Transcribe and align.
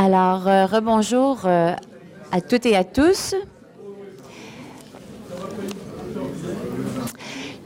Alors, 0.00 0.46
euh, 0.46 0.64
rebonjour 0.64 1.40
euh, 1.44 1.72
à 2.30 2.40
toutes 2.40 2.66
et 2.66 2.76
à 2.76 2.84
tous. 2.84 3.34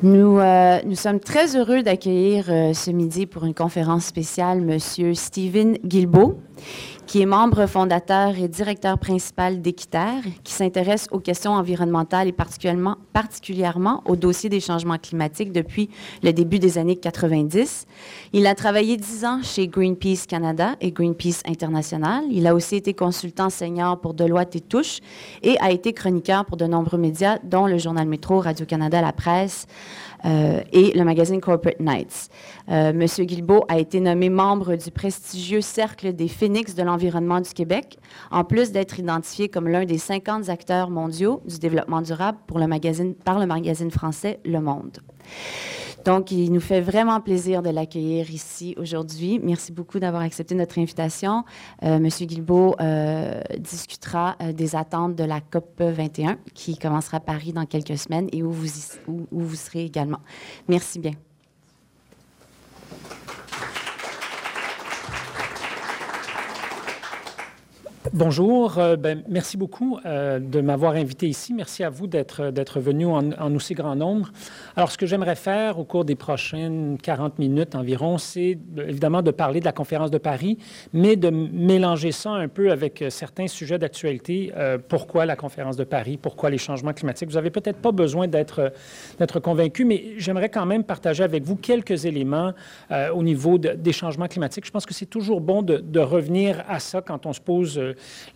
Nous, 0.03 0.39
euh, 0.39 0.95
sommes 0.95 1.21
très 1.21 1.55
heureux 1.57 1.83
d'accueillir 1.83 2.47
ce 2.47 2.91
midi 2.91 3.27
pour 3.27 3.45
une 3.45 3.53
conférence 3.53 4.07
spéciale 4.07 4.67
M. 4.67 5.15
Stephen 5.15 5.77
Guilbeault, 5.85 6.41
qui 7.07 7.21
est 7.21 7.27
membre 7.27 7.67
fondateur 7.67 8.39
et 8.39 8.49
directeur 8.49 8.99
principal 8.99 9.61
d'Équiterre, 9.61 10.23
qui 10.45 10.53
s'intéresse 10.53 11.09
aux 11.11 11.19
questions 11.19 11.53
environnementales 11.53 12.29
et 12.29 12.33
particulièrement, 12.33 12.97
particulièrement 13.13 14.03
au 14.07 14.17
dossier 14.17 14.49
des 14.49 14.61
changements 14.61 14.99
climatiques 14.99 15.53
depuis 15.53 15.91
le 16.23 16.33
début 16.33 16.59
des 16.59 16.79
années 16.79 16.97
90. 16.97 17.87
Il 18.33 18.47
a 18.47 18.55
travaillé 18.55 18.97
dix 18.97 19.25
ans 19.25 19.41
chez 19.43 19.69
Greenpeace 19.69 20.27
Canada 20.27 20.77
et 20.81 20.93
Greenpeace 20.93 21.43
International. 21.47 22.25
Il 22.31 22.47
a 22.47 22.55
aussi 22.55 22.77
été 22.77 22.95
consultant 22.95 23.51
senior 23.51 24.01
pour 24.01 24.15
Deloitte 24.15 24.57
et 24.57 24.61
Touche 24.61 25.01
et 25.43 25.59
a 25.61 25.71
été 25.71 25.93
chroniqueur 25.93 26.45
pour 26.45 26.57
de 26.57 26.67
nombreux 26.67 26.99
médias, 26.99 27.39
dont 27.43 27.67
le 27.67 27.79
Journal 27.79 28.07
Métro, 28.07 28.41
Radio-Canada, 28.41 29.01
La 29.01 29.13
Presse, 29.13 29.67
et 30.73 30.93
le 30.97 31.05
magazine 31.05 31.41
Corporate 31.41 31.81
Nights. 31.81 32.29
Euh, 32.69 32.93
Monsieur 32.93 33.25
Guilbeault 33.25 33.65
a 33.69 33.79
été 33.79 34.01
nommé 34.01 34.31
membre 34.31 34.77
du 34.77 34.91
prestigieux 34.91 35.61
Cercle 35.61 36.13
des 36.13 36.29
Phénix 36.29 36.75
de 36.75 36.83
l'environnement 36.83 37.41
du 37.41 37.51
Québec, 37.51 37.99
en 38.31 38.45
plus 38.45 38.73
d'être 38.73 38.99
identifié 38.99 39.49
comme 39.49 39.69
l'un 39.69 39.85
des 39.85 39.99
50 39.99 40.49
acteurs 40.49 40.91
mondiaux 40.91 41.43
du 41.47 41.59
développement 41.59 42.03
durable 42.03 42.39
par 42.47 43.39
le 43.39 43.47
magazine 43.47 43.91
français 43.91 44.41
Le 44.45 44.61
Monde. 44.61 44.99
Donc, 46.05 46.31
il 46.31 46.53
nous 46.53 46.61
fait 46.61 46.81
vraiment 46.81 47.21
plaisir 47.21 47.63
de 47.63 47.71
l'accueillir 47.71 48.31
ici 48.31 48.75
aujourd'hui. 48.79 49.41
Merci 49.43 49.73
beaucoup 49.73 49.99
d'avoir 49.99 50.23
accepté 50.23 50.55
notre 50.55 50.79
invitation. 50.79 51.45
Euh, 51.83 51.99
Monsieur 51.99 52.27
Guilbeault 52.27 52.77
euh, 52.81 53.41
discutera 53.59 54.37
euh, 54.43 54.53
des 54.53 54.75
attentes 54.75 55.15
de 55.15 55.25
la 55.25 55.41
COP 55.41 55.81
21 55.81 56.39
qui 56.55 56.77
commencera 56.77 57.19
à 57.19 57.21
Paris 57.21 57.53
dans 57.53 57.67
quelques 57.67 57.99
semaines 57.99 58.29
et 58.33 58.43
où 58.43 58.51
vous, 58.51 58.69
où 59.09 59.27
vous 59.33 59.55
serez 59.55 59.85
également. 59.85 60.21
Merci 60.69 60.99
bien. 60.99 61.13
Bonjour, 68.15 68.77
euh, 68.77 68.97
ben, 68.97 69.23
merci 69.27 69.57
beaucoup 69.57 69.99
euh, 70.05 70.39
de 70.39 70.61
m'avoir 70.61 70.97
invité 70.97 71.27
ici. 71.29 71.55
Merci 71.55 71.83
à 71.83 71.89
vous 71.89 72.07
d'être, 72.07 72.51
d'être 72.51 72.79
venu 72.79 73.07
en, 73.07 73.55
aussi 73.55 73.73
grand 73.73 73.97
nombre. 73.97 74.31
Alors, 74.77 74.91
ce 74.91 74.99
que 74.99 75.07
j'aimerais 75.07 75.35
faire 75.35 75.79
au 75.79 75.85
cours 75.85 76.05
des 76.05 76.15
prochaines 76.15 76.99
40 77.03 77.39
minutes 77.39 77.75
environ, 77.75 78.19
c'est 78.19 78.59
évidemment 78.77 79.23
de 79.23 79.31
parler 79.31 79.61
de 79.61 79.65
la 79.65 79.73
conférence 79.73 80.11
de 80.11 80.19
Paris, 80.19 80.59
mais 80.93 81.17
de 81.17 81.31
mélanger 81.31 82.13
ça 82.13 82.33
un 82.33 82.49
peu 82.49 82.71
avec 82.71 83.01
euh, 83.01 83.09
certains 83.09 83.47
sujets 83.47 83.79
d'actualité. 83.79 84.53
pourquoi 84.89 85.25
la 85.25 85.35
conférence 85.35 85.79
de 85.79 85.85
Paris? 85.85 86.19
Pourquoi 86.21 86.51
les 86.51 86.59
changements 86.59 86.93
climatiques? 86.93 87.31
Vous 87.31 87.37
n'avez 87.37 87.51
peut-être 87.51 87.79
pas 87.79 87.93
besoin 87.93 88.29
d'être, 88.29 88.71
convaincu, 89.43 89.87
mais 89.87 90.13
j'aimerais 90.19 90.51
quand 90.51 90.67
même 90.67 90.85
partager 90.85 91.25
avec 91.25 91.45
vous 91.45 91.57
quelques 91.57 92.05
éléments 92.05 92.53
au 92.91 93.23
niveau 93.23 93.57
des 93.57 93.93
changements 93.93 94.29
climatiques. 94.29 94.67
Je 94.67 94.71
pense 94.71 94.85
que 94.85 94.93
c'est 94.93 95.07
toujours 95.07 95.41
bon 95.41 95.63
de 95.63 96.01
revenir 96.01 96.63
à 96.69 96.79
ça 96.79 97.01
quand 97.01 97.25
on 97.25 97.33
se 97.33 97.41
pose 97.41 97.81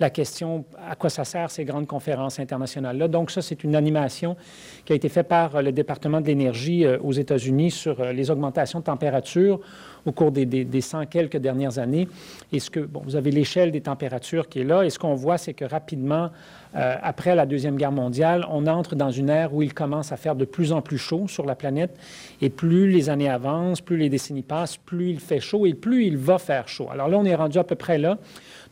la 0.00 0.10
question 0.10 0.64
à 0.88 0.94
quoi 0.96 1.10
ça 1.10 1.24
sert 1.24 1.50
ces 1.50 1.64
grandes 1.64 1.86
conférences 1.86 2.38
internationales-là. 2.38 3.08
Donc 3.08 3.30
ça, 3.30 3.42
c'est 3.42 3.64
une 3.64 3.76
animation 3.76 4.36
qui 4.84 4.92
a 4.92 4.96
été 4.96 5.08
faite 5.08 5.28
par 5.28 5.62
le 5.62 5.72
département 5.72 6.20
de 6.20 6.26
l'énergie 6.26 6.84
euh, 6.84 6.98
aux 7.02 7.12
États-Unis 7.12 7.70
sur 7.70 8.00
euh, 8.00 8.12
les 8.12 8.30
augmentations 8.30 8.80
de 8.80 8.84
température 8.84 9.60
au 10.06 10.12
cours 10.12 10.32
des, 10.32 10.46
des, 10.46 10.80
100 10.80 11.06
quelques 11.06 11.36
dernières 11.36 11.78
années. 11.78 12.08
Et 12.52 12.60
ce 12.60 12.70
que, 12.70 12.80
bon, 12.80 13.02
vous 13.04 13.16
avez 13.16 13.30
l'échelle 13.30 13.72
des 13.72 13.82
températures 13.82 14.48
qui 14.48 14.60
est 14.60 14.64
là, 14.64 14.84
et 14.84 14.90
ce 14.90 14.98
qu'on 14.98 15.14
voit, 15.14 15.36
c'est 15.36 15.52
que 15.52 15.64
rapidement, 15.64 16.30
euh, 16.76 16.94
après 17.02 17.34
la 17.34 17.44
Deuxième 17.44 17.76
Guerre 17.76 17.92
mondiale, 17.92 18.46
on 18.50 18.66
entre 18.66 18.94
dans 18.94 19.10
une 19.10 19.28
ère 19.28 19.52
où 19.54 19.62
il 19.62 19.74
commence 19.74 20.12
à 20.12 20.16
faire 20.16 20.36
de 20.36 20.44
plus 20.44 20.72
en 20.72 20.80
plus 20.80 20.98
chaud 20.98 21.26
sur 21.28 21.44
la 21.44 21.54
planète, 21.54 21.98
et 22.40 22.48
plus 22.48 22.90
les 22.90 23.10
années 23.10 23.28
avancent, 23.28 23.80
plus 23.80 23.96
les 23.96 24.08
décennies 24.08 24.42
passent, 24.42 24.76
plus 24.76 25.10
il 25.10 25.20
fait 25.20 25.40
chaud 25.40 25.66
et 25.66 25.74
plus 25.74 26.06
il 26.06 26.16
va 26.16 26.38
faire 26.38 26.68
chaud. 26.68 26.88
Alors 26.90 27.08
là, 27.08 27.18
on 27.18 27.24
est 27.24 27.34
rendu 27.34 27.58
à 27.58 27.64
peu 27.64 27.74
près 27.74 27.98
là 27.98 28.18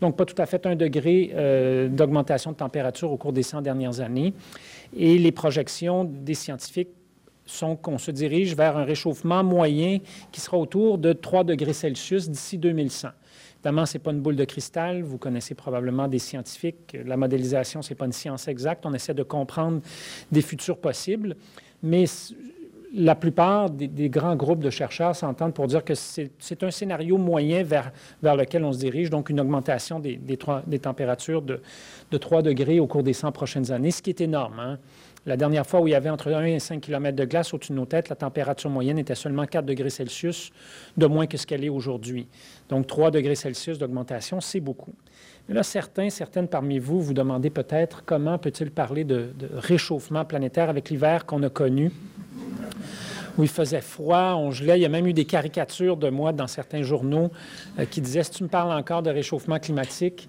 donc 0.00 0.16
pas 0.16 0.24
tout 0.24 0.40
à 0.40 0.46
fait 0.46 0.66
un 0.66 0.76
degré 0.76 1.32
euh, 1.34 1.88
d'augmentation 1.88 2.52
de 2.52 2.56
température 2.56 3.10
au 3.10 3.16
cours 3.16 3.32
des 3.32 3.42
100 3.42 3.62
dernières 3.62 4.00
années. 4.00 4.34
Et 4.96 5.18
les 5.18 5.32
projections 5.32 6.04
des 6.04 6.34
scientifiques 6.34 6.90
sont 7.46 7.76
qu'on 7.76 7.98
se 7.98 8.10
dirige 8.10 8.56
vers 8.56 8.76
un 8.76 8.84
réchauffement 8.84 9.44
moyen 9.44 9.98
qui 10.32 10.40
sera 10.40 10.56
autour 10.56 10.98
de 10.98 11.12
3 11.12 11.44
degrés 11.44 11.72
Celsius 11.72 12.28
d'ici 12.28 12.58
2100. 12.58 13.08
Évidemment, 13.56 13.86
ce 13.86 13.96
n'est 13.96 14.02
pas 14.02 14.12
une 14.12 14.20
boule 14.20 14.36
de 14.36 14.44
cristal. 14.44 15.02
Vous 15.02 15.16
connaissez 15.16 15.54
probablement 15.54 16.06
des 16.06 16.18
scientifiques. 16.18 16.96
La 17.04 17.16
modélisation, 17.16 17.80
ce 17.80 17.90
n'est 17.90 17.96
pas 17.96 18.04
une 18.04 18.12
science 18.12 18.46
exacte. 18.46 18.84
On 18.84 18.92
essaie 18.92 19.14
de 19.14 19.22
comprendre 19.22 19.80
des 20.30 20.42
futurs 20.42 20.78
possibles. 20.78 21.36
Mais 21.82 22.04
la 22.94 23.14
plupart 23.14 23.70
des, 23.70 24.08
grands 24.08 24.36
groupes 24.36 24.60
de 24.60 24.70
chercheurs 24.70 25.16
s'entendent 25.16 25.52
pour 25.52 25.66
dire 25.66 25.82
que 25.82 25.94
c'est 25.94 26.62
un 26.62 26.70
scénario 26.70 27.18
moyen 27.18 27.62
vers, 27.62 27.90
vers 28.22 28.36
lequel 28.36 28.64
on 28.64 28.72
se 28.72 28.78
dirige, 28.78 29.10
donc 29.10 29.30
une 29.30 29.40
augmentation 29.40 29.98
des, 29.98 30.16
des, 30.16 30.78
températures 30.78 31.42
de, 31.42 31.60
de, 32.10 32.18
3 32.18 32.42
degrés 32.42 32.78
au 32.78 32.86
cours 32.86 33.02
des 33.02 33.12
100 33.12 33.32
prochaines 33.32 33.72
années, 33.72 33.90
ce 33.90 34.00
qui 34.00 34.10
est 34.10 34.20
énorme. 34.20 34.60
Hein. 34.60 34.78
La 35.26 35.38
dernière 35.38 35.66
fois 35.66 35.80
où 35.80 35.88
il 35.88 35.92
y 35.92 35.94
avait 35.94 36.10
entre 36.10 36.32
1 36.32 36.44
et 36.44 36.58
5 36.58 36.82
km 36.82 37.16
de 37.16 37.24
glace 37.24 37.54
au-dessus 37.54 37.72
de 37.72 37.76
nos 37.78 37.86
têtes, 37.86 38.10
la 38.10 38.16
température 38.16 38.68
moyenne 38.68 38.98
était 38.98 39.14
seulement 39.14 39.46
4 39.46 39.64
degrés 39.64 39.88
Celsius 39.88 40.50
de 40.98 41.06
moins 41.06 41.26
que 41.26 41.38
ce 41.38 41.46
qu'elle 41.46 41.64
est 41.64 41.70
aujourd'hui. 41.70 42.28
Donc 42.68 42.86
3 42.86 43.10
degrés 43.10 43.34
Celsius 43.34 43.78
d'augmentation, 43.78 44.40
c'est 44.42 44.60
beaucoup. 44.60 44.94
Mais 45.48 45.54
là, 45.54 45.62
certains, 45.62 46.10
certaines 46.10 46.48
parmi 46.48 46.78
vous 46.78 47.00
vous 47.00 47.14
demandez 47.14 47.48
peut-être 47.48 48.04
comment 48.04 48.38
peut-il 48.38 48.70
parler 48.70 49.04
de, 49.04 49.30
réchauffement 49.54 50.24
planétaire 50.26 50.68
avec 50.68 50.90
l'hiver 50.90 51.24
qu'on 51.24 51.42
a 51.42 51.50
connu 51.50 51.90
où 53.36 53.42
il 53.42 53.48
faisait 53.48 53.80
froid, 53.80 54.34
on 54.36 54.52
gelait. 54.52 54.78
Il 54.78 54.82
y 54.82 54.86
a 54.86 54.88
même 54.88 55.08
eu 55.08 55.12
des 55.12 55.24
caricatures 55.24 55.96
de 55.96 56.08
moi 56.08 56.32
dans 56.32 56.46
certains 56.46 56.82
journaux 56.82 57.32
euh, 57.80 57.84
qui 57.84 58.00
disaient, 58.00 58.22
si 58.22 58.30
tu 58.30 58.44
me 58.44 58.48
parles 58.48 58.70
encore 58.70 59.02
de 59.02 59.10
réchauffement 59.10 59.58
climatique. 59.58 60.28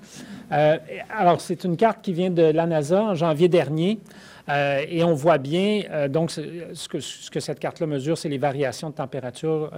Euh, 0.52 0.78
alors, 1.10 1.42
c'est 1.42 1.64
une 1.64 1.78
carte 1.78 2.02
qui 2.02 2.14
vient 2.14 2.30
de 2.30 2.44
la 2.44 2.66
NASA 2.66 3.02
en 3.02 3.16
janvier 3.16 3.48
dernier. 3.48 4.00
Euh, 4.48 4.86
et 4.88 5.04
on 5.04 5.14
voit 5.14 5.40
bien, 5.40 6.08
donc, 6.08 6.30
ce 6.30 6.88
que, 6.88 7.00
ce 7.00 7.32
que, 7.32 7.40
cette 7.40 7.60
carte-là 7.60 7.88
mesure, 7.88 8.18
c'est 8.18 8.30
les 8.30 8.38
variations 8.38 8.92
de 8.92 8.96
température 8.96 9.72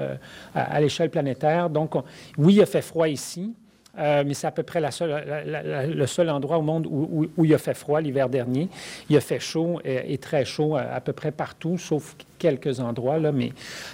à, 0.53 0.81
l'échelle 0.81 1.09
planétaire. 1.09 1.69
Donc, 1.69 1.94
oui, 2.38 2.55
il 2.55 2.61
a 2.61 2.66
fait 2.66 2.81
froid 2.81 3.07
ici, 3.07 3.53
mais 3.97 4.33
c'est 4.33 4.47
à 4.47 4.51
peu 4.51 4.63
près 4.63 4.81
le 4.81 6.05
seul 6.05 6.29
endroit 6.29 6.57
au 6.57 6.61
monde 6.61 6.85
où, 6.85 7.45
il 7.45 7.53
a 7.53 7.57
fait 7.57 7.75
froid 7.75 8.01
l'hiver 8.01 8.28
dernier. 8.28 8.67
Il 9.09 9.16
a 9.16 9.22
fait 9.22 9.39
chaud 9.39 9.79
et, 9.85 10.13
et 10.13 10.17
très 10.17 10.44
chaud 10.44 10.75
à, 10.75 10.81
à, 10.81 10.99
peu 10.99 11.13
près 11.13 11.31
partout, 11.31 11.78
sauf 11.78 12.17
quelques 12.38 12.80
endroits, 12.80 13.20
là, 13.20 13.31
mais 13.31 13.52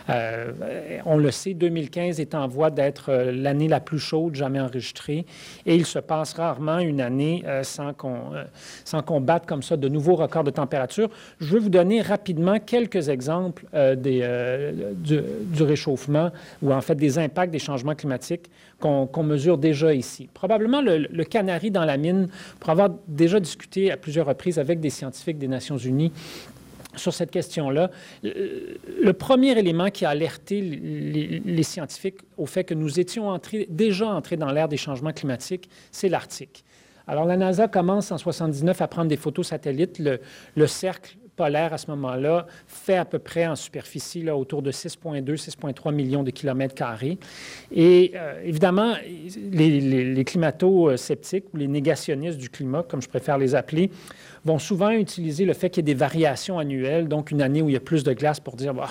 euh, 0.09 0.51
on 1.05 1.17
le 1.17 1.31
sait, 1.31 1.53
2015 1.53 2.19
est 2.19 2.35
en 2.35 2.47
voie 2.47 2.69
d'être 2.69 3.09
euh, 3.09 3.31
l'année 3.31 3.67
la 3.67 3.79
plus 3.79 3.99
chaude 3.99 4.35
jamais 4.35 4.59
enregistrée 4.59 5.25
et 5.65 5.75
il 5.75 5.85
se 5.85 5.99
passe 5.99 6.33
rarement 6.33 6.79
une 6.79 7.01
année 7.01 7.43
euh, 7.47 7.63
sans 7.63 7.93
qu'on 7.93 9.21
batte 9.21 9.45
comme 9.45 9.63
ça 9.63 9.77
de 9.77 9.87
nouveaux 9.87 10.15
records 10.15 10.43
de 10.43 10.51
température. 10.51 11.09
Je 11.39 11.53
vais 11.53 11.59
vous 11.59 11.69
donner 11.69 12.01
rapidement 12.01 12.59
quelques 12.59 13.09
exemples 13.09 13.65
des, 13.73 14.27
du, 14.95 15.63
réchauffement 15.63 16.31
ou 16.61 16.73
en 16.73 16.81
fait 16.81 16.95
des 16.95 17.17
impacts 17.17 17.51
des 17.51 17.59
changements 17.59 17.95
climatiques 17.95 18.49
qu'on 18.79 19.23
mesure 19.23 19.57
déjà 19.57 19.93
ici. 19.93 20.29
Probablement 20.33 20.81
le, 20.81 21.07
le 21.09 21.23
canari 21.23 21.71
dans 21.71 21.85
la 21.85 21.95
mine, 21.95 22.27
pour 22.59 22.69
avoir 22.69 22.89
déjà 23.07 23.39
discuté 23.39 23.91
à 23.91 23.97
plusieurs 23.97 24.25
reprises 24.25 24.59
avec 24.59 24.79
des 24.79 24.89
scientifiques 24.89 25.37
des 25.37 25.47
Nations 25.47 25.77
Unies 25.77 26.11
sur 26.95 27.13
cette 27.13 27.31
question-là. 27.31 27.89
Le 28.23 29.11
premier 29.11 29.57
élément 29.57 29.89
qui 29.89 30.05
a 30.05 30.09
alerté 30.09 30.61
les, 30.61 31.63
scientifiques 31.63 32.19
au 32.37 32.45
fait 32.45 32.63
que 32.63 32.73
nous 32.73 32.99
étions 32.99 33.39
déjà 33.69 34.07
entrés 34.07 34.37
dans 34.37 34.51
l'ère 34.51 34.67
des 34.67 34.77
changements 34.77 35.13
climatiques, 35.13 35.69
c'est 35.91 36.09
l'Arctique. 36.09 36.63
Alors, 37.07 37.25
la 37.25 37.35
NASA 37.35 37.67
commence 37.67 38.11
en 38.11 38.17
79 38.17 38.81
à 38.81 38.87
prendre 38.87 39.09
des 39.09 39.17
photos 39.17 39.47
satellites. 39.47 39.99
Le, 39.99 40.67
cercle 40.67 41.17
polaire, 41.35 41.73
à 41.73 41.77
ce 41.77 41.89
moment-là, 41.91 42.45
fait 42.67 42.97
à 42.97 43.05
peu 43.05 43.19
près 43.19 43.47
en 43.47 43.55
superficie 43.55 44.21
là, 44.21 44.35
autour 44.35 44.61
de 44.61 44.71
6,2, 44.71 45.23
6,3 45.23 45.93
millions 45.93 46.23
de 46.23 46.31
kilomètres 46.31 46.75
carrés. 46.75 47.17
Et 47.71 48.11
euh, 48.15 48.41
évidemment, 48.43 48.93
les, 49.51 49.81
les 50.13 50.25
climato-sceptiques 50.25 51.45
ou 51.53 51.57
les 51.57 51.67
négationnistes 51.67 52.37
du 52.37 52.49
climat, 52.49 52.83
comme 52.83 53.01
je 53.01 53.09
préfère 53.09 53.37
les 53.37 53.55
appeler, 53.55 53.89
vont 54.45 54.59
souvent 54.59 54.89
utiliser 54.91 55.45
le 55.45 55.53
fait 55.53 55.69
qu'il 55.69 55.87
y 55.87 55.89
ait 55.89 55.93
des 55.93 55.97
variations 55.97 56.59
annuelles, 56.59 57.07
donc 57.07 57.31
une 57.31 57.41
année 57.41 57.61
où 57.61 57.69
il 57.69 57.73
y 57.73 57.77
a 57.77 57.81
plus 57.81 58.03
de 58.03 58.13
glace 58.13 58.39
pour 58.39 58.55
dire, 58.55 58.73
bah, 58.73 58.89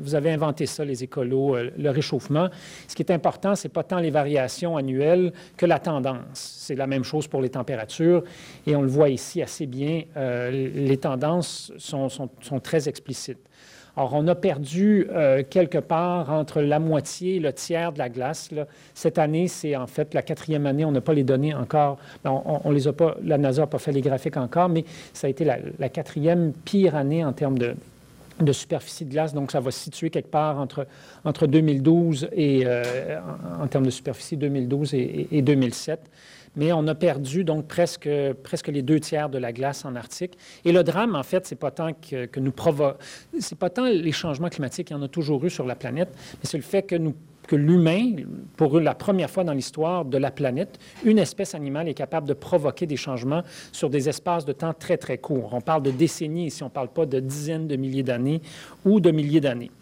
vous, 0.00 0.14
avez 0.14 0.32
inventé 0.32 0.66
ça, 0.66 0.84
les 0.84 1.04
écolos, 1.04 1.56
euh, 1.56 1.70
le 1.76 1.90
réchauffement. 1.90 2.48
Ce 2.88 2.94
qui 2.94 3.02
est 3.02 3.12
important, 3.12 3.54
ce 3.54 3.66
n'est 3.66 3.72
pas 3.72 3.82
tant 3.82 3.98
les 3.98 4.10
variations 4.10 4.76
annuelles 4.76 5.32
que 5.56 5.66
la 5.66 5.78
tendance. 5.78 6.24
C'est 6.32 6.74
la 6.74 6.86
même 6.86 7.04
chose 7.04 7.28
pour 7.28 7.42
les 7.42 7.50
températures, 7.50 8.24
et 8.66 8.74
on 8.74 8.82
le 8.82 8.88
voit 8.88 9.10
ici 9.10 9.42
assez 9.42 9.66
bien, 9.66 10.04
euh, 10.16 10.50
les 10.50 10.96
tendances 10.96 11.19
sont, 11.78 12.60
très 12.62 12.88
explicites. 12.88 13.38
Alors, 13.96 14.14
on 14.14 14.26
a 14.28 14.34
perdu 14.34 15.08
euh, 15.10 15.42
quelque 15.48 15.78
part 15.78 16.30
entre 16.30 16.60
la 16.60 16.78
moitié 16.78 17.36
et 17.36 17.40
le 17.40 17.52
tiers 17.52 17.92
de 17.92 17.98
la 17.98 18.08
glace. 18.08 18.50
Cette 18.94 19.18
année, 19.18 19.48
c'est 19.48 19.74
en 19.76 19.86
fait 19.86 20.14
la 20.14 20.22
quatrième 20.22 20.66
année. 20.66 20.84
On 20.84 20.92
n'a 20.92 21.00
pas 21.00 21.12
les 21.12 21.24
données 21.24 21.54
encore. 21.54 21.98
On, 22.24 22.70
les 22.70 22.86
a 22.86 22.92
pas, 22.92 23.16
la 23.22 23.36
NASA 23.36 23.62
n'a 23.62 23.66
pas 23.66 23.78
fait 23.78 23.92
les 23.92 24.00
graphiques 24.00 24.36
encore, 24.36 24.68
mais 24.68 24.84
ça 25.12 25.26
a 25.26 25.30
été 25.30 25.44
la, 25.44 25.88
quatrième 25.88 26.52
pire 26.52 26.94
année 26.94 27.24
en 27.24 27.32
termes 27.32 27.58
de, 27.58 27.74
superficie 28.52 29.04
de 29.04 29.10
glace. 29.10 29.34
Donc, 29.34 29.50
ça 29.50 29.60
va 29.60 29.72
se 29.72 29.80
situer 29.80 30.08
quelque 30.08 30.30
part 30.30 30.60
entre, 30.60 30.86
entre 31.24 31.46
2012 31.46 32.28
et, 32.32 32.62
euh, 32.64 33.18
en, 33.60 33.66
termes 33.66 33.86
de 33.86 33.90
superficie, 33.90 34.36
2012 34.36 34.94
et, 34.94 35.28
et 35.32 35.42
2007 35.42 36.00
mais 36.56 36.72
on 36.72 36.86
a 36.86 36.94
perdu 36.94 37.44
donc 37.44 37.66
presque, 37.66 38.08
presque 38.42 38.68
les 38.68 38.82
deux 38.82 39.00
tiers 39.00 39.28
de 39.28 39.38
la 39.38 39.52
glace 39.52 39.84
en 39.84 39.94
Arctique. 39.94 40.36
Et 40.64 40.72
le 40.72 40.82
drame, 40.82 41.14
en 41.14 41.22
fait, 41.22 41.46
c'est 41.46 41.56
pas 41.56 41.70
tant 41.70 41.92
que, 41.92 42.26
que 42.26 42.40
nous 42.40 42.52
provoque, 42.52 42.98
c'est 43.38 43.58
pas 43.58 43.70
tant 43.70 43.84
les 43.84 44.12
changements 44.12 44.48
climatiques, 44.48 44.90
il 44.90 44.94
y 44.94 44.96
en 44.96 45.02
a 45.02 45.08
toujours 45.08 45.44
eu 45.44 45.50
sur 45.50 45.66
la 45.66 45.74
planète, 45.74 46.10
mais 46.34 46.44
c'est 46.44 46.58
le 46.58 46.62
fait 46.62 46.82
que 46.82 46.96
nous 46.96 47.14
que 47.50 47.56
l'humain, 47.56 48.14
pour 48.56 48.78
la 48.78 48.94
première 48.94 49.28
fois 49.28 49.42
dans 49.42 49.52
l'histoire 49.52 50.04
de 50.04 50.18
la 50.18 50.30
planète, 50.30 50.78
une 51.04 51.18
espèce 51.18 51.56
animale 51.56 51.88
est 51.88 51.94
capable 51.94 52.28
de 52.28 52.32
provoquer 52.32 52.86
des 52.86 52.96
changements 52.96 53.42
sur 53.72 53.90
des 53.90 54.08
espaces 54.08 54.44
de 54.44 54.52
temps 54.52 54.72
très, 54.72 54.96
très 54.96 55.18
courts. 55.18 55.50
On 55.52 55.60
parle 55.60 55.82
de 55.82 55.90
décennies 55.90 56.46
ici, 56.46 56.62
on 56.62 56.66
ne 56.66 56.70
parle 56.70 56.90
pas 56.90 57.06
de 57.06 57.18
dizaines 57.18 57.66
de 57.66 57.74
milliers 57.74 58.04
d'années 58.04 58.40
ou 58.84 59.00
de 59.00 59.10
milliers 59.10 59.40
d'années. 59.40 59.72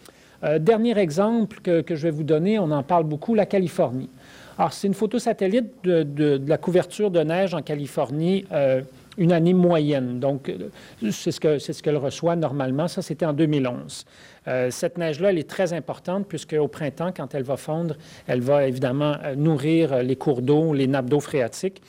Euh, 0.44 0.58
dernier 0.58 0.96
exemple 0.98 1.60
que, 1.60 1.82
que, 1.82 1.94
je 1.94 2.04
vais 2.04 2.10
vous 2.10 2.22
donner, 2.22 2.58
on 2.58 2.70
en 2.70 2.82
parle 2.82 3.04
beaucoup, 3.04 3.34
la 3.34 3.44
Californie. 3.44 4.08
Alors, 4.58 4.72
c'est 4.72 4.88
une 4.88 4.94
photo 4.94 5.20
satellite 5.20 5.84
de, 5.84 6.42
la 6.44 6.58
couverture 6.58 7.12
de 7.12 7.20
neige 7.20 7.54
en 7.54 7.62
Californie, 7.62 8.44
euh, 8.50 8.82
une 9.16 9.30
année 9.30 9.54
moyenne. 9.54 10.18
Donc, 10.18 10.48
euh, 10.48 10.68
c'est 11.12 11.30
ce 11.30 11.82
qu'elle 11.82 11.96
reçoit 11.96 12.34
normalement. 12.34 12.88
Ça, 12.88 13.00
c'était 13.00 13.24
en 13.24 13.32
2011. 13.32 14.04
Euh, 14.48 14.70
cette 14.72 14.98
neige-là, 14.98 15.30
elle 15.30 15.38
est 15.38 15.48
très 15.48 15.72
importante 15.72 16.26
puisque 16.26 16.56
au 16.58 16.66
printemps, 16.66 17.12
quand 17.16 17.36
elle 17.36 17.44
va 17.44 17.56
fondre, 17.56 17.94
elle 18.26 18.40
va 18.40 18.66
évidemment 18.66 19.14
nourrir 19.36 20.02
les 20.02 20.16
cours 20.16 20.42
d'eau, 20.42 20.74
les 20.74 20.88
nappes 20.88 21.08
d'eau 21.08 21.20
phréatiques. 21.20 21.80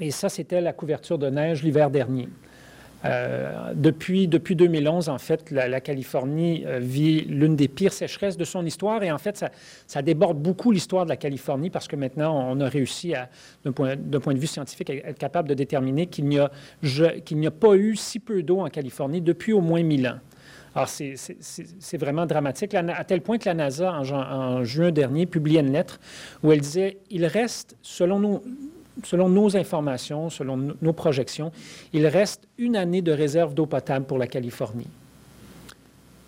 Et 0.00 0.10
ça, 0.10 0.28
c'était 0.28 0.60
la 0.60 0.72
couverture 0.72 1.18
de 1.18 1.30
neige 1.30 1.62
l'hiver 1.62 1.88
dernier. 1.88 2.28
Euh, 3.04 3.72
depuis, 3.74 4.28
depuis 4.28 4.56
2011, 4.56 5.08
en 5.08 5.18
fait, 5.18 5.50
la, 5.50 5.80
Californie 5.80 6.64
euh, 6.66 6.78
vit 6.80 7.22
l'une 7.22 7.56
des 7.56 7.68
pires 7.68 7.92
sécheresses 7.92 8.36
de 8.36 8.44
son 8.44 8.66
histoire 8.66 9.02
et 9.02 9.10
en 9.10 9.18
fait, 9.18 9.44
ça, 9.86 10.02
déborde 10.02 10.38
beaucoup 10.38 10.70
l'histoire 10.70 11.04
de 11.04 11.10
la 11.10 11.16
Californie 11.16 11.70
parce 11.70 11.88
que 11.88 11.96
maintenant, 11.96 12.50
on 12.50 12.60
a 12.60 12.68
réussi, 12.68 13.14
d'un 13.64 13.72
point, 13.72 13.96
point, 13.96 14.34
de 14.34 14.38
vue 14.38 14.46
scientifique, 14.46 14.90
à 14.90 14.94
être 14.94 15.18
capable 15.18 15.48
de 15.48 15.54
déterminer 15.54 16.06
qu'il 16.06 16.26
n'y 16.26 16.38
a, 16.38 16.50
n'y 16.82 17.46
a 17.46 17.50
pas 17.50 17.74
eu 17.74 17.96
si 17.96 18.18
peu 18.18 18.42
d'eau 18.42 18.60
en 18.60 18.68
Californie 18.68 19.20
depuis 19.20 19.52
au 19.52 19.60
moins 19.60 19.82
1000 19.82 20.06
ans. 20.08 20.18
Alors, 20.74 20.88
c'est 20.88 21.96
vraiment 21.98 22.26
dramatique, 22.26 22.74
à 22.74 23.04
tel 23.04 23.22
point 23.22 23.38
que 23.38 23.48
la 23.48 23.54
NASA, 23.54 23.92
en 23.92 24.62
juin 24.62 24.92
dernier, 24.92 25.26
publiait 25.26 25.60
une 25.60 25.72
lettre 25.72 25.98
où 26.44 26.52
elle 26.52 26.60
disait 26.60 26.98
il 27.10 27.26
reste, 27.26 27.76
selon 27.82 28.20
nous, 28.20 28.42
selon 29.04 29.28
nos 29.28 29.56
informations, 29.56 30.30
selon 30.30 30.74
nos 30.80 30.92
projections, 30.92 31.52
il 31.92 32.06
reste 32.06 32.46
une 32.58 32.76
année 32.76 33.02
de 33.02 33.12
réserve 33.12 33.54
d'eau 33.54 33.66
potable 33.66 34.06
pour 34.06 34.18
la 34.18 34.26
Californie. 34.26 34.88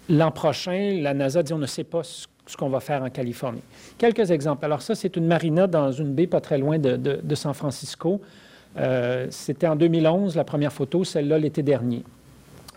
L'an 0.09 0.31
prochain, 0.31 0.99
la 1.01 1.15
NASA 1.15 1.43
dit 1.43 1.53
on 1.53 1.59
ne 1.59 1.67
sait 1.67 1.85
pas 1.85 2.03
ce, 2.03 2.27
qu'on 2.57 2.69
va 2.69 2.81
faire 2.81 3.03
en 3.03 3.11
Californie. 3.11 3.63
Quelques 3.99 4.31
exemples. 4.31 4.65
Alors 4.65 4.83
ça, 4.83 4.95
c'est 4.95 5.17
une 5.17 5.27
marina 5.27 5.67
dans 5.67 5.93
une 5.93 6.13
baie 6.13 6.27
pas 6.27 6.41
très 6.41 6.59
loin 6.59 6.79
de, 6.79 7.35
San 7.35 7.55
Francisco. 7.55 8.21
Euh, 8.79 9.27
c'était 9.31 9.67
en 9.67 9.77
2011, 9.77 10.35
la 10.35 10.45
première 10.45 10.73
photo, 10.73 11.05
celle-là 11.05 11.39
l'été 11.39 11.63
dernier. 11.63 12.03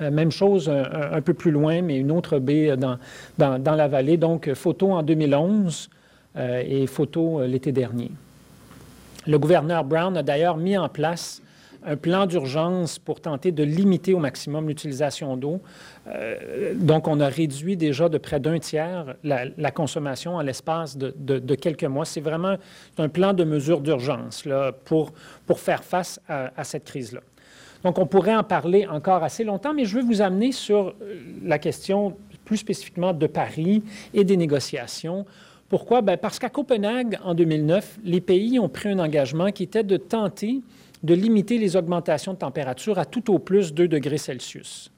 Euh, 0.01 0.11
même 0.11 0.31
chose 0.31 0.69
un, 0.69 1.21
peu 1.21 1.33
plus 1.33 1.51
loin, 1.51 1.81
mais 1.81 1.97
une 1.97 2.11
autre 2.11 2.37
baie 2.39 2.75
dans, 2.77 2.97
la 3.37 3.87
vallée. 3.87 4.17
Donc, 4.17 4.53
photo 4.53 4.91
en 4.91 5.03
2011 5.03 5.89
euh, 6.37 6.63
et 6.65 6.85
photo 6.85 7.43
l'été 7.45 7.71
dernier. 7.71 8.11
Le 9.27 9.39
gouverneur 9.39 9.83
Brown 9.83 10.15
a 10.17 10.23
d'ailleurs 10.23 10.57
mis 10.57 10.77
en 10.77 10.89
place 10.89 11.41
un 11.85 11.95
plan 11.95 12.25
d'urgence 12.25 12.97
pour 12.97 13.21
tenter 13.21 13.51
de 13.51 13.63
limiter 13.63 14.13
au 14.13 14.19
maximum 14.19 14.67
l'utilisation 14.67 15.37
d'eau. 15.37 15.61
Euh, 16.07 16.73
donc, 16.75 17.07
on 17.07 17.19
a 17.19 17.27
réduit 17.27 17.77
déjà 17.77 18.09
de 18.09 18.17
près 18.17 18.39
d'un 18.39 18.59
tiers 18.59 19.15
la, 19.23 19.71
consommation 19.71 20.35
en 20.35 20.41
l'espace 20.41 20.97
de, 20.97 21.55
quelques 21.55 21.83
mois. 21.83 22.05
C'est 22.05 22.21
vraiment 22.21 22.55
un 22.97 23.09
plan 23.09 23.33
de 23.33 23.43
mesure 23.43 23.81
d'urgence 23.81 24.43
pour, 24.85 25.13
pour 25.45 25.59
faire 25.59 25.83
face 25.83 26.19
à, 26.27 26.51
à 26.57 26.63
cette 26.63 26.85
crise-là. 26.85 27.21
Donc, 27.83 27.99
on 27.99 28.07
pourrait 28.07 28.35
en 28.35 28.43
parler 28.43 28.87
encore 28.87 29.23
assez 29.23 29.43
longtemps, 29.43 29.73
mais 29.73 29.85
je 29.85 29.97
veux 29.97 30.03
vous 30.03 30.21
amener 30.21 30.51
sur 30.51 30.87
euh, 30.87 31.19
la 31.43 31.59
question 31.59 32.17
plus 32.43 32.57
spécifiquement 32.57 33.13
de 33.13 33.27
Paris 33.27 33.83
et 34.13 34.23
des 34.23 34.37
négociations. 34.37 35.25
Pourquoi? 35.69 36.01
Ben, 36.01 36.17
parce 36.17 36.37
qu'à 36.37 36.49
Copenhague, 36.49 37.17
en 37.23 37.33
2009, 37.33 37.99
les 38.03 38.21
pays 38.21 38.59
ont 38.59 38.69
pris 38.69 38.89
un 38.89 38.99
engagement 38.99 39.51
qui 39.51 39.63
était 39.63 39.83
de 39.83 39.97
tenter 39.97 40.61
de 41.03 41.13
limiter 41.13 41.57
les 41.57 41.75
augmentations 41.75 42.33
de 42.33 42.39
température 42.39 42.97
à 42.97 43.05
tout 43.05 43.31
au 43.31 43.39
plus 43.39 43.73
2 43.73 43.87
degrés 43.87 44.17
Celsius. 44.17 44.91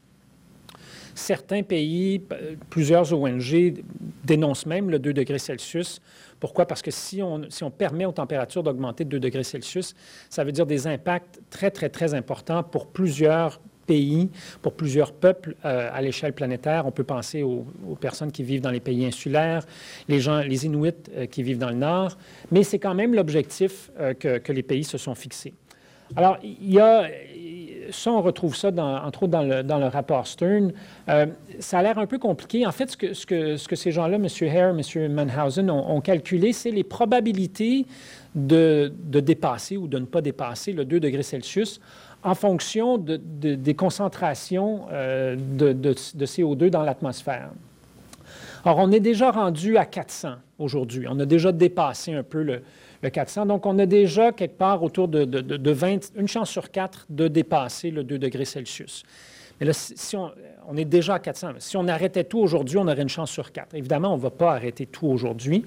Certains 1.16 1.64
pays, 1.64 2.22
plusieurs 2.70 3.12
ONG 3.12 3.74
dénoncent 4.24 4.68
même 4.68 4.90
le 4.90 5.00
2 5.00 5.14
degrés 5.14 5.40
Celsius. 5.40 6.00
Pourquoi? 6.40 6.66
Parce 6.68 6.82
que 6.82 6.92
si 6.92 7.22
on, 7.24 7.42
permet 7.72 8.06
aux 8.06 8.12
températures 8.12 8.62
d'augmenter 8.62 9.04
de 9.04 9.10
2 9.10 9.20
degrés 9.20 9.44
Celsius, 9.44 9.96
ça 10.30 10.44
veut 10.44 10.52
dire 10.52 10.68
des 10.68 10.86
impacts 10.86 11.42
très, 11.50 11.72
très, 11.72 11.90
très 11.90 12.14
importants 12.14 12.62
pour 12.64 12.88
plusieurs 12.88 13.60
pays, 13.88 14.30
pour 14.62 14.74
plusieurs 14.74 15.14
peuples 15.14 15.56
euh, 15.66 15.90
à 15.92 16.02
l'échelle 16.02 16.34
planétaire. 16.34 16.86
On 16.86 16.92
peut 16.92 17.04
penser 17.04 17.42
aux, 17.42 17.66
personnes 18.00 18.32
qui 18.32 18.44
vivent 18.44 18.62
dans 18.62 18.70
les 18.70 18.80
pays 18.80 19.06
insulaires, 19.06 19.64
les 20.08 20.66
Inuits 20.66 20.92
euh, 21.16 21.26
qui 21.26 21.42
vivent 21.42 21.58
dans 21.58 21.70
le 21.70 21.76
Nord, 21.76 22.18
mais 22.52 22.64
c'est 22.64 22.80
quand 22.80 22.94
même 22.94 23.16
l'objectif 23.16 23.90
euh, 24.00 24.14
que, 24.14 24.52
les 24.52 24.64
pays 24.64 24.84
se 24.84 24.98
sont 24.98 25.16
fixés. 25.16 25.54
Alors, 26.16 26.38
il 26.42 26.74
y 26.74 26.80
a, 26.80 27.08
ça, 27.92 28.12
on 28.12 28.22
retrouve 28.22 28.56
ça, 28.56 28.70
entre 28.70 29.24
autres, 29.24 29.64
dans 29.64 29.78
le, 29.78 29.88
rapport 29.88 30.26
Stern. 30.26 30.72
ça 31.60 31.80
a 31.80 31.84
l'air 31.84 31.98
un 31.98 32.06
peu 32.06 32.18
compliqué. 32.18 32.66
En 32.66 32.72
fait, 32.72 32.92
ce 32.92 32.96
que, 32.96 33.14
ce 33.14 33.26
que, 33.26 33.58
ce 33.58 33.68
que 33.68 33.76
ces 33.76 33.92
gens-là, 33.92 34.16
M. 34.16 34.28
Hare, 34.50 34.70
M. 34.70 35.12
Manhausen, 35.12 35.70
ont, 35.70 35.96
ont 35.96 36.00
calculé, 36.00 36.54
c'est 36.54 36.72
les 36.72 36.86
probabilités 36.86 37.86
de, 38.36 38.94
de, 39.04 39.20
dépasser 39.20 39.76
ou 39.78 39.88
de 39.88 40.00
ne 40.00 40.06
pas 40.06 40.22
dépasser 40.22 40.72
le 40.72 40.86
2 40.86 41.00
degrés 41.00 41.24
Celsius 41.24 41.82
en 42.28 42.36
fonction 42.36 42.98
des 42.98 43.74
concentrations 43.74 44.88
euh, 44.92 45.38
de, 45.38 45.94
CO2 45.94 46.70
dans 46.70 46.84
l'atmosphère. 46.84 47.52
Alors, 48.66 48.80
on 48.80 48.92
est 48.92 49.00
déjà 49.00 49.32
rendu 49.32 49.78
à 49.78 49.86
400 49.86 50.34
aujourd'hui. 50.60 51.08
On 51.10 51.18
a 51.22 51.26
déjà 51.26 51.54
dépassé 51.54 52.14
un 52.14 52.24
peu 52.24 52.44
le, 52.44 52.62
400. 53.10 53.46
Donc, 53.46 53.66
on 53.66 53.80
a 53.80 53.86
déjà 53.86 54.34
quelque 54.34 54.58
part 54.58 54.84
autour 54.84 55.08
de, 55.08 55.24
de, 55.24 55.72
20, 55.72 56.12
une 56.18 56.28
chance 56.28 56.50
sur 56.50 56.70
quatre 56.70 57.06
de 57.10 57.30
dépasser 57.30 57.92
le 57.92 58.04
2 58.04 58.20
degrés 58.20 58.44
Celsius. 58.44 59.04
Mais 59.62 59.66
là, 59.66 59.72
si 59.74 60.18
on, 60.18 60.30
est 60.76 60.86
déjà 60.86 61.16
à 61.16 61.20
400. 61.20 61.52
Si 61.60 61.78
on 61.78 61.88
arrêtait 61.88 62.26
tout 62.26 62.40
aujourd'hui, 62.40 62.78
on 62.78 62.88
aurait 62.88 63.02
une 63.02 63.10
chance 63.10 63.32
sur 63.32 63.52
quatre. 63.52 63.74
Évidemment, 63.74 64.14
on 64.14 64.18
ne 64.18 64.22
va 64.22 64.32
pas 64.32 64.54
arrêter 64.54 64.86
tout 64.86 65.08
aujourd'hui. 65.08 65.66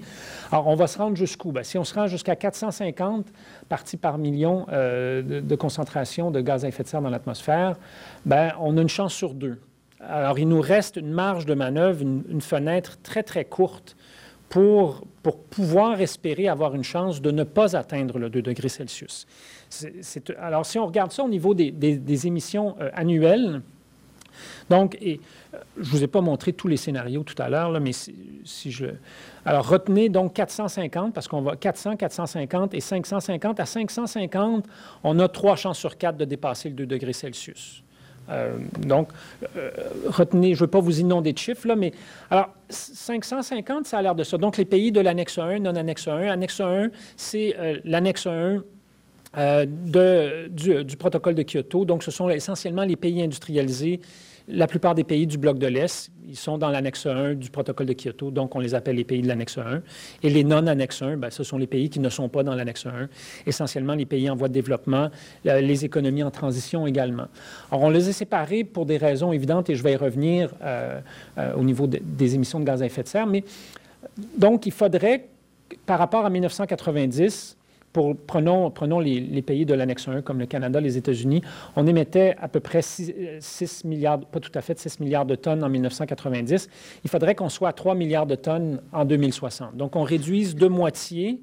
Alors, 0.51 0.67
on 0.67 0.75
va 0.75 0.85
se 0.85 0.97
rendre 0.97 1.15
jusqu'où? 1.15 1.51
Ben, 1.51 1.63
si 1.63 1.77
on 1.77 1.83
se 1.83 1.93
rend 1.95 2.07
jusqu'à 2.07 2.35
450 2.35 3.25
parties 3.67 3.97
par 3.97 4.17
million 4.19 4.67
euh, 4.71 5.41
de, 5.41 5.55
concentration 5.55 6.29
de 6.29 6.41
gaz 6.41 6.65
à 6.65 6.67
effet 6.67 6.83
de 6.83 6.87
serre 6.87 7.01
dans 7.01 7.09
l'atmosphère, 7.09 7.77
ben, 8.25 8.51
on 8.59 8.77
a 8.77 8.81
une 8.81 8.89
chance 8.89 9.13
sur 9.13 9.33
deux. 9.33 9.59
Alors, 9.99 10.37
il 10.37 10.47
nous 10.47 10.61
reste 10.61 10.97
une 10.97 11.11
marge 11.11 11.45
de 11.45 11.53
manœuvre, 11.53 12.01
une, 12.01 12.41
fenêtre 12.41 12.97
très, 13.01 13.23
très 13.23 13.45
courte 13.45 13.95
pour, 14.49 15.03
pouvoir 15.49 16.01
espérer 16.01 16.47
avoir 16.47 16.75
une 16.75 16.83
chance 16.83 17.21
de 17.21 17.31
ne 17.31 17.43
pas 17.43 17.75
atteindre 17.75 18.19
le 18.19 18.29
2 18.29 18.41
degrés 18.41 18.69
Celsius. 18.69 19.27
alors, 20.39 20.65
si 20.65 20.79
on 20.79 20.85
regarde 20.85 21.11
ça 21.11 21.23
au 21.23 21.29
niveau 21.29 21.53
des, 21.53 22.27
émissions 22.27 22.75
euh, 22.81 22.89
annuelles, 22.93 23.61
donc, 24.69 24.97
et, 25.01 25.19
euh, 25.53 25.57
je 25.77 25.81
ne 25.81 25.85
vous 25.85 26.03
ai 26.03 26.07
pas 26.07 26.21
montré 26.21 26.53
tous 26.53 26.67
les 26.67 26.77
scénarios 26.77 27.23
tout 27.23 27.41
à 27.41 27.49
l'heure, 27.49 27.79
mais 27.79 27.91
si, 27.93 28.71
je... 28.71 28.85
Alors, 29.45 29.67
retenez 29.67 30.09
donc 30.09 30.33
450, 30.33 31.13
parce 31.13 31.27
qu'on 31.27 31.41
va 31.41 31.55
400, 31.55 31.97
450 31.97 32.73
et 32.73 32.79
550. 32.79 33.59
À 33.59 33.65
550, 33.65 34.65
on 35.03 35.19
a 35.19 35.27
trois 35.27 35.55
chances 35.55 35.79
sur 35.79 35.97
quatre 35.97 36.17
de 36.17 36.25
dépasser 36.25 36.69
le 36.69 36.75
2 36.75 36.85
degrés 36.85 37.13
Celsius. 37.13 37.83
Euh, 38.29 38.57
donc, 38.79 39.09
euh, 39.57 39.71
retenez, 40.07 40.53
je 40.53 40.59
ne 40.59 40.65
veux 40.65 40.71
pas 40.71 40.79
vous 40.79 40.99
inonder 40.99 41.33
de 41.33 41.37
chiffres, 41.37 41.67
là, 41.67 41.75
mais 41.75 41.91
alors, 42.29 42.49
550, 42.69 43.87
ça 43.87 43.97
a 43.97 44.01
l'air 44.01 44.15
de 44.15 44.23
ça. 44.23 44.37
Donc, 44.37 44.57
les 44.57 44.65
pays 44.65 44.91
de 44.91 45.01
l'annexe 45.01 45.37
1, 45.37 45.59
non-annexe 45.59 46.07
1. 46.07 46.29
Annexe 46.29 46.61
1, 46.61 46.89
c'est 47.17 47.55
l'annexe 47.83 48.27
1 48.27 48.63
euh, 49.37 49.65
de, 49.65 50.49
du, 50.83 50.97
protocole 50.97 51.35
de 51.35 51.43
Kyoto. 51.43 51.85
Donc, 51.85 52.03
ce 52.03 52.11
sont 52.11 52.29
essentiellement 52.29 52.83
les 52.83 52.95
pays 52.95 53.21
industrialisés, 53.21 54.01
la 54.47 54.67
plupart 54.67 54.95
des 54.95 55.03
pays 55.03 55.27
du 55.27 55.37
bloc 55.37 55.57
de 55.57 55.67
l'Est, 55.67 56.11
ils 56.27 56.35
sont 56.35 56.57
dans 56.57 56.69
l'annexe 56.69 57.05
1 57.05 57.35
du 57.35 57.49
protocole 57.49 57.87
de 57.87 57.93
Kyoto, 57.93 58.31
donc 58.31 58.55
on 58.55 58.59
les 58.59 58.75
appelle 58.75 58.95
les 58.95 59.03
pays 59.03 59.21
de 59.21 59.27
l'annexe 59.27 59.57
1. 59.57 59.81
Et 60.23 60.29
les 60.29 60.43
non-annexes 60.43 61.01
1, 61.01 61.17
ben, 61.17 61.29
ce 61.29 61.43
sont 61.43 61.57
les 61.57 61.67
pays 61.67 61.89
qui 61.89 61.99
ne 61.99 62.09
sont 62.09 62.29
pas 62.29 62.43
dans 62.43 62.55
l'annexe 62.55 62.85
1, 62.85 63.09
essentiellement 63.45 63.93
les 63.93 64.05
pays 64.05 64.29
en 64.29 64.35
voie 64.35 64.47
de 64.47 64.53
développement, 64.53 65.09
les 65.45 65.85
économies 65.85 66.23
en 66.23 66.31
transition 66.31 66.87
également. 66.87 67.27
Alors, 67.71 67.83
on 67.83 67.89
les 67.89 68.09
a 68.09 68.13
séparés 68.13 68.63
pour 68.63 68.85
des 68.85 68.97
raisons 68.97 69.31
évidentes, 69.31 69.69
et 69.69 69.75
je 69.75 69.83
vais 69.83 69.93
y 69.93 69.97
revenir 69.97 70.53
euh, 70.61 70.99
euh, 71.37 71.53
au 71.55 71.63
niveau 71.63 71.87
des 71.87 72.35
émissions 72.35 72.59
de 72.59 72.65
gaz 72.65 72.81
à 72.81 72.85
effet 72.85 73.03
de 73.03 73.07
serre. 73.07 73.27
Mais 73.27 73.43
donc, 74.37 74.65
il 74.65 74.71
faudrait, 74.71 75.27
par 75.85 75.99
rapport 75.99 76.25
à 76.25 76.29
1990, 76.29 77.57
prenons, 77.91 78.69
prenons 78.71 78.99
les, 78.99 79.41
pays 79.41 79.65
de 79.65 79.73
l'annexe 79.73 80.07
1 80.07 80.21
comme 80.21 80.39
le 80.39 80.45
Canada, 80.45 80.79
les 80.79 80.97
États-Unis, 80.97 81.41
on 81.75 81.87
émettait 81.87 82.35
à 82.39 82.47
peu 82.47 82.59
près 82.59 82.81
6, 82.81 83.83
milliards, 83.85 84.19
pas 84.19 84.39
tout 84.39 84.51
à 84.55 84.61
fait 84.61 84.77
6 84.77 84.99
milliards 84.99 85.25
de 85.25 85.35
tonnes 85.35 85.63
en 85.63 85.69
1990. 85.69 86.69
Il 87.03 87.09
faudrait 87.09 87.35
qu'on 87.35 87.49
soit 87.49 87.69
à 87.69 87.73
3 87.73 87.95
milliards 87.95 88.25
de 88.25 88.35
tonnes 88.35 88.81
en 88.91 89.05
2060. 89.05 89.75
Donc, 89.75 89.95
on 89.95 90.03
réduise 90.03 90.55
de 90.55 90.67
moitié. 90.67 91.39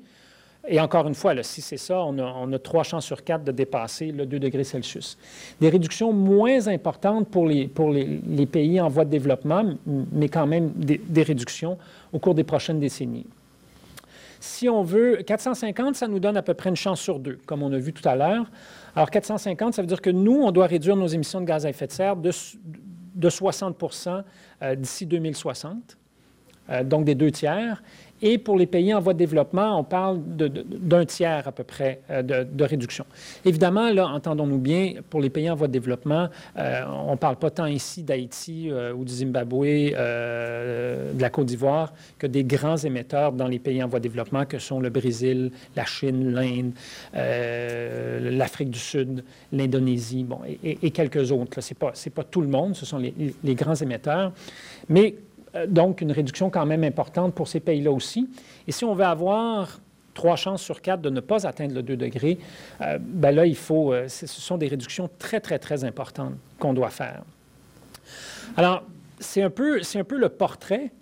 Et 0.70 0.80
encore 0.80 1.08
une 1.08 1.14
fois, 1.14 1.40
si 1.42 1.62
c'est 1.62 1.78
ça, 1.78 2.02
on 2.04 2.52
a, 2.52 2.58
trois 2.58 2.82
chances 2.82 3.06
sur 3.06 3.24
quatre 3.24 3.44
de 3.44 3.52
dépasser 3.52 4.12
le 4.12 4.26
2 4.26 4.38
degrés 4.38 4.64
Celsius. 4.64 5.16
Des 5.60 5.70
réductions 5.70 6.12
moins 6.12 6.66
importantes 6.68 7.28
pour 7.28 7.48
pour 7.74 7.90
les, 7.90 8.46
pays 8.46 8.80
en 8.80 8.88
voie 8.88 9.04
de 9.04 9.10
développement, 9.10 9.64
mais 10.12 10.28
quand 10.28 10.46
même 10.46 10.72
des 10.76 11.22
réductions 11.22 11.78
au 12.12 12.18
cours 12.18 12.34
des 12.34 12.44
prochaines 12.44 12.80
décennies. 12.80 13.26
Si 14.40 14.68
on 14.68 14.82
veut, 14.82 15.16
450, 15.26 15.96
ça 15.96 16.08
nous 16.08 16.20
donne 16.20 16.36
à 16.36 16.42
peu 16.42 16.54
près 16.54 16.70
une 16.70 16.76
chance 16.76 17.00
sur 17.00 17.18
deux, 17.18 17.38
comme 17.46 17.62
on 17.62 17.72
a 17.72 17.78
vu 17.78 17.92
tout 17.92 18.06
à 18.08 18.14
l'heure. 18.14 18.50
Alors, 18.94 19.10
450, 19.10 19.74
ça 19.74 19.82
veut 19.82 19.88
dire 19.88 20.00
que 20.00 20.10
nous, 20.10 20.40
on 20.42 20.52
doit 20.52 20.66
réduire 20.66 20.96
nos 20.96 21.06
émissions 21.06 21.40
de 21.40 21.46
gaz 21.46 21.66
à 21.66 21.70
effet 21.70 21.86
de 21.86 21.92
serre 21.92 22.16
de, 22.16 22.30
de 23.14 23.30
60% 23.30 24.22
euh, 24.62 24.74
d'ici 24.74 25.06
2060, 25.06 25.98
euh, 26.70 26.84
donc 26.84 27.04
des 27.04 27.14
deux 27.14 27.30
tiers. 27.30 27.82
Et 28.20 28.36
pour 28.36 28.58
les 28.58 28.66
pays 28.66 28.92
en 28.92 29.00
voie 29.00 29.12
de 29.12 29.18
développement, 29.18 29.78
on 29.78 29.84
parle 29.84 30.18
d'un 30.20 31.04
tiers 31.04 31.46
à 31.46 31.52
peu 31.52 31.62
près 31.62 32.00
euh, 32.10 32.22
de, 32.22 32.64
réduction. 32.64 33.06
Évidemment, 33.44 33.92
là, 33.92 34.08
entendons-nous 34.08 34.58
bien, 34.58 34.94
pour 35.08 35.20
les 35.20 35.30
pays 35.30 35.48
en 35.48 35.54
voie 35.54 35.68
de 35.68 35.72
développement, 35.72 36.28
euh, 36.58 36.82
on 37.06 37.12
ne 37.12 37.16
parle 37.16 37.36
pas 37.36 37.50
tant 37.50 37.66
ici 37.66 38.02
d'Haïti 38.02 38.72
ou 38.96 39.04
du 39.04 39.12
Zimbabwe, 39.12 39.92
de 39.92 41.20
la 41.20 41.30
Côte 41.30 41.46
d'Ivoire, 41.46 41.92
que 42.18 42.26
des 42.26 42.42
grands 42.42 42.76
émetteurs 42.76 43.30
dans 43.32 43.46
les 43.46 43.60
pays 43.60 43.80
en 43.84 43.86
voie 43.86 44.00
de 44.00 44.08
développement 44.08 44.44
que 44.46 44.58
sont 44.58 44.80
le 44.80 44.90
Brésil, 44.90 45.52
la 45.76 45.84
Chine, 45.84 46.32
l'Inde, 46.32 46.72
l'Afrique 48.36 48.70
du 48.70 48.80
Sud, 48.80 49.22
l'Indonésie, 49.52 50.24
bon, 50.24 50.40
et, 50.64 50.90
quelques 50.90 51.30
autres. 51.30 51.60
Ce 51.60 51.72
n'est 51.72 52.10
pas, 52.10 52.24
tout 52.24 52.40
le 52.40 52.48
monde, 52.48 52.74
ce 52.74 52.84
sont 52.84 52.98
les, 52.98 53.14
les 53.44 53.54
grands 53.54 53.76
émetteurs. 53.76 54.32
Mais 54.88 55.14
donc, 55.66 56.00
une 56.00 56.12
réduction 56.12 56.50
quand 56.50 56.66
même 56.66 56.84
importante 56.84 57.34
pour 57.34 57.48
ces 57.48 57.60
pays-là 57.60 57.90
aussi. 57.92 58.28
Et 58.66 58.72
si 58.72 58.84
on 58.84 58.94
veut 58.94 59.04
avoir 59.04 59.80
trois 60.14 60.36
chances 60.36 60.62
sur 60.62 60.82
quatre 60.82 61.00
de 61.00 61.10
ne 61.10 61.20
pas 61.20 61.46
atteindre 61.46 61.74
le 61.74 61.82
2 61.82 61.96
degrés, 61.96 62.38
euh, 62.80 62.98
ben 63.00 63.34
là, 63.34 63.46
il 63.46 63.56
faut, 63.56 63.92
euh, 63.92 64.08
ce 64.08 64.26
sont 64.26 64.58
des 64.58 64.68
réductions 64.68 65.08
très, 65.18 65.40
très, 65.40 65.58
très 65.58 65.84
importantes 65.84 66.34
qu'on 66.58 66.74
doit 66.74 66.90
faire. 66.90 67.22
Alors, 68.56 68.82
c'est 69.20 69.42
un, 69.42 69.50
peu, 69.50 69.80
un 69.94 70.04
peu 70.04 70.16
le 70.16 70.28
portrait. 70.28 70.92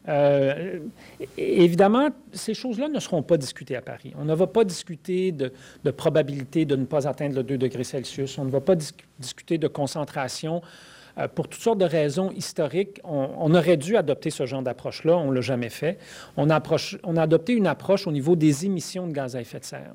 évidemment, 1.36 2.08
ces 2.32 2.54
choses-là 2.54 2.88
ne 2.88 2.98
seront 2.98 3.22
pas 3.22 3.36
discutées 3.36 3.76
à 3.76 3.82
Paris. 3.82 4.14
On 4.18 4.24
ne 4.24 4.34
va 4.34 4.46
pas 4.46 4.64
discuter 4.64 5.32
de, 5.32 5.52
probabilité 5.90 6.64
de 6.64 6.76
ne 6.76 6.86
pas 6.86 7.06
atteindre 7.06 7.36
le 7.36 7.42
2 7.42 7.58
degrés 7.58 7.84
Celsius. 7.84 8.38
On 8.38 8.46
ne 8.46 8.50
va 8.50 8.62
pas 8.62 8.74
discuter 9.18 9.58
de 9.58 9.68
concentration 9.68 10.62
euh, 11.18 11.28
pour 11.28 11.48
toutes 11.48 11.62
sortes 11.62 11.78
de 11.78 11.84
raisons 11.84 12.30
historiques, 12.32 13.00
on, 13.04 13.54
aurait 13.54 13.76
dû 13.76 13.96
adopter 13.96 14.30
ce 14.30 14.46
genre 14.46 14.62
d'approche-là. 14.62 15.16
On 15.16 15.30
ne 15.30 15.34
l'a 15.34 15.40
jamais 15.40 15.70
fait. 15.70 15.98
On 16.36 16.50
a, 16.50 16.60
adopté 17.20 17.52
une 17.52 17.66
approche 17.66 18.06
au 18.06 18.12
niveau 18.12 18.36
des 18.36 18.66
émissions 18.66 19.06
de 19.06 19.12
gaz 19.12 19.36
à 19.36 19.40
effet 19.40 19.60
de 19.60 19.64
serre. 19.64 19.92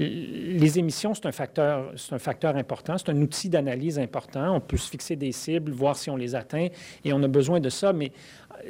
Les 0.00 0.78
émissions, 0.78 1.14
c'est 1.14 1.26
un 1.26 1.32
facteur, 1.32 1.92
c'est 1.96 2.14
un 2.14 2.18
facteur 2.18 2.56
important, 2.56 2.98
c'est 2.98 3.10
un 3.10 3.20
outil 3.22 3.48
d'analyse 3.48 3.98
important. 3.98 4.56
On 4.56 4.60
peut 4.60 4.76
se 4.76 4.90
fixer 4.90 5.14
des 5.14 5.30
cibles, 5.30 5.70
voir 5.70 5.96
si 5.96 6.10
on 6.10 6.16
les 6.16 6.34
atteint, 6.34 6.66
et 7.04 7.12
on 7.12 7.22
a 7.22 7.28
besoin 7.28 7.60
de 7.60 7.68
ça. 7.68 7.92
Mais 7.92 8.10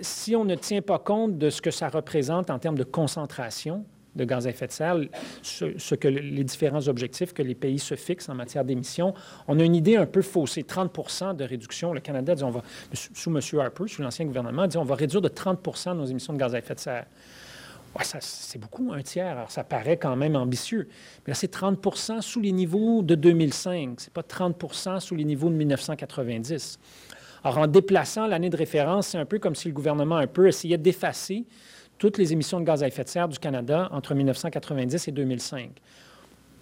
si 0.03 0.37
on 0.37 0.45
ne 0.45 0.55
tient 0.55 0.83
pas 0.83 0.99
compte 0.99 1.39
de 1.39 1.49
ce 1.49 1.63
que 1.63 1.71
ça 1.71 1.89
représente 1.89 2.51
en 2.51 2.59
termes 2.59 2.77
de 2.77 2.85
concentration, 2.85 3.87
de 4.17 4.25
gaz 4.25 4.47
à 4.47 4.51
effet 4.51 4.67
de 4.67 4.73
serre, 4.73 4.97
ce, 5.43 5.95
que 5.95 6.09
les 6.09 6.45
différents 6.45 6.87
objectifs 6.89 7.33
que 7.33 7.43
les 7.43 7.55
pays 7.55 7.79
se 7.79 7.95
fixent 7.95 8.29
en 8.29 8.35
matière 8.35 8.65
d'émissions. 8.65 9.15
On 9.49 9.59
a 9.59 9.65
une 9.65 9.75
idée 9.75 9.97
un 9.97 10.07
peu 10.07 10.23
faussée. 10.23 10.63
30 10.63 11.37
de 11.37 11.45
réduction. 11.45 11.93
Le 11.93 12.01
Canada 12.01 12.35
dit 12.35 12.45
on 12.45 12.51
va, 12.51 12.63
sous 12.93 13.31
M. 13.31 13.41
Harper, 13.61 13.89
sous 13.89 14.03
l'ancien 14.03 14.25
gouvernement, 14.27 14.67
dit 14.67 14.77
on 14.77 14.85
va 14.85 14.95
réduire 14.95 15.21
de 15.21 15.29
30 15.29 15.95
nos 15.95 16.05
émissions 16.05 16.33
de 16.33 16.39
gaz 16.39 16.55
à 16.55 16.59
effet 16.59 16.75
de 16.75 16.81
serre. 16.81 17.07
Ouais, 17.97 18.05
c'est 18.21 18.59
beaucoup, 18.59 18.93
un 18.93 19.03
tiers. 19.03 19.39
Alors, 19.39 19.53
ça 19.53 19.63
paraît 19.63 19.97
quand 19.97 20.17
même 20.17 20.35
ambitieux. 20.35 20.89
Mais 21.25 21.31
là, 21.31 21.35
c'est 21.35 21.53
30% 21.53 22.23
sous 22.23 22.41
les 22.41 22.51
niveaux 22.51 23.03
de 23.03 23.15
2005. 23.15 24.01
Ce 24.01 24.07
n'est 24.07 24.11
pas 24.13 24.23
30% 24.23 24.99
sous 24.99 25.15
les 25.15 25.25
niveaux 25.25 25.49
de 25.49 25.55
1990. 25.55 26.81
Alors, 27.45 27.59
en 27.59 27.67
déplaçant 27.69 28.27
l'année 28.27 28.51
de 28.51 28.57
référence, 28.57 29.09
c'est 29.09 29.19
un 29.19 29.27
peu 29.27 29.39
comme 29.39 29.55
si 29.55 29.69
le 29.69 29.75
gouvernement 29.75 30.17
un 30.17 30.27
peu 30.27 30.49
essayait 30.49 30.79
d'effacer 30.79 31.45
toutes 32.05 32.19
les 32.19 32.35
émissions 32.35 32.61
de 32.61 32.67
gaz 32.67 32.83
à 32.83 32.87
effet 32.87 33.03
de 33.03 33.09
serre 33.09 33.29
du 33.29 33.39
Canada 33.39 33.89
entre 33.91 34.15
1990 34.15 35.09
et 35.09 35.11
2005. 35.11 35.71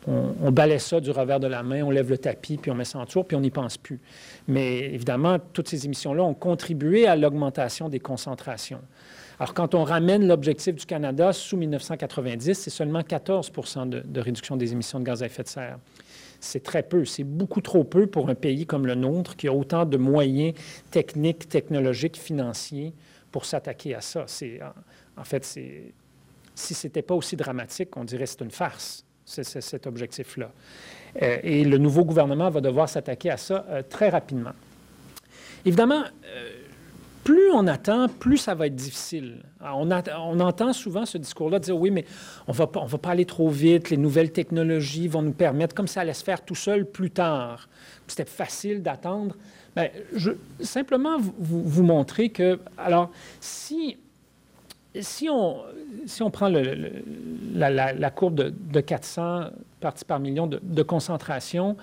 On, 0.07 0.37
on, 0.41 0.53
balaie 0.53 0.79
ça 0.79 1.01
du 1.01 1.11
revers 1.11 1.41
de 1.41 1.49
la 1.49 1.65
main, 1.65 1.83
on 1.83 1.91
lève 1.91 2.11
le 2.11 2.19
tapis, 2.19 2.59
puis 2.59 2.71
on 2.71 2.77
met 2.77 2.85
ça 2.85 3.01
en 3.01 3.07
tour, 3.07 3.27
puis 3.27 3.37
on 3.37 3.41
n'y 3.41 3.51
pense 3.51 3.77
plus. 3.77 3.99
Mais 4.47 4.79
évidemment, 4.79 5.39
toutes 5.53 5.69
ces 5.69 5.85
émissions-là 5.85 6.23
ont 6.23 6.35
contribué 6.35 7.09
à 7.09 7.17
l'augmentation 7.17 7.89
des 7.89 7.99
concentrations. 7.99 8.83
Alors, 9.41 9.53
quand 9.53 9.75
on 9.75 9.83
ramène 9.83 10.29
l'objectif 10.29 10.77
du 10.77 10.87
Canada 10.87 11.33
sous 11.33 11.57
1990, 11.57 12.55
c'est 12.55 12.71
seulement 12.71 13.03
14 13.03 13.51
de, 13.87 13.99
de, 13.99 14.21
réduction 14.21 14.57
des 14.57 14.71
émissions 14.71 15.01
de 15.01 15.05
gaz 15.05 15.25
à 15.25 15.27
effet 15.27 15.43
de 15.43 15.49
serre. 15.49 15.79
C'est 16.39 16.63
très 16.63 16.85
peu, 16.85 17.05
c'est 17.05 17.25
beaucoup 17.25 17.63
trop 17.63 17.83
peu 17.83 18.07
pour 18.07 18.29
un 18.29 18.37
pays 18.37 18.65
comme 18.65 18.87
le 18.87 18.95
nôtre 18.95 19.35
qui 19.35 19.49
a 19.49 19.53
autant 19.53 19.87
de 19.87 19.97
moyens 19.97 20.55
techniques, 20.93 21.49
technologiques, 21.49 22.17
financiers 22.17 22.93
pour 23.33 23.45
s'attaquer 23.45 23.97
à 23.97 24.01
ça. 24.01 24.23
C'est 24.29 24.61
en 25.17 25.25
fait, 25.25 25.45
si 25.45 26.75
ce 26.75 26.87
n'était 26.87 27.03
pas 27.03 27.15
aussi 27.15 27.37
dramatique, 27.37 27.97
on 27.97 28.05
dirait 28.05 28.25
que 28.25 28.31
c'est 28.31 28.41
une 28.41 28.51
farce, 28.51 29.05
cet 29.25 29.87
objectif-là. 29.87 30.51
Euh, 31.21 31.39
et 31.43 31.65
le 31.65 31.79
nouveau 31.79 32.05
gouvernement 32.05 32.51
va 32.51 32.61
devoir 32.61 32.89
s'attaquer 32.89 33.31
à 33.31 33.37
ça 33.37 33.67
euh, 33.69 33.83
très 33.89 34.09
rapidement. 34.09 34.53
Évidemment, 35.65 36.03
euh, 36.27 36.51
plus 37.23 37.51
on 37.53 37.67
attend, 37.67 38.09
plus 38.09 38.39
ça 38.39 38.55
va 38.55 38.67
être 38.67 38.75
difficile. 38.75 39.43
on, 39.61 39.91
entend 40.41 40.73
souvent 40.73 41.07
ce 41.07 41.19
discours-là 41.19 41.61
dire 41.61 41.77
oui, 41.77 41.91
mais 41.91 42.05
on 42.49 42.53
va 42.53 42.69
ne 42.75 42.89
va 42.89 42.99
pas 42.99 43.11
aller 43.11 43.27
trop 43.27 43.49
vite, 43.49 43.91
les 43.91 43.97
nouvelles 43.97 44.33
technologies 44.33 45.07
vont 45.07 45.23
nous 45.23 45.33
permettre, 45.33 45.75
comme 45.75 45.87
ça 45.87 46.01
allait 46.01 46.15
se 46.15 46.25
faire 46.25 46.45
tout 46.45 46.57
seul 46.57 46.85
plus 46.85 47.11
tard. 47.11 47.69
C'était 48.09 48.25
facile 48.25 48.83
d'attendre. 48.83 49.37
Bien, 49.77 49.89
je, 50.15 50.33
simplement 50.61 51.17
vous 51.19 51.83
montrer 51.83 52.31
que, 52.31 52.59
alors, 52.77 53.11
si 53.41 53.97
si 55.01 55.29
on, 55.31 55.63
si 56.07 56.23
on 56.23 56.31
prend 56.31 56.51
la, 57.55 58.11
courbe 58.11 58.35
de, 58.35 58.81
400 58.81 59.47
parties 59.81 60.05
par 60.05 60.21
million 60.21 60.47
de, 60.47 60.83
concentration, 60.83 61.77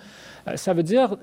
euh, 0.47 0.55
ça 0.55 0.73
veut 0.73 0.83
dire 0.83 1.17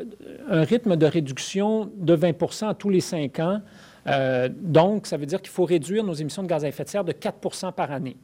un 0.48 0.62
rythme 0.62 0.96
de 0.96 1.06
réduction 1.06 1.90
de 1.96 2.16
20% 2.16 2.76
tous 2.76 2.90
les 2.90 3.00
cinq 3.00 3.38
ans. 3.38 3.60
Euh, 4.08 4.48
donc, 4.52 5.06
ça 5.06 5.16
veut 5.16 5.26
dire 5.26 5.40
qu'il 5.40 5.50
faut 5.50 5.64
réduire 5.64 6.04
nos 6.04 6.14
émissions 6.14 6.42
de 6.42 6.48
gaz 6.48 6.64
à 6.64 6.68
effet 6.68 6.84
de 6.84 6.88
serre 6.88 7.04
de 7.04 7.12
4% 7.12 7.72
par 7.72 7.90
année. 7.90 8.16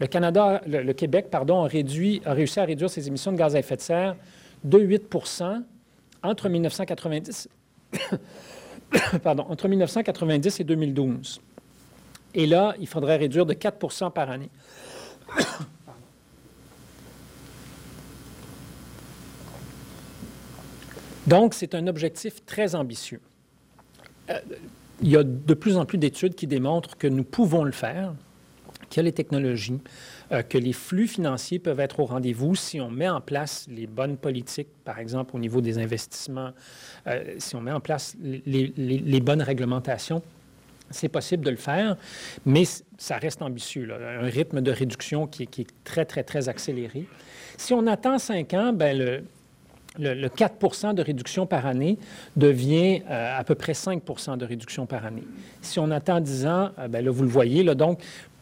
Le 0.00 0.06
Canada, 0.06 0.60
le, 0.66 0.92
Québec, 0.92 1.26
pardon, 1.30 1.64
a, 1.64 1.68
réduit, 1.68 2.22
a 2.24 2.32
réussi 2.32 2.60
à 2.60 2.64
réduire 2.64 2.88
ses 2.90 3.08
émissions 3.08 3.32
de 3.32 3.36
gaz 3.36 3.56
à 3.56 3.58
effet 3.58 3.76
de 3.76 3.80
serre 3.80 4.16
de 4.64 4.78
8 4.78 5.12
entre 6.22 6.48
1990, 6.48 7.48
pardon, 9.22 9.46
entre 9.48 9.68
1990 9.68 10.60
et 10.60 10.64
2012. 10.64 11.40
Et 12.38 12.46
là, 12.46 12.74
il 12.78 12.86
faudrait 12.86 13.16
réduire 13.16 13.44
de 13.46 13.52
4% 13.52 14.12
par 14.12 14.30
année. 14.30 14.48
Donc, 21.26 21.52
c'est 21.52 21.74
un 21.74 21.88
objectif 21.88 22.44
très 22.46 22.76
ambitieux. 22.76 23.20
Euh, 24.30 24.38
il 25.02 25.08
y 25.08 25.16
a 25.16 25.24
de 25.24 25.54
plus 25.54 25.76
en 25.76 25.84
plus 25.84 25.98
d'études 25.98 26.36
qui 26.36 26.46
démontrent 26.46 26.96
que 26.96 27.08
nous 27.08 27.24
pouvons 27.24 27.64
le 27.64 27.72
faire, 27.72 28.14
qu'il 28.88 28.98
y 28.98 29.00
a 29.00 29.02
les 29.02 29.12
technologies, 29.12 29.80
euh, 30.30 30.42
que 30.42 30.58
les 30.58 30.72
flux 30.72 31.08
financiers 31.08 31.58
peuvent 31.58 31.80
être 31.80 31.98
au 31.98 32.04
rendez-vous 32.04 32.54
si 32.54 32.80
on 32.80 32.88
met 32.88 33.08
en 33.08 33.20
place 33.20 33.66
les 33.68 33.88
bonnes 33.88 34.16
politiques, 34.16 34.68
par 34.84 35.00
exemple 35.00 35.34
au 35.34 35.40
niveau 35.40 35.60
des 35.60 35.78
investissements, 35.78 36.52
euh, 37.08 37.34
si 37.38 37.56
on 37.56 37.60
met 37.62 37.72
en 37.72 37.80
place 37.80 38.16
les 38.22 39.20
bonnes 39.20 39.42
réglementations 39.42 40.22
c'est 40.90 41.08
possible 41.08 41.44
de 41.44 41.50
le 41.50 41.56
faire, 41.56 41.96
mais 42.46 42.64
ça 42.96 43.16
reste 43.18 43.42
ambitieux, 43.42 43.88
un 43.92 44.26
rythme 44.26 44.60
de 44.60 44.70
réduction 44.70 45.26
qui, 45.26 45.42
est 45.42 45.66
très, 45.84 46.04
très, 46.04 46.22
très 46.22 46.48
accéléré. 46.48 47.06
Si 47.56 47.72
on 47.72 47.86
attend 47.86 48.18
cinq 48.18 48.54
ans, 48.54 48.72
ben 48.72 48.96
le, 48.96 49.22
4% 49.98 50.94
de 50.94 51.02
réduction 51.02 51.46
par 51.46 51.66
année 51.66 51.98
devient 52.36 53.02
à 53.08 53.42
peu 53.42 53.56
près 53.56 53.72
5% 53.72 54.36
de 54.36 54.44
réduction 54.44 54.86
par 54.86 55.04
année. 55.04 55.24
Si 55.60 55.80
on 55.80 55.90
attend 55.90 56.20
10 56.20 56.46
ans, 56.46 56.70
ben 56.88 57.04
là, 57.04 57.10
vous 57.10 57.24
le 57.24 57.28
voyez, 57.28 57.64
là, 57.64 57.74
donc 57.74 58.00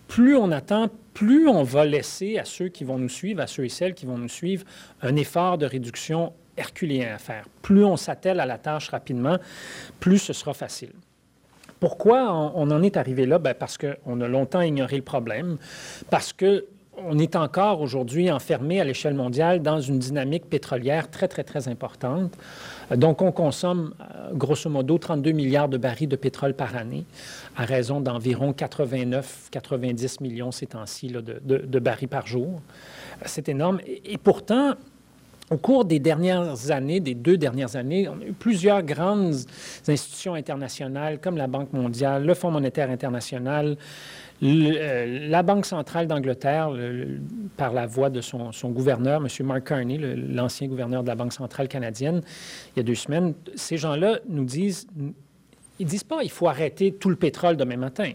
plus 0.08 0.36
on 0.36 0.52
attend, 0.52 0.88
plus 1.14 1.48
on 1.48 1.62
va 1.62 1.84
laisser 1.84 2.38
à 2.38 2.44
ceux 2.44 2.68
qui 2.68 2.84
vont 2.84 2.98
nous 2.98 3.08
suivre, 3.08 3.40
à 3.40 3.46
ceux 3.46 3.64
et 3.64 3.68
celles 3.68 3.94
qui 3.94 4.06
vont 4.06 4.18
nous 4.18 4.28
suivre, 4.28 4.64
un 5.02 5.16
effort 5.16 5.58
de 5.58 5.66
réduction 5.66 6.32
herculéen 6.56 7.14
à 7.14 7.18
faire. 7.18 7.46
Plus 7.62 7.84
on 7.84 7.96
s'attelle 7.96 8.40
à 8.40 8.46
la 8.46 8.58
tâche 8.58 8.88
rapidement, 8.88 9.38
plus 10.00 10.18
ce 10.18 10.32
sera 10.32 10.54
facile. 10.54 10.92
Pourquoi 11.80 12.32
on, 12.54 12.70
en 12.70 12.82
est 12.82 12.96
arrivé 12.96 13.26
là? 13.26 13.38
Bien 13.38 13.54
parce 13.54 13.78
qu'on 13.78 14.20
a 14.20 14.28
longtemps 14.28 14.60
ignoré 14.60 14.96
le 14.96 15.02
problème, 15.02 15.58
parce 16.10 16.32
que 16.32 16.66
on 16.98 17.18
est 17.18 17.36
encore 17.36 17.82
aujourd'hui 17.82 18.30
enfermé 18.30 18.80
à 18.80 18.84
l'échelle 18.84 19.12
mondiale 19.12 19.60
dans 19.60 19.80
une 19.80 19.98
dynamique 19.98 20.48
pétrolière 20.48 21.10
très, 21.10 21.28
très, 21.28 21.44
très 21.44 21.68
importante. 21.68 22.32
Donc, 22.94 23.20
on 23.20 23.32
consomme 23.32 23.92
euh, 24.00 24.32
grosso 24.32 24.70
modo 24.70 24.96
32 24.96 25.32
milliards 25.32 25.68
de 25.68 25.76
barils 25.76 26.08
de 26.08 26.16
pétrole 26.16 26.54
par 26.54 26.74
année, 26.74 27.04
à 27.54 27.66
raison 27.66 28.00
d'environ 28.00 28.52
89-90 28.52 30.22
millions 30.22 30.50
ces 30.50 30.68
temps-ci 30.68 31.08
de, 31.08 31.20
de, 31.20 31.78
barils 31.78 32.08
par 32.08 32.26
jour. 32.26 32.62
C'est 33.26 33.50
énorme. 33.50 33.80
et 33.86 34.16
pourtant, 34.16 34.76
au 35.50 35.56
cours 35.56 35.84
des 35.84 36.00
dernières 36.00 36.70
années, 36.70 37.00
des 37.00 37.14
deux 37.14 37.36
dernières 37.36 37.76
années, 37.76 38.08
plusieurs 38.38 38.82
grandes 38.82 39.34
institutions 39.86 40.34
internationales 40.34 41.20
comme 41.20 41.36
la 41.36 41.46
Banque 41.46 41.72
mondiale, 41.72 42.24
le 42.24 42.34
Fonds 42.34 42.50
monétaire 42.50 42.90
international, 42.90 43.76
euh, 44.42 45.28
la 45.28 45.42
Banque 45.42 45.64
centrale 45.64 46.08
d'Angleterre, 46.08 46.70
par 47.56 47.72
la 47.72 47.86
voix 47.86 48.10
de 48.10 48.20
son, 48.20 48.50
gouverneur, 48.70 49.22
M. 49.22 49.46
Mark 49.46 49.64
Carney, 49.64 49.98
l'ancien 49.98 50.66
gouverneur 50.66 51.02
de 51.02 51.08
la 51.08 51.14
Banque 51.14 51.32
centrale 51.32 51.68
canadienne, 51.68 52.22
il 52.74 52.78
y 52.78 52.80
a 52.80 52.82
deux 52.82 52.94
semaines, 52.94 53.34
ces 53.54 53.76
gens-là 53.76 54.18
nous 54.28 54.44
disent, 54.44 54.88
ils 55.78 55.86
disent 55.86 56.04
pas 56.04 56.22
il 56.22 56.30
faut 56.30 56.48
arrêter 56.48 56.92
tout 56.92 57.08
le 57.08 57.16
pétrole 57.16 57.56
demain 57.56 57.76
matin 57.76 58.12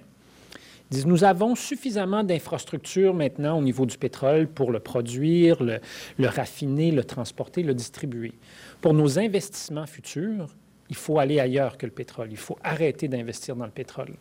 disent, 0.92 1.08
nous 1.08 1.24
avons 1.24 1.56
suffisamment 1.56 2.24
d'infrastructures 2.24 3.14
maintenant 3.14 3.58
au 3.58 3.62
niveau 3.62 3.86
du 3.86 3.98
pétrole 3.98 4.48
pour 4.48 4.72
le 4.72 4.80
produire, 4.80 5.64
le, 5.64 5.80
raffiner, 6.28 6.92
le 6.92 7.04
transporter, 7.04 7.64
le 7.64 7.74
distribuer. 7.74 8.34
Pour 8.82 8.94
nos 8.94 9.18
investissements 9.18 9.88
futurs, 9.88 10.56
il 10.90 10.96
faut 10.96 11.20
aller 11.20 11.40
ailleurs 11.40 11.78
que 11.78 11.86
le 11.86 11.92
pétrole. 11.92 12.28
Il 12.32 12.38
faut 12.38 12.58
arrêter 12.64 13.08
d'investir 13.08 13.56
dans 13.56 13.66
le 13.66 13.72
pétrole. 13.72 14.14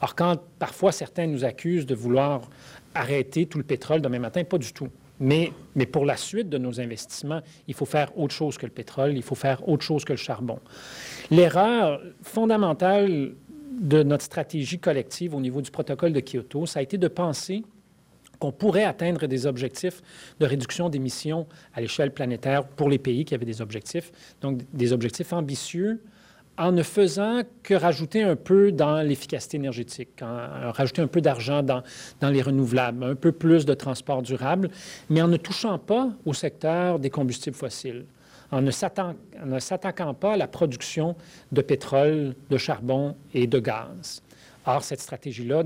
Alors, 0.00 0.16
quand 0.16 0.40
parfois 0.58 0.90
certains 0.90 1.28
nous 1.28 1.44
accusent 1.44 1.86
de 1.86 1.94
vouloir 1.94 2.50
arrêter 2.94 3.46
tout 3.46 3.58
le 3.58 3.64
pétrole 3.64 4.00
demain 4.00 4.18
matin, 4.18 4.42
pas 4.42 4.58
du 4.58 4.72
tout. 4.72 4.88
Mais, 5.20 5.52
mais, 5.74 5.86
pour 5.86 6.04
la 6.04 6.16
suite 6.16 6.50
de 6.50 6.58
nos 6.58 6.78
investissements, 6.80 7.40
il 7.68 7.74
faut 7.74 7.86
faire 7.86 8.16
autre 8.18 8.34
chose 8.34 8.58
que 8.58 8.66
le 8.66 8.72
pétrole, 8.72 9.16
il 9.16 9.22
faut 9.22 9.34
faire 9.34 9.66
autre 9.66 9.82
chose 9.84 10.04
que 10.04 10.12
le 10.12 10.18
charbon. 10.18 10.58
L'erreur 11.30 12.02
fondamentale 12.22 13.34
de 13.80 14.02
notre 14.02 14.24
stratégie 14.24 14.78
collective 14.78 15.34
au 15.34 15.40
niveau 15.40 15.60
du 15.60 15.70
protocole 15.70 16.12
de 16.12 16.20
Kyoto, 16.20 16.66
ça 16.66 16.80
a 16.80 16.82
été 16.82 16.98
de 16.98 17.08
penser 17.08 17.62
qu'on 18.38 18.52
pourrait 18.52 18.84
atteindre 18.84 19.26
des 19.26 19.46
objectifs 19.46 20.02
de 20.40 20.46
réduction 20.46 20.88
d'émissions 20.88 21.46
à 21.74 21.80
l'échelle 21.80 22.12
planétaire 22.12 22.66
pour 22.66 22.88
les 22.88 22.98
pays 22.98 23.24
qui 23.24 23.34
avaient 23.34 23.46
des 23.46 23.62
objectifs, 23.62 24.12
donc 24.40 24.60
des 24.72 24.92
objectifs 24.92 25.32
ambitieux, 25.32 26.02
en 26.58 26.72
ne 26.72 26.82
faisant 26.82 27.42
que 27.62 27.74
rajouter 27.74 28.22
un 28.22 28.36
peu 28.36 28.72
dans 28.72 29.02
l'efficacité 29.02 29.58
énergétique, 29.58 30.22
en, 30.22 30.72
rajouter 30.72 31.02
un 31.02 31.06
peu 31.06 31.20
d'argent 31.20 31.62
dans, 31.62 31.82
les 32.22 32.42
renouvelables, 32.42 33.04
un 33.04 33.14
peu 33.14 33.32
plus 33.32 33.66
de 33.66 33.74
transport 33.74 34.22
durable, 34.22 34.70
mais 35.10 35.20
en 35.20 35.28
ne 35.28 35.36
touchant 35.36 35.78
pas 35.78 36.10
au 36.24 36.32
secteur 36.32 36.98
des 36.98 37.10
combustibles 37.10 37.56
fossiles 37.56 38.06
en 38.50 38.62
ne 38.62 38.70
s'attaquant 38.70 40.14
pas 40.14 40.34
à 40.34 40.36
la 40.36 40.48
production 40.48 41.16
de 41.52 41.62
pétrole, 41.62 42.34
de 42.50 42.56
charbon 42.56 43.16
et 43.34 43.46
de 43.46 43.58
gaz. 43.58 44.22
Or, 44.68 44.82
cette 44.82 45.00
stratégie-là 45.00 45.62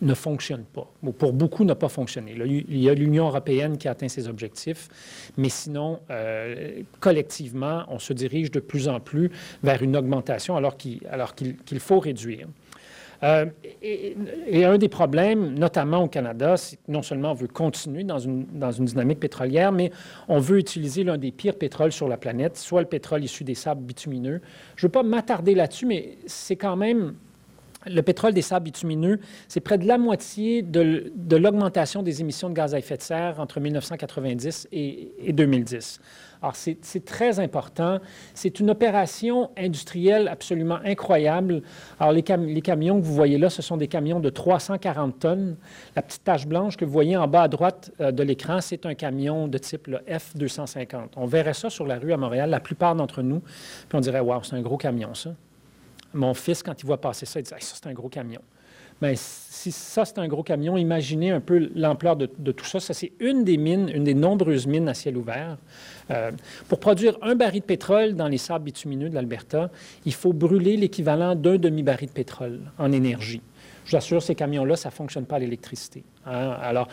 ne 0.00 0.14
fonctionne 0.14 0.62
pas, 0.62 0.88
ou 1.02 1.10
pour 1.10 1.32
beaucoup 1.32 1.64
n'a 1.64 1.74
pas 1.74 1.88
fonctionné. 1.88 2.36
Il 2.68 2.78
y 2.78 2.88
a 2.88 2.94
l'Union 2.94 3.26
européenne 3.26 3.76
qui 3.78 3.88
a 3.88 3.90
atteint 3.90 4.08
ses 4.08 4.28
objectifs, 4.28 4.88
mais 5.36 5.48
sinon, 5.48 5.98
euh, 6.08 6.82
collectivement, 7.00 7.84
on 7.88 7.98
se 7.98 8.12
dirige 8.12 8.52
de 8.52 8.60
plus 8.60 8.86
en 8.86 9.00
plus 9.00 9.32
vers 9.64 9.82
une 9.82 9.96
augmentation 9.96 10.56
alors 10.56 10.76
qu'il 10.76 11.80
faut 11.80 11.98
réduire. 11.98 12.46
Euh, 13.22 13.46
et, 13.82 14.64
un 14.64 14.78
des 14.78 14.88
problèmes, 14.88 15.54
notamment 15.58 16.04
au 16.04 16.08
Canada, 16.08 16.56
c'est 16.56 16.76
que 16.76 16.90
non 16.90 17.02
seulement 17.02 17.32
on 17.32 17.34
veut 17.34 17.48
continuer 17.48 18.04
dans 18.04 18.18
une, 18.18 18.46
dans 18.52 18.72
une 18.72 18.84
dynamique 18.84 19.20
pétrolière, 19.20 19.72
mais 19.72 19.92
on 20.28 20.38
veut 20.38 20.58
utiliser 20.58 21.04
l'un 21.04 21.18
des 21.18 21.30
pires 21.30 21.56
pétroles 21.56 21.92
sur 21.92 22.08
la 22.08 22.16
planète, 22.16 22.56
soit 22.56 22.80
le 22.80 22.88
pétrole 22.88 23.22
issu 23.24 23.44
des 23.44 23.54
sables 23.54 23.82
bitumineux. 23.82 24.40
Je 24.76 24.86
ne 24.86 24.88
veux 24.88 24.92
pas 24.92 25.02
m'attarder 25.02 25.54
là-dessus, 25.54 25.86
mais 25.86 26.18
c'est 26.26 26.56
quand 26.56 26.76
même 26.76 27.14
le 27.86 28.00
pétrole 28.02 28.32
des 28.32 28.42
sables 28.42 28.64
bitumineux, 28.64 29.20
c'est 29.48 29.60
près 29.60 29.78
de 29.78 29.86
la 29.86 29.98
moitié 29.98 30.62
de, 30.62 31.12
l'augmentation 31.36 32.02
des 32.02 32.20
émissions 32.20 32.48
de 32.48 32.54
gaz 32.54 32.74
à 32.74 32.78
effet 32.78 32.96
de 32.96 33.02
serre 33.02 33.40
entre 33.40 33.60
1990 33.60 34.68
et, 34.72 35.12
et 35.18 35.32
2010. 35.32 36.00
Alors, 36.42 36.56
c'est 36.56 37.04
très 37.04 37.38
important. 37.38 38.00
C'est 38.34 38.58
une 38.58 38.70
opération 38.70 39.50
industrielle 39.56 40.26
absolument 40.26 40.78
incroyable. 40.84 41.62
Alors, 42.00 42.12
les, 42.12 42.22
camions 42.22 43.00
que 43.00 43.04
vous 43.04 43.14
voyez 43.14 43.38
là, 43.38 43.48
ce 43.48 43.62
sont 43.62 43.76
des 43.76 43.86
camions 43.86 44.18
de 44.18 44.28
340 44.28 45.20
tonnes. 45.20 45.56
La 45.94 46.02
petite 46.02 46.24
tache 46.24 46.48
blanche 46.48 46.76
que 46.76 46.84
vous 46.84 46.90
voyez 46.90 47.16
en 47.16 47.28
bas 47.28 47.42
à 47.42 47.48
droite 47.48 47.92
euh, 48.00 48.10
de 48.10 48.24
l'écran, 48.24 48.60
c'est 48.60 48.86
un 48.86 48.94
camion 48.94 49.46
de 49.46 49.56
type 49.56 49.88
F250. 49.88 51.10
On 51.16 51.26
verrait 51.26 51.54
ça 51.54 51.70
sur 51.70 51.86
la 51.86 51.98
rue 51.98 52.12
à 52.12 52.16
Montréal, 52.16 52.50
la 52.50 52.60
plupart 52.60 52.96
d'entre 52.96 53.22
nous, 53.22 53.38
puis 53.88 53.96
on 53.96 54.00
dirait, 54.00 54.20
waouh, 54.20 54.42
c'est 54.42 54.56
un 54.56 54.62
gros 54.62 54.76
camion, 54.76 55.14
ça. 55.14 55.30
Mon 56.14 56.34
fils, 56.34 56.62
quand 56.62 56.80
il 56.82 56.86
voit 56.86 57.00
passer 57.00 57.26
ça, 57.26 57.40
il 57.40 57.44
dit, 57.44 57.50
ça, 57.50 57.56
c'est 57.60 57.86
un 57.86 57.92
gros 57.92 58.08
camion. 58.08 58.40
Bien, 59.00 59.14
si 59.16 59.72
ça, 59.72 60.04
c'est 60.04 60.18
un 60.18 60.28
gros 60.28 60.44
camion, 60.44 60.76
imaginez 60.76 61.32
un 61.32 61.40
peu 61.40 61.70
l'ampleur 61.74 62.14
de, 62.14 62.26
tout 62.26 62.64
ça. 62.64 62.78
Ça, 62.78 62.94
c'est 62.94 63.10
une 63.18 63.42
des 63.42 63.56
mines, 63.56 63.90
une 63.92 64.04
des 64.04 64.14
nombreuses 64.14 64.68
mines 64.68 64.88
à 64.88 64.94
ciel 64.94 65.16
ouvert. 65.16 65.58
Euh, 66.10 66.30
pour 66.68 66.78
produire 66.78 67.18
un 67.20 67.34
baril 67.34 67.62
de 67.62 67.66
pétrole 67.66 68.14
dans 68.14 68.28
les 68.28 68.38
sables 68.38 68.66
bitumineux 68.66 69.08
de 69.08 69.14
l'Alberta, 69.14 69.70
il 70.06 70.14
faut 70.14 70.32
brûler 70.32 70.76
l'équivalent 70.76 71.34
d'un 71.34 71.56
demi-baril 71.56 72.08
de 72.08 72.12
pétrole 72.12 72.60
en 72.78 72.92
énergie. 72.92 73.42
Je 73.84 73.96
assure, 73.96 74.22
ces 74.22 74.36
camions-là, 74.36 74.76
ça 74.76 74.90
ne 74.90 74.94
fonctionne 74.94 75.26
pas 75.26 75.36
à 75.36 75.38
l'électricité. 75.40 76.04
Hein. 76.24 76.56
Alors, 76.62 76.86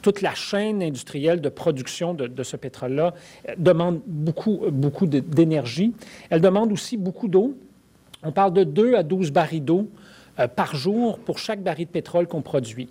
toute 0.00 0.20
la 0.20 0.34
chaîne 0.34 0.82
industrielle 0.82 1.40
de 1.40 1.48
production 1.48 2.14
de, 2.14 2.26
de 2.26 2.42
ce 2.42 2.56
pétrole-là 2.56 3.14
euh, 3.48 3.54
demande 3.56 4.00
beaucoup, 4.06 4.62
beaucoup 4.72 5.06
d'énergie. 5.06 5.92
Elle 6.30 6.40
demande 6.40 6.72
aussi 6.72 6.96
beaucoup 6.96 7.28
d'eau. 7.28 7.56
On 8.22 8.32
parle 8.32 8.52
de 8.52 8.64
2 8.64 8.94
à 8.94 9.02
12 9.02 9.32
barils 9.32 9.64
d'eau 9.64 9.88
euh, 10.38 10.48
par 10.48 10.76
jour 10.76 11.18
pour 11.18 11.38
chaque 11.38 11.62
baril 11.62 11.86
de 11.86 11.90
pétrole 11.90 12.26
qu'on 12.26 12.42
produit. 12.42 12.88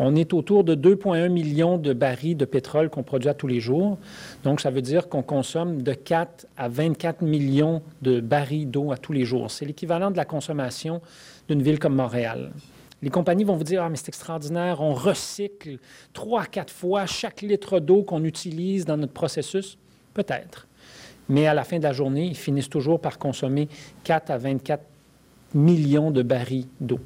On 0.00 0.14
est 0.14 0.32
autour 0.32 0.62
de 0.62 0.76
2,1 0.76 1.28
millions 1.28 1.76
de 1.76 1.92
barils 1.92 2.36
de 2.36 2.44
pétrole 2.44 2.88
qu'on 2.88 3.02
produit 3.02 3.28
à 3.28 3.34
tous 3.34 3.48
les 3.48 3.58
jours. 3.58 3.98
Donc, 4.44 4.60
ça 4.60 4.70
veut 4.70 4.80
dire 4.80 5.08
qu'on 5.08 5.22
consomme 5.22 5.82
de 5.82 5.92
4 5.92 6.46
à 6.56 6.68
24 6.68 7.22
millions 7.22 7.82
de 8.02 8.20
barils 8.20 8.70
d'eau 8.70 8.92
à 8.92 8.96
tous 8.96 9.12
les 9.12 9.24
jours. 9.24 9.50
C'est 9.50 9.64
l'équivalent 9.64 10.12
de 10.12 10.16
la 10.16 10.24
consommation 10.24 11.02
d'une 11.48 11.62
ville 11.62 11.80
comme 11.80 11.96
Montréal. 11.96 12.52
Les 13.02 13.10
compagnies 13.10 13.42
vont 13.42 13.56
vous 13.56 13.64
dire 13.64 13.82
Ah, 13.82 13.88
mais 13.88 13.96
c'est 13.96 14.08
extraordinaire, 14.08 14.80
on 14.80 14.94
recycle 14.94 15.78
trois 16.12 16.42
à 16.42 16.46
quatre 16.46 16.72
fois 16.72 17.06
chaque 17.06 17.42
litre 17.42 17.80
d'eau 17.80 18.04
qu'on 18.04 18.22
utilise 18.22 18.84
dans 18.84 18.96
notre 18.96 19.12
processus. 19.12 19.78
Peut-être. 20.14 20.67
Mais 21.28 21.46
à 21.46 21.54
la 21.54 21.64
fin 21.64 21.78
de 21.78 21.82
la 21.82 21.92
journée, 21.92 22.26
ils 22.26 22.36
finissent 22.36 22.70
toujours 22.70 23.00
par 23.00 23.18
consommer 23.18 23.68
4 24.04 24.30
à 24.30 24.38
24 24.38 24.82
millions 25.54 26.10
de 26.10 26.22
barils 26.22 26.66
d'eau. 26.80 27.00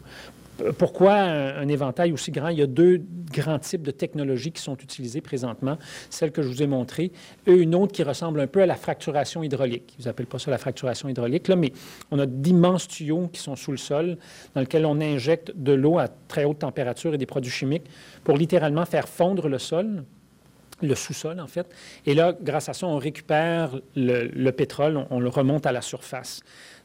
Pourquoi 0.78 1.14
un, 1.14 1.66
éventail 1.66 2.12
aussi 2.12 2.30
grand? 2.30 2.48
Il 2.48 2.58
y 2.58 2.62
a 2.62 2.66
deux 2.66 3.02
grands 3.32 3.58
types 3.58 3.82
de 3.82 3.90
technologies 3.90 4.52
qui 4.52 4.62
sont 4.62 4.76
utilisées 4.76 5.20
présentement. 5.20 5.78
Celle 6.10 6.30
que 6.30 6.42
je 6.42 6.48
vous 6.48 6.62
ai 6.62 6.66
montrée, 6.66 7.10
et 7.46 7.52
une 7.52 7.74
autre 7.74 7.92
qui 7.92 8.02
ressemble 8.02 8.38
un 8.40 8.46
peu 8.46 8.62
à 8.62 8.66
la 8.66 8.76
fracturation 8.76 9.42
hydraulique. 9.42 9.94
Ils 9.98 10.04
n'appellent 10.04 10.26
pas 10.26 10.38
ça 10.38 10.50
la 10.50 10.58
fracturation 10.58 11.08
hydraulique, 11.08 11.48
là, 11.48 11.56
mais 11.56 11.72
on 12.10 12.18
a 12.18 12.26
d'immenses 12.26 12.86
tuyaux 12.86 13.28
qui 13.32 13.40
sont 13.40 13.56
sous 13.56 13.72
le 13.72 13.78
sol, 13.78 14.18
dans 14.54 14.60
lesquels 14.60 14.86
on 14.86 15.00
injecte 15.00 15.52
de 15.56 15.72
l'eau 15.72 15.98
à 15.98 16.08
très 16.28 16.44
haute 16.44 16.60
température 16.60 17.14
et 17.14 17.18
des 17.18 17.26
produits 17.26 17.50
chimiques 17.50 17.86
pour 18.22 18.36
littéralement 18.36 18.84
faire 18.84 19.08
fondre 19.08 19.48
le 19.48 19.58
sol, 19.58 20.04
le 20.82 20.94
sous-sol, 20.94 21.40
en 21.40 21.46
fait. 21.46 21.66
Et 22.06 22.14
là, 22.14 22.34
grâce 22.40 22.68
à 22.68 22.72
ça, 22.72 22.86
on 22.86 22.98
récupère 22.98 23.80
le, 23.96 24.50
pétrole, 24.50 25.04
on, 25.10 25.20
le 25.20 25.28
remonte 25.28 25.66
à 25.66 25.72
la 25.72 25.80
surface. 25.80 26.40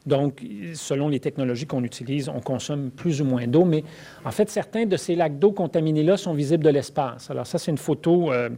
Donc, 0.06 0.42
selon 0.74 1.08
les 1.08 1.20
technologies 1.20 1.66
qu'on 1.66 1.84
utilise, 1.84 2.28
on 2.28 2.40
consomme 2.40 2.90
plus 2.90 3.20
ou 3.20 3.24
moins 3.24 3.46
d'eau, 3.46 3.64
mais 3.64 3.84
en 4.24 4.30
fait, 4.30 4.48
certains 4.48 4.86
de 4.86 4.96
ces 4.96 5.14
lacs 5.14 5.38
d'eau 5.38 5.52
contaminés-là 5.52 6.16
sont 6.16 6.32
visibles 6.32 6.64
de 6.64 6.70
l'espace. 6.70 7.30
Alors, 7.30 7.46
ça, 7.46 7.58
c'est 7.58 7.70
une 7.70 7.78
photo 7.78 8.32
euh, 8.32 8.48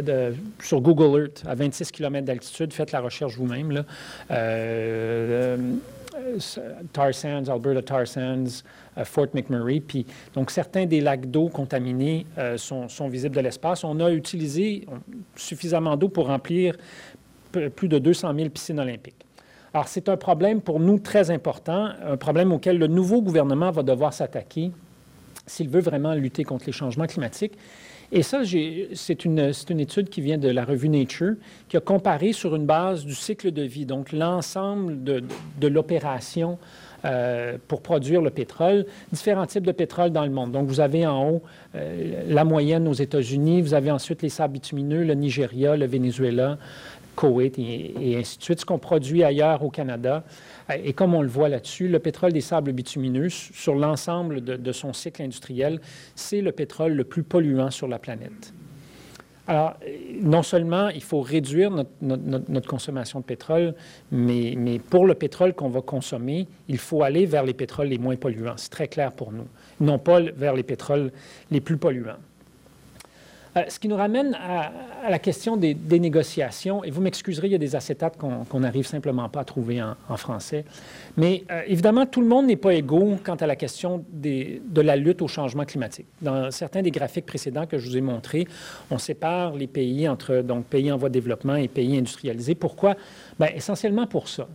de, 0.00 0.34
sur 0.60 0.80
Google 0.80 1.22
Earth 1.22 1.42
à 1.46 1.54
26 1.54 1.92
km 1.92 2.26
d'altitude. 2.26 2.72
Faites 2.72 2.92
la 2.92 3.00
recherche 3.00 3.36
vous-même. 3.36 3.84
Euh, 4.30 5.56
tar 6.92 7.14
Sands, 7.14 7.48
Alberta 7.48 7.82
Tar 7.82 8.06
Sands, 8.06 8.62
Fort 9.04 9.28
McMurray. 9.34 9.80
Puis, 9.80 10.06
donc, 10.34 10.50
certains 10.50 10.86
des 10.86 11.00
lacs 11.00 11.30
d'eau 11.30 11.48
contaminés 11.48 12.26
sont, 12.56 12.88
sont, 12.88 13.08
visibles 13.08 13.36
de 13.36 13.40
l'espace. 13.40 13.84
On 13.84 13.98
a 14.00 14.10
utilisé 14.10 14.86
suffisamment 15.36 15.96
d'eau 15.96 16.08
pour 16.08 16.26
remplir 16.26 16.76
plus 17.76 17.88
de 17.88 17.98
200 17.98 18.34
000 18.34 18.48
piscines 18.50 18.80
olympiques. 18.80 19.26
Alors, 19.74 19.88
c'est 19.88 20.08
un 20.08 20.16
problème 20.16 20.60
pour 20.60 20.80
nous 20.80 20.98
très 20.98 21.30
important, 21.30 21.90
un 22.04 22.16
problème 22.16 22.52
auquel 22.52 22.78
le 22.78 22.88
nouveau 22.88 23.22
gouvernement 23.22 23.70
va 23.70 23.82
devoir 23.82 24.12
s'attaquer 24.12 24.70
s'il 25.46 25.68
veut 25.68 25.80
vraiment 25.80 26.14
lutter 26.14 26.44
contre 26.44 26.66
les 26.66 26.72
changements 26.72 27.06
climatiques. 27.06 27.54
Et 28.14 28.22
ça, 28.22 28.42
c'est 28.92 29.24
une, 29.24 29.38
étude 29.38 30.10
qui 30.10 30.20
vient 30.20 30.36
de 30.36 30.50
la 30.50 30.66
revue 30.66 30.90
Nature, 30.90 31.32
qui 31.70 31.78
a 31.78 31.80
comparé 31.80 32.34
sur 32.34 32.54
une 32.54 32.66
base 32.66 33.06
du 33.06 33.14
cycle 33.14 33.52
de 33.52 33.62
vie, 33.62 33.86
donc 33.86 34.12
l'ensemble 34.12 35.02
de, 35.02 35.24
de 35.58 35.66
l'opération 35.66 36.58
euh, 37.06 37.56
pour 37.68 37.80
produire 37.80 38.20
le 38.20 38.28
pétrole, 38.28 38.84
différents 39.12 39.46
types 39.46 39.66
de 39.66 39.72
pétrole 39.72 40.10
dans 40.10 40.24
le 40.24 40.30
monde. 40.30 40.52
Donc, 40.52 40.68
vous 40.68 40.80
avez 40.80 41.06
en 41.06 41.30
haut 41.30 41.42
euh, 41.74 42.22
la 42.28 42.44
moyenne 42.44 42.86
aux 42.86 42.92
États-Unis, 42.92 43.62
vous 43.62 43.72
avez 43.72 43.90
ensuite 43.90 44.20
les 44.20 44.28
sables 44.28 44.52
bitumineux, 44.52 45.04
le 45.04 45.14
Nigeria, 45.14 45.74
le 45.74 45.86
Venezuela, 45.86 46.58
Koweït 47.14 47.58
et, 47.58 48.16
ainsi 48.16 48.38
de 48.38 48.42
suite, 48.42 48.60
ce 48.60 48.64
qu'on 48.64 48.78
produit 48.78 49.22
ailleurs 49.24 49.62
au 49.62 49.70
Canada. 49.70 50.24
Euh, 50.70 50.74
et 50.82 50.92
comme 50.92 51.14
on 51.14 51.22
le 51.22 51.28
voit 51.28 51.48
là-dessus, 51.48 51.88
le 51.88 51.98
pétrole 51.98 52.32
des 52.32 52.40
sables 52.40 52.72
bitumineux, 52.72 53.28
sur 53.28 53.74
l'ensemble 53.74 54.42
de, 54.42 54.72
son 54.72 54.92
cycle 54.92 55.22
industriel, 55.22 55.80
c'est 56.14 56.40
le 56.40 56.52
pétrole 56.52 56.92
le 56.92 57.04
plus 57.04 57.22
polluant 57.22 57.70
sur 57.70 57.88
la 57.88 57.98
planète. 57.98 58.52
Alors, 59.48 59.74
non 60.20 60.44
seulement 60.44 60.88
il 60.88 61.02
faut 61.02 61.20
réduire 61.20 61.70
notre, 62.00 62.68
consommation 62.68 63.18
de 63.20 63.24
pétrole, 63.24 63.74
mais, 64.12 64.54
mais 64.56 64.78
pour 64.78 65.04
le 65.04 65.14
pétrole 65.14 65.52
qu'on 65.52 65.68
va 65.68 65.80
consommer, 65.80 66.46
il 66.68 66.78
faut 66.78 67.02
aller 67.02 67.26
vers 67.26 67.44
les 67.44 67.52
pétroles 67.52 67.88
les 67.88 67.98
moins 67.98 68.14
polluants. 68.14 68.54
C'est 68.56 68.70
très 68.70 68.86
clair 68.86 69.10
pour 69.12 69.32
nous, 69.32 69.48
non 69.80 69.98
pas 69.98 70.20
vers 70.20 70.54
les 70.54 70.62
pétroles 70.62 71.10
les 71.50 71.60
plus 71.60 71.76
polluants. 71.76 72.18
Euh, 73.56 73.64
ce 73.68 73.78
qui 73.78 73.88
nous 73.88 73.96
ramène 73.96 74.34
à, 74.34 74.72
la 75.10 75.18
question 75.18 75.58
des, 75.58 75.74
négociations. 75.74 76.84
Et 76.84 76.90
vous 76.90 77.02
m'excuserez, 77.02 77.48
il 77.48 77.52
y 77.52 77.54
a 77.54 77.58
des 77.58 77.76
acétates 77.76 78.16
qu'on 78.16 78.60
n'arrive 78.60 78.86
simplement 78.86 79.28
pas 79.28 79.40
à 79.40 79.44
trouver 79.44 79.82
en, 79.82 80.16
français. 80.16 80.64
Mais 81.16 81.44
euh, 81.50 81.62
évidemment, 81.66 82.06
tout 82.06 82.22
le 82.22 82.26
monde 82.26 82.46
n'est 82.46 82.56
pas 82.56 82.72
égaux 82.72 83.18
quant 83.22 83.34
à 83.34 83.46
la 83.46 83.56
question 83.56 84.04
de 84.12 84.80
la 84.80 84.96
lutte 84.96 85.20
au 85.20 85.28
changement 85.28 85.64
climatique. 85.64 86.06
Dans 86.22 86.50
certains 86.50 86.82
des 86.82 86.90
graphiques 86.90 87.26
précédents 87.26 87.66
que 87.66 87.78
je 87.78 87.88
vous 87.88 87.96
ai 87.96 88.00
montrés, 88.00 88.46
on 88.90 88.98
sépare 88.98 89.54
les 89.54 89.66
pays 89.66 90.08
entre 90.08 90.36
donc, 90.42 90.64
pays 90.66 90.90
en 90.90 90.96
voie 90.96 91.08
de 91.10 91.14
développement 91.14 91.56
et 91.56 91.68
pays 91.68 91.98
industrialisés. 91.98 92.54
Pourquoi? 92.54 92.96
Bien, 93.38 93.48
essentiellement 93.54 94.06
pour 94.06 94.28
ça. 94.28 94.48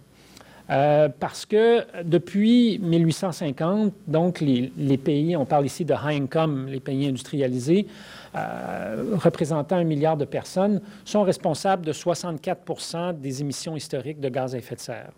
Euh, 0.69 1.07
parce 1.19 1.45
que 1.45 1.85
depuis 2.03 2.79
1850, 2.79 3.93
donc 4.07 4.41
les, 4.41 4.97
pays, 4.97 5.37
on 5.37 5.45
parle 5.45 5.65
ici 5.65 5.85
de 5.85 5.93
high 5.93 6.21
income, 6.21 6.67
les 6.67 6.79
pays 6.79 7.07
industrialisés, 7.07 7.87
euh, 8.35 9.15
représentant 9.15 9.77
un 9.77 9.85
milliard 9.85 10.17
de 10.17 10.25
personnes, 10.25 10.81
sont 11.05 11.23
responsables 11.23 11.85
de 11.85 11.93
64% 11.93 13.19
des 13.19 13.41
émissions 13.41 13.77
historiques 13.77 14.19
de 14.19 14.29
gaz 14.29 14.55
à 14.55 14.57
effet 14.57 14.75
de 14.75 14.81
serre. 14.81 15.11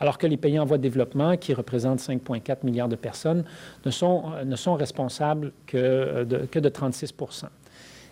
Alors 0.00 0.16
que 0.18 0.26
les 0.26 0.36
pays 0.36 0.58
en 0.58 0.64
voie 0.64 0.78
de 0.78 0.82
développement, 0.82 1.36
qui 1.36 1.52
représentent 1.54 2.00
5,4 2.00 2.58
milliards 2.64 2.88
de 2.88 2.96
personnes, 2.96 3.44
ne 3.84 3.90
sont, 3.90 4.24
euh, 4.34 4.44
ne 4.44 4.56
sont 4.56 4.74
responsables 4.74 5.52
que 5.66 6.24
de, 6.24 6.38
que 6.46 6.58
de 6.58 6.68
36 6.68 7.14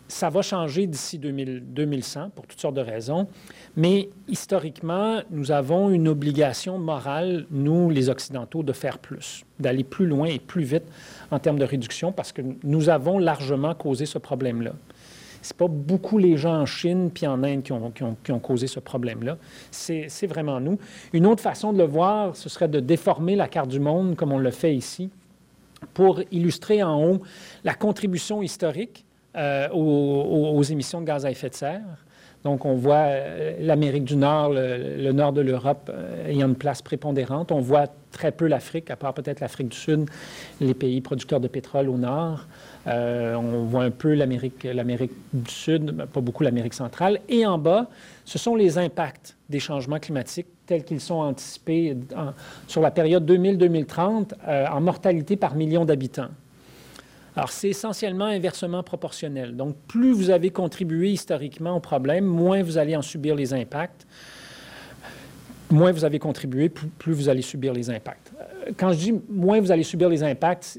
ça 0.09 0.31
va 0.31 0.43
changer 0.43 0.87
d'ici 0.87 1.19
2100 1.19 2.31
pour 2.35 2.47
toutes 2.47 2.61
sortes 2.61 2.75
de 2.75 2.81
raisons, 2.81 3.27
mais 3.77 4.09
historiquement, 4.29 5.21
nous 5.31 5.51
avons 5.51 5.91
une 5.91 6.09
obligation 6.09 6.79
morale, 6.79 7.47
nous, 7.51 7.91
les 7.91 8.09
Occidentaux, 8.09 8.63
de 8.63 8.73
faire 8.73 8.99
plus, 8.99 9.45
d'aller 9.59 9.85
plus 9.85 10.07
loin 10.07 10.27
et 10.27 10.39
plus 10.39 10.65
vite 10.65 10.85
en 11.31 11.39
termes 11.39 11.59
de 11.59 11.65
réduction 11.65 12.13
parce 12.13 12.33
que 12.33 12.43
nous 12.63 12.89
avons 12.89 13.19
largement 13.19 13.75
causé 13.75 14.07
ce 14.07 14.19
problème-là. 14.19 14.73
Ce 15.43 15.53
n'est 15.53 15.59
pas 15.59 15.69
beaucoup 15.69 16.19
les 16.19 16.37
gens 16.37 16.61
en 16.61 16.67
Chine 16.67 17.11
puis 17.13 17.27
en 17.27 17.43
Inde 17.45 17.63
qui 17.63 17.73
ont, 17.73 17.93
qui 18.25 18.33
ont 18.33 18.41
causé 18.41 18.67
ce 18.67 18.81
problème-là. 18.81 19.39
C'est 19.71 20.27
vraiment 20.27 20.61
nous. 20.61 20.79
Une 21.13 21.27
autre 21.27 21.43
façon 21.43 21.73
de 21.73 21.79
le 21.79 21.85
voir, 21.85 22.35
ce 22.35 22.49
serait 22.49 22.69
de 22.69 22.81
déformer 22.81 23.37
la 23.37 23.47
carte 23.47 23.69
du 23.69 23.79
monde 23.79 24.17
comme 24.17 24.33
on 24.33 24.39
le 24.39 24.51
fait 24.51 24.75
ici 24.75 25.11
pour 25.95 26.21
illustrer 26.33 26.83
en 26.83 27.03
haut 27.03 27.23
la 27.63 27.75
contribution 27.75 28.43
historique 28.43 29.06
euh, 29.37 29.69
aux, 29.71 30.63
émissions 30.63 31.03
de 31.03 31.07
gaz 31.07 31.27
à 31.27 31.31
effet 31.31 31.51
de 31.51 31.55
serre. 31.55 31.83
Donc, 32.43 32.65
on 32.65 32.75
voit 32.75 33.09
euh, 33.09 33.57
l'Amérique 33.61 34.05
du 34.05 34.17
Nord, 34.17 34.51
le, 34.55 35.13
nord 35.13 35.35
de 35.35 35.43
l'Europe 35.43 35.91
euh, 35.93 36.29
ayant 36.29 36.49
une 36.49 36.55
place 36.55 36.81
prépondérante. 36.81 37.53
On 37.53 37.61
voit 37.61 37.87
très 38.13 38.33
peu 38.33 38.47
l'Afrique, 38.47 38.91
à 38.91 38.97
part 38.97 39.13
peut-être 39.13 39.41
l'Afrique 39.41 39.69
du 39.69 39.77
Sud, 39.77 40.09
les 40.61 40.73
pays 40.73 41.03
producteurs 41.03 41.41
de 41.41 41.49
pétrole 41.49 41.91
au 41.91 41.99
nord. 41.99 42.47
on 42.87 43.65
voit 43.65 43.83
un 43.83 43.91
peu 43.91 44.15
l'Amérique, 44.15 44.65
l'Amérique 44.65 45.13
du 45.35 45.51
Sud, 45.51 46.07
pas 46.07 46.21
beaucoup 46.23 46.43
l'Amérique 46.43 46.75
centrale. 46.75 47.21
Et 47.29 47.45
en 47.45 47.59
bas, 47.59 47.89
ce 48.25 48.39
sont 48.39 48.55
les 48.55 48.79
impacts 48.79 49.37
des 49.51 49.61
changements 49.61 49.99
climatiques 49.99 50.47
tels 50.65 50.85
qu'ils 50.85 51.01
sont 51.01 51.17
anticipés 51.17 51.95
sur 52.67 52.81
la 52.81 52.91
période 52.91 53.31
2000-2030 53.31 54.33
en 54.71 54.81
mortalité 54.81 55.37
par 55.37 55.57
million 55.57 55.85
d'habitants. 55.85 56.31
Alors, 57.37 57.51
c'est 57.51 57.69
essentiellement 57.69 58.25
inversement 58.25 58.83
proportionnel. 58.83 59.57
Donc, 59.57 59.77
plus 59.87 60.13
vous 60.13 60.31
avez 60.31 60.51
contribué 60.51 61.11
historiquement 61.11 61.77
au 61.77 61.81
problème, 61.81 62.25
moins 62.25 62.63
vous 62.63 62.79
allez 62.79 62.97
en 62.97 63.03
subir 63.03 63.35
les 63.35 63.53
impacts. 63.53 64.07
Moins 65.71 65.91
vous 65.91 66.05
avez 66.05 66.19
contribué, 66.21 66.69
plus 66.69 67.13
vous 67.13 67.29
allez 67.29 67.43
subir 67.43 67.73
les 67.73 67.91
impacts. 67.91 68.33
Quand 68.77 68.93
je 68.93 68.99
dis 68.99 69.15
moins 69.29 69.61
vous 69.61 69.73
allez 69.73 69.83
subir 69.83 70.09
les 70.09 70.23
impacts, 70.23 70.79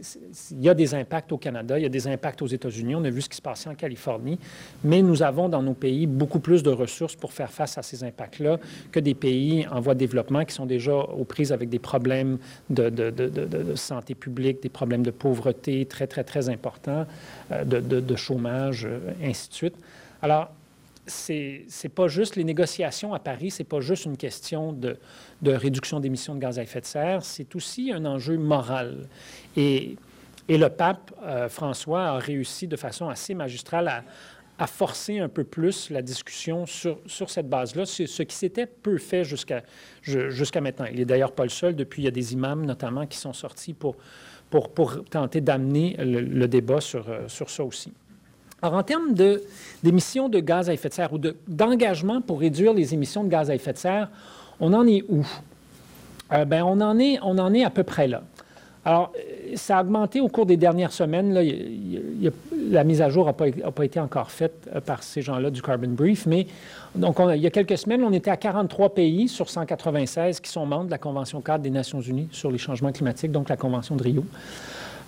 il 0.51 0.61
y 0.61 0.69
a 0.69 0.73
des 0.73 0.93
impacts 0.93 1.31
au 1.31 1.37
Canada, 1.37 1.77
il 1.77 1.83
y 1.83 1.85
a 1.85 1.89
des 1.89 2.07
impacts 2.07 2.41
aux 2.41 2.47
États-Unis, 2.47 2.95
on 2.95 3.03
a 3.03 3.09
vu 3.09 3.21
ce 3.21 3.29
qui 3.29 3.37
se 3.37 3.41
passait 3.41 3.69
en 3.69 3.75
Californie, 3.75 4.39
mais 4.83 5.01
nous 5.01 5.23
avons 5.23 5.49
dans 5.49 5.61
nos 5.61 5.73
pays 5.73 6.07
beaucoup 6.07 6.39
plus 6.39 6.63
de 6.63 6.69
ressources 6.69 7.15
pour 7.15 7.33
faire 7.33 7.51
face 7.51 7.77
à 7.77 7.81
ces 7.81 8.03
impacts-là 8.03 8.59
que 8.91 8.99
des 8.99 9.13
pays 9.13 9.67
en 9.71 9.81
voie 9.81 9.93
de 9.93 9.99
développement 9.99 10.45
qui 10.45 10.53
sont 10.53 10.65
déjà 10.65 10.93
aux 10.93 11.25
prises 11.25 11.51
avec 11.51 11.69
des 11.69 11.79
problèmes 11.79 12.37
de, 12.69 12.91
santé 13.75 14.15
publique, 14.15 14.61
des 14.63 14.69
problèmes 14.69 15.03
de 15.03 15.11
pauvreté 15.11 15.85
très, 15.85 16.07
très, 16.07 16.23
très 16.23 16.49
importants, 16.49 17.05
euh, 17.51 17.63
de, 17.63 18.15
chômage, 18.15 18.85
euh, 18.85 18.99
ainsi 19.23 19.49
de 19.49 19.53
suite. 19.53 19.75
Alors, 20.21 20.49
c'est 21.07 21.91
pas 21.93 22.07
juste 22.07 22.35
les 22.35 22.43
négociations 22.43 23.13
à 23.13 23.19
Paris, 23.19 23.51
c'est 23.51 23.63
pas 23.63 23.79
juste 23.79 24.05
une 24.05 24.17
question 24.17 24.73
de, 24.73 24.97
réduction 25.45 25.99
d'émissions 25.99 26.35
de 26.35 26.39
gaz 26.39 26.59
à 26.59 26.63
effet 26.63 26.81
de 26.81 26.85
serre, 26.85 27.23
c'est 27.23 27.55
aussi 27.55 27.91
un 27.91 28.05
enjeu 28.05 28.37
moral. 28.37 29.07
Et, 29.55 29.97
le 30.49 30.69
pape 30.69 31.11
euh, 31.23 31.49
François 31.49 32.05
a 32.05 32.19
réussi 32.19 32.67
de 32.67 32.77
façon 32.77 33.09
assez 33.09 33.33
magistrale 33.33 34.05
à, 34.57 34.67
forcer 34.67 35.19
un 35.19 35.27
peu 35.27 35.43
plus 35.43 35.89
la 35.89 36.01
discussion 36.01 36.65
sur, 36.65 36.99
cette 37.05 37.49
base-là, 37.49 37.85
ce 37.85 38.23
qui 38.23 38.35
s'était 38.35 38.65
peu 38.65 38.97
fait 38.97 39.23
jusqu'à 39.23 39.61
maintenant. 40.61 40.85
Il 40.89 40.99
n'est 40.99 41.05
d'ailleurs 41.05 41.33
pas 41.33 41.43
le 41.43 41.49
seul. 41.49 41.75
Depuis, 41.75 42.01
il 42.01 42.05
y 42.05 42.07
a 42.07 42.11
des 42.11 42.33
imams 42.33 42.65
notamment 42.65 43.05
qui 43.05 43.17
sont 43.17 43.33
sortis 43.33 43.73
pour, 43.73 43.97
tenter 45.11 45.41
d'amener 45.41 45.95
le, 45.99 46.21
le, 46.21 46.47
débat 46.47 46.79
sur, 46.79 47.07
euh, 47.09 47.27
sur 47.27 47.49
ça 47.49 47.63
aussi. 47.63 47.91
Alors, 48.61 48.79
en 48.79 48.83
termes 48.83 49.13
d'émissions 49.83 50.29
de, 50.29 50.39
gaz 50.39 50.69
à 50.69 50.73
effet 50.73 50.89
de 50.89 50.93
serre 50.93 51.13
ou 51.13 51.19
d'engagement 51.47 52.21
pour 52.21 52.39
réduire 52.39 52.73
les 52.73 52.93
émissions 52.93 53.23
de 53.23 53.29
gaz 53.29 53.51
à 53.51 53.55
effet 53.55 53.73
de 53.73 53.77
serre, 53.77 54.09
on 54.59 54.73
en 54.73 54.87
est 54.87 55.03
où? 55.09 55.25
Euh, 56.33 56.43
ben, 56.45 56.63
on, 56.63 56.81
en 56.81 56.97
est, 56.99 57.19
on 57.21 57.37
en 57.37 57.53
est 57.53 57.63
à 57.63 57.69
peu 57.69 57.83
près 57.83 58.07
là. 58.07 58.23
Alors, 58.83 59.11
ça 59.55 59.77
a 59.77 59.81
augmenté 59.81 60.21
au 60.21 60.29
cours 60.29 60.45
des 60.45 60.57
dernières 60.57 60.93
semaines. 60.93 61.33
La 62.69 62.83
mise 62.83 63.01
à 63.01 63.09
jour 63.09 63.25
n'a 63.25 63.33
pas, 63.33 63.51
pas, 63.51 63.85
été 63.85 63.99
encore 63.99 64.31
faite 64.31 64.67
euh, 64.73 64.79
par 64.79 65.03
ces 65.03 65.21
gens-là 65.21 65.49
du 65.49 65.61
Carbon 65.61 65.89
Brief, 65.89 66.25
mais 66.25 66.47
donc 66.95 67.17
il 67.35 67.41
y 67.41 67.47
a 67.47 67.49
quelques 67.49 67.77
semaines, 67.77 68.03
on 68.03 68.13
était 68.13 68.31
à 68.31 68.37
43 68.37 68.95
pays 68.95 69.27
sur 69.27 69.49
196 69.49 70.39
qui 70.39 70.49
sont 70.49 70.65
membres 70.65 70.85
de 70.85 70.91
la 70.91 70.97
Convention 70.97 71.41
cadre 71.41 71.63
des 71.63 71.69
Nations 71.69 72.01
unies 72.01 72.29
sur 72.31 72.49
les 72.49 72.57
changements 72.57 72.91
climatiques, 72.91 73.31
donc 73.31 73.49
la 73.49 73.57
Convention 73.57 73.95
de 73.95 74.03
Rio. 74.03 74.25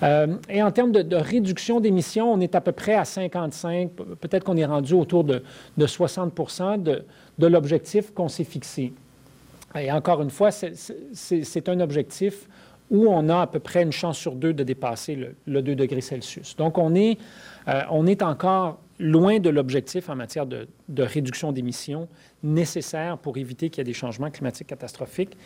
Euh, 0.02 0.36
et 0.50 0.64
en 0.64 0.72
termes 0.72 0.92
de, 0.92 1.16
réduction 1.16 1.80
d'émissions, 1.80 2.32
on 2.32 2.40
est 2.40 2.56
à 2.56 2.62
peu 2.62 2.72
près 2.72 2.96
à 2.96 3.06
55, 3.06 3.92
peut-être 4.20 4.44
qu'on 4.44 4.58
est 4.58 4.66
rendu 4.66 4.94
autour 4.94 5.24
de, 5.24 5.44
60 5.86 6.82
de, 6.82 7.04
de 7.38 7.48
l'objectif 7.48 8.12
qu'on 8.14 8.30
s'est 8.30 8.44
fixé. 8.44 8.94
Et 9.76 9.92
encore 9.92 10.22
une 10.22 10.30
fois, 10.32 10.52
c'est 10.52 11.70
un 11.70 11.80
objectif 11.80 12.48
où 12.90 13.08
on 13.08 13.30
a 13.30 13.42
à 13.42 13.48
peu 13.48 13.60
près 13.60 13.84
une 13.84 13.92
chance 13.92 14.18
sur 14.18 14.34
deux 14.34 14.54
de 14.54 14.64
dépasser 14.64 15.34
le, 15.46 15.62
2 15.62 15.76
degrés 15.76 16.02
Celsius. 16.02 16.56
Donc, 16.56 16.78
on 16.78 16.96
est, 16.96 17.20
euh, 17.68 17.82
on 17.92 18.08
est 18.08 18.24
encore 18.24 18.80
loin 19.00 19.40
de 19.40 19.50
l'objectif 19.50 20.10
en 20.10 20.16
matière 20.16 20.46
de, 20.46 20.68
réduction 20.98 21.52
d'émissions 21.52 22.08
nécessaire 22.44 23.18
pour 23.18 23.38
éviter 23.38 23.70
qu'il 23.70 23.80
y 23.80 23.82
ait 23.82 23.86
des 23.86 23.94
changements 23.94 24.30
climatiques 24.30 24.68
catastrophiques. 24.68 25.38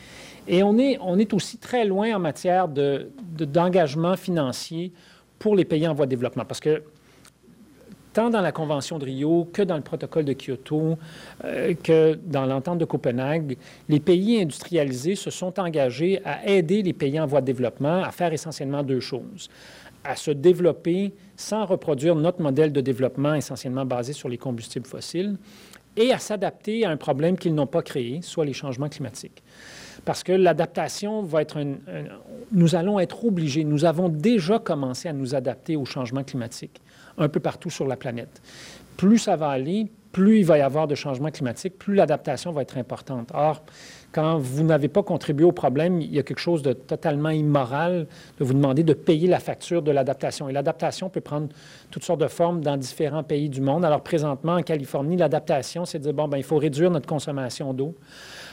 Et 0.48 0.64
on 0.64 0.78
est, 0.78 0.98
on 1.02 1.18
est 1.20 1.34
aussi 1.34 1.58
très 1.58 1.86
loin 1.86 2.16
en 2.16 2.20
matière 2.20 2.68
d'engagement 2.68 4.12
de, 4.12 4.18
financier 4.18 4.92
pour 5.38 5.56
les 5.56 5.66
pays 5.66 5.88
en 5.88 5.94
voie 5.94 6.06
de 6.06 6.12
développement. 6.12 6.46
Parce 6.46 6.60
que 6.60 6.84
tant 8.14 8.30
dans 8.30 8.42
la 8.42 8.52
Convention 8.52 9.00
de 9.00 9.06
Rio 9.06 9.50
que 9.52 9.62
dans 9.64 9.76
le 9.76 9.82
protocole 9.82 10.26
de 10.26 10.34
Kyoto, 10.34 10.98
euh, 11.44 11.74
que 11.74 12.14
dans 12.24 12.46
l'entente 12.46 12.78
de 12.78 12.86
Copenhague, 12.86 13.58
les 13.90 14.00
pays 14.00 14.42
industrialisés 14.42 15.16
se 15.16 15.32
sont 15.32 15.60
engagés 15.60 16.22
à 16.24 16.48
aider 16.48 16.84
les 16.84 16.94
pays 16.94 17.20
en 17.20 17.26
voie 17.26 17.42
de 17.42 17.48
développement 17.48 18.04
à 18.04 18.12
faire 18.12 18.32
essentiellement 18.32 18.84
deux 18.84 19.00
choses 19.00 19.50
à 20.04 20.16
se 20.16 20.32
développer 20.32 21.14
sans 21.36 21.66
reproduire 21.66 22.16
notre 22.16 22.42
modèle 22.42 22.72
de 22.72 22.82
développement 22.82 23.34
essentiellement 23.34 23.86
basé 23.86 24.14
sur 24.14 24.30
les 24.30 24.38
combustibles 24.38 24.86
fossiles 24.86 25.38
et 25.96 26.12
à 26.12 26.18
s'adapter 26.18 26.86
à 26.86 26.90
un 26.90 26.98
problème 26.98 27.38
qu'ils 27.38 27.54
n'ont 27.54 27.68
pas 27.68 27.82
créé, 27.82 28.22
soit 28.22 28.46
les 28.46 28.54
changements 28.54 28.90
climatiques. 28.90 29.44
Parce 30.06 30.24
que 30.24 30.32
l'adaptation 30.32 31.22
va 31.22 31.42
être 31.42 31.58
un, 31.58 31.76
Nous 32.52 32.76
allons 32.76 33.00
être 33.00 33.24
obligés, 33.26 33.64
nous 33.64 33.86
avons 33.86 34.10
déjà 34.10 34.60
commencé 34.60 35.08
à 35.08 35.14
nous 35.14 35.36
adapter 35.36 35.76
aux 35.76 35.86
changements 35.86 36.24
climatiques 36.24 36.82
un 37.18 37.30
peu 37.30 37.40
partout 37.40 37.70
sur 37.70 37.88
la 37.88 37.96
planète. 37.96 38.42
Plus 38.98 39.20
ça 39.20 39.36
va 39.36 39.50
aller, 39.50 39.92
plus 40.12 40.40
il 40.40 40.46
va 40.46 40.58
y 40.58 40.62
avoir 40.62 40.88
de 40.88 40.96
changements 40.96 41.32
climatiques, 41.32 41.78
plus 41.78 41.96
l'adaptation 41.96 42.52
va 42.52 42.64
être 42.64 42.78
importante. 42.78 43.30
Or, 43.34 43.64
quand 44.14 44.38
vous 44.38 44.64
n'avez 44.64 44.88
pas 44.88 45.04
contribué 45.04 45.44
au 45.44 45.52
problème, 45.52 46.00
il 46.00 46.14
y 46.14 46.20
a 46.20 46.24
quelque 46.24 46.40
chose 46.40 46.62
de 46.62 46.74
totalement 46.74 47.32
immoral 47.32 48.08
de 48.40 48.46
vous 48.46 48.54
demander 48.54 48.84
de 48.84 48.94
payer 48.94 49.28
la 49.28 49.40
facture 49.40 49.82
de 49.82 49.92
l'adaptation. 49.92 50.48
Et 50.48 50.54
l'adaptation 50.54 51.10
peut 51.10 51.20
prendre 51.20 51.48
toutes 51.90 52.04
sortes 52.04 52.22
de 52.22 52.28
formes 52.28 52.62
dans 52.62 52.78
différents 52.78 53.24
pays 53.24 53.50
du 53.50 53.60
monde. 53.60 53.84
Alors, 53.84 54.02
présentement, 54.02 54.54
en 54.54 54.62
Californie, 54.62 55.18
l'adaptation, 55.18 55.86
c'est 55.86 55.98
de 55.98 56.04
dire, 56.04 56.14
bon, 56.14 56.28
ben, 56.28 56.38
il 56.38 56.44
faut 56.44 56.58
réduire 56.58 56.92
notre 56.92 57.08
consommation 57.08 57.74
d'eau. 57.74 57.96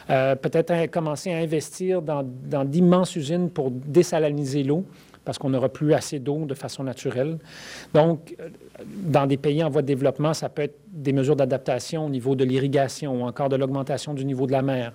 Euh, 0.09 0.35
peut-être 0.35 0.90
commencer 0.90 1.33
à 1.33 1.37
investir 1.37 2.01
dans, 2.01 2.25
d'immenses 2.64 3.14
usines 3.14 3.51
pour 3.51 3.70
désaliniser 3.70 4.62
l'eau 4.62 4.85
parce 5.31 5.38
qu'on 5.38 5.51
n'aura 5.51 5.69
plus 5.69 5.95
assez 5.95 6.19
d'eau 6.19 6.45
de 6.45 6.55
façon 6.55 6.83
naturelle. 6.83 7.38
Donc, 7.95 8.35
euh, 8.40 8.49
dans 9.05 9.29
des 9.29 9.37
pays 9.37 9.62
en 9.62 9.71
voie 9.71 9.81
de 9.81 9.87
développement, 9.87 10.35
ça 10.35 10.49
peut 10.49 10.62
être 10.62 10.75
des 10.88 11.12
mesures 11.12 11.37
d'adaptation 11.37 12.07
au 12.07 12.09
niveau 12.09 12.35
de 12.35 12.43
l'irrigation 12.43 13.23
ou 13.23 13.25
encore 13.25 13.49
de 13.49 13.55
l'augmentation 13.55 14.12
du 14.12 14.25
niveau 14.25 14.49
de 14.49 14.51
la 14.51 14.62
mer. 14.62 14.93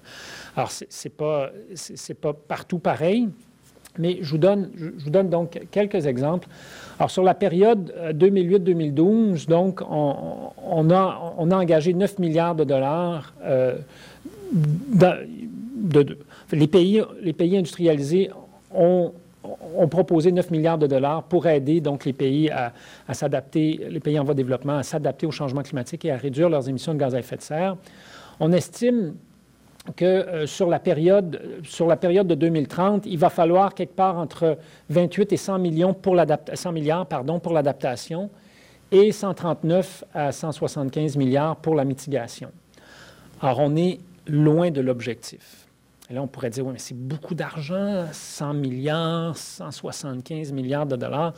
Alors, 0.57 0.71
ce 0.71 0.83
n'est 0.83 1.09
pas, 1.15 1.51
pas 2.19 2.33
partout 2.33 2.79
pareil, 2.79 3.29
mais 3.97 4.17
je 4.19 4.29
vous, 4.29 4.37
donne, 4.37 4.71
je 4.75 5.05
vous 5.05 5.09
donne 5.09 5.29
donc 5.29 5.57
quelques 5.71 6.05
exemples. 6.05 6.49
Alors, 6.99 7.11
sur 7.11 7.23
la 7.23 7.33
période 7.33 7.93
2008-2012, 8.11 8.99
euh, 8.99 9.45
donc, 9.47 9.81
on, 9.89 10.89
a, 10.91 11.33
on 11.37 11.49
a 11.49 11.55
engagé 11.55 11.93
9 11.93 12.19
milliards 12.19 12.55
de 12.55 12.65
dollars. 12.65 13.33
Euh, 13.45 13.77
les, 16.51 16.67
pays, 16.67 17.01
les 17.21 17.31
pays 17.31 17.55
industrialisés 17.55 18.31
ont 18.73 19.13
ont 19.77 19.87
proposé 19.87 20.31
9 20.31 20.51
milliards 20.51 20.77
de 20.77 20.87
dollars 20.87 21.23
pour 21.23 21.47
aider 21.47 21.81
donc 21.81 22.05
les 22.05 22.13
pays 22.13 22.49
à, 22.49 22.73
s'adapter, 23.13 23.87
les 23.89 23.99
pays 23.99 24.19
en 24.19 24.23
voie 24.23 24.33
de 24.33 24.41
développement 24.41 24.77
à 24.77 24.83
s'adapter 24.83 25.25
au 25.25 25.31
changement 25.31 25.61
climatique 25.61 26.05
et 26.05 26.11
à 26.11 26.17
réduire 26.17 26.49
leurs 26.49 26.67
émissions 26.69 26.93
de 26.93 26.99
gaz 26.99 27.15
à 27.15 27.19
effet 27.19 27.37
de 27.37 27.41
serre. 27.41 27.77
On 28.39 28.51
estime 28.51 29.15
que 29.95 30.05
euh, 30.05 30.47
sur, 30.47 30.67
la 30.67 30.79
période, 30.79 31.41
sur 31.63 31.87
la 31.87 31.95
période 31.95 32.27
de 32.27 32.35
2030, 32.35 33.05
il 33.05 33.17
va 33.17 33.29
falloir 33.29 33.73
quelque 33.73 33.95
part 33.95 34.17
entre 34.17 34.57
28 34.89 35.33
et 35.33 35.37
100, 35.37 35.59
millions 35.59 35.93
pour 35.93 36.15
100 36.53 36.71
milliards 36.71 37.05
pour 37.05 37.53
l'adaptation 37.53 38.29
et 38.91 39.11
139 39.11 40.03
à 40.13 40.31
175 40.31 41.17
milliards 41.17 41.55
pour 41.57 41.75
la 41.75 41.85
mitigation. 41.85 42.49
Alors, 43.41 43.59
on 43.59 43.75
est 43.75 43.99
loin 44.27 44.71
de 44.71 44.81
l'objectif. 44.81 45.64
Et 46.09 46.13
là, 46.13 46.21
on 46.21 46.27
pourrait 46.27 46.51
dire, 46.51 46.65
oui, 46.65 46.73
mais 46.73 46.79
c'est 46.79 46.97
beaucoup 46.97 47.33
d'argent, 47.33 48.05
100 48.11 48.53
milliards, 48.53 49.35
175 49.35 50.51
milliards 50.51 50.85
de 50.85 50.95
dollars. 50.95 51.33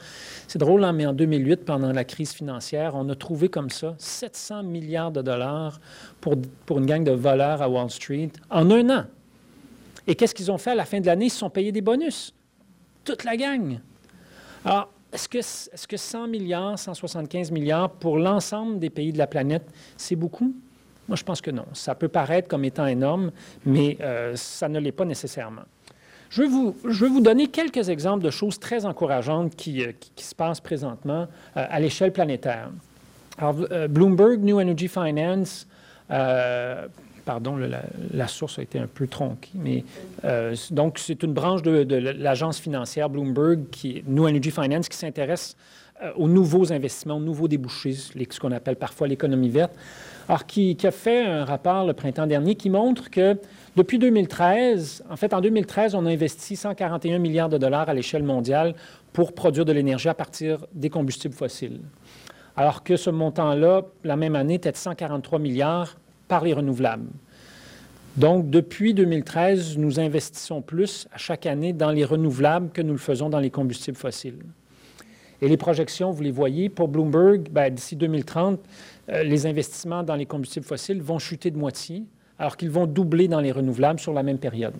C'est 0.47 0.59
drôle, 0.59 0.83
hein, 0.83 0.91
mais 0.91 1.05
en 1.05 1.13
2008, 1.13 1.63
pendant 1.63 1.93
la 1.93 2.03
crise 2.03 2.33
financière, 2.33 2.93
on 2.95 3.07
a 3.07 3.15
trouvé 3.15 3.47
comme 3.47 3.69
ça 3.69 3.95
700 3.97 4.63
milliards 4.63 5.11
de 5.11 5.21
dollars 5.21 5.79
pour, 6.19 6.35
une 6.77 6.85
gang 6.85 7.03
de 7.03 7.11
voleurs 7.11 7.61
à 7.61 7.69
Wall 7.69 7.89
Street 7.89 8.31
en 8.49 8.69
un 8.69 8.89
an. 8.89 9.05
Et 10.05 10.15
qu'est-ce 10.15 10.35
qu'ils 10.35 10.51
ont 10.51 10.57
fait 10.57 10.71
à 10.71 10.75
la 10.75 10.85
fin 10.85 10.99
de 10.99 11.05
l'année? 11.05 11.25
Ils 11.25 11.31
se 11.31 11.39
sont 11.39 11.49
payés 11.49 11.71
des 11.71 11.81
bonus. 11.81 12.33
Toute 13.05 13.23
la 13.23 13.37
gang. 13.37 13.79
Alors, 14.65 14.91
est-ce 15.13 15.29
que, 15.29 15.87
que 15.87 15.97
100 15.97 16.27
milliards, 16.27 16.77
175 16.77 17.51
milliards 17.51 17.89
pour 17.89 18.17
l'ensemble 18.17 18.79
des 18.79 18.89
pays 18.89 19.13
de 19.13 19.17
la 19.17 19.27
planète, 19.27 19.63
c'est 19.95 20.17
beaucoup? 20.17 20.53
Moi, 21.07 21.15
je 21.15 21.23
pense 21.23 21.41
que 21.41 21.51
non. 21.51 21.65
Ça 21.73 21.95
peut 21.95 22.07
paraître 22.07 22.47
comme 22.47 22.65
étant 22.65 22.85
énorme, 22.85 23.31
mais 23.65 23.97
euh, 24.01 24.33
ça 24.35 24.67
ne 24.67 24.79
l'est 24.79 24.91
pas 24.91 25.05
nécessairement. 25.05 25.63
Je 26.29 26.41
vais, 26.41 26.47
vous, 26.49 27.21
donner 27.21 27.47
quelques 27.47 27.87
exemples 27.87 28.23
de 28.25 28.29
choses 28.29 28.59
très 28.59 28.85
encourageantes 28.85 29.55
qui, 29.55 29.81
euh, 29.81 29.93
se 30.17 30.35
passent 30.35 30.59
présentement 30.59 31.27
euh, 31.55 31.65
à 31.69 31.79
l'échelle 31.79 32.11
planétaire. 32.11 32.69
Alors, 33.37 33.55
Bloomberg 33.87 34.41
New 34.41 34.59
Energy 34.59 34.87
Finance, 34.87 35.67
pardon, 37.23 37.55
la, 37.55 38.27
source 38.27 38.57
a 38.57 38.63
été 38.63 38.79
un 38.79 38.87
peu 38.87 39.05
tronquée, 39.05 39.51
mais 39.53 39.83
donc 40.71 40.97
c'est 40.97 41.21
une 41.21 41.33
branche 41.33 41.61
de, 41.61 41.95
l'agence 41.95 42.57
financière 42.57 43.11
Bloomberg, 43.11 43.59
New 44.07 44.27
Energy 44.27 44.49
Finance, 44.49 44.89
qui 44.89 44.97
s'intéresse 44.97 45.55
aux 46.15 46.27
nouveaux 46.27 46.73
investissements, 46.73 47.17
aux 47.17 47.21
nouveaux 47.21 47.47
débouchés, 47.47 47.93
ce 47.93 48.39
qu'on 48.39 48.51
appelle 48.51 48.75
parfois 48.75 49.07
l'économie 49.07 49.49
verte 49.49 49.73
alors 50.27 50.45
qui, 50.45 50.77
a 50.83 50.91
fait 50.91 51.25
un 51.25 51.45
rapport 51.45 51.85
le 51.85 51.93
printemps 51.93 52.27
dernier 52.27 52.55
qui 52.55 52.69
montre 52.69 53.09
que 53.09 53.37
depuis 53.75 53.97
2013, 53.97 55.03
en 55.09 55.15
fait, 55.15 55.33
en 55.33 55.39
2013, 55.39 55.95
on 55.95 56.05
a 56.05 56.09
investi 56.09 56.55
141 56.55 57.19
milliards 57.19 57.49
de 57.49 57.57
dollars 57.57 57.87
à 57.87 57.93
l'échelle 57.93 58.23
mondiale 58.23 58.75
pour 59.13 59.33
produire 59.33 59.63
de 59.63 59.71
l'énergie 59.71 60.09
à 60.09 60.13
partir 60.13 60.65
des 60.73 60.89
combustibles 60.89 61.33
fossiles. 61.33 61.79
Alors 62.57 62.83
que 62.83 62.97
ce 62.97 63.09
montant-là, 63.09 63.83
la 64.03 64.15
même 64.15 64.35
année, 64.35 64.55
était 64.55 64.71
de 64.71 64.77
143 64.77 65.39
milliards 65.39 65.97
par 66.27 66.43
les 66.43 66.53
renouvelables. 66.53 67.07
Donc, 68.17 68.49
depuis 68.49 68.95
2013, 68.95 69.77
nous 69.77 69.99
investissons 69.99 70.61
plus 70.61 71.07
à 71.13 71.17
chaque 71.17 71.45
année 71.45 71.71
dans 71.71 71.91
les 71.91 72.03
renouvelables 72.03 72.71
que 72.71 72.81
nous 72.81 72.93
le 72.93 72.99
faisons 72.99 73.29
dans 73.29 73.39
les 73.39 73.51
combustibles 73.51 73.95
fossiles. 73.95 74.39
Et 75.41 75.47
les 75.47 75.57
projections, 75.57 76.09
vous 76.09 76.23
les 76.23 76.31
voyez, 76.31 76.67
pour 76.67 76.87
Bloomberg, 76.87 77.49
ben, 77.51 77.71
d'ici 77.71 77.95
2030, 77.95 78.59
euh, 78.59 78.63
les 79.07 79.45
investissements 79.45 80.03
dans 80.03 80.15
les 80.15 80.25
combustibles 80.25 80.65
fossiles 80.65 81.01
vont 81.01 81.19
chuter 81.19 81.51
de 81.51 81.57
moitié, 81.57 82.03
alors 82.39 82.57
qu'ils 82.57 82.71
vont 82.71 82.85
doubler 82.85 83.27
dans 83.27 83.39
les 83.39 83.51
renouvelables 83.51 83.99
sur 83.99 84.13
la 84.13 84.23
même 84.23 84.37
période. 84.37 84.75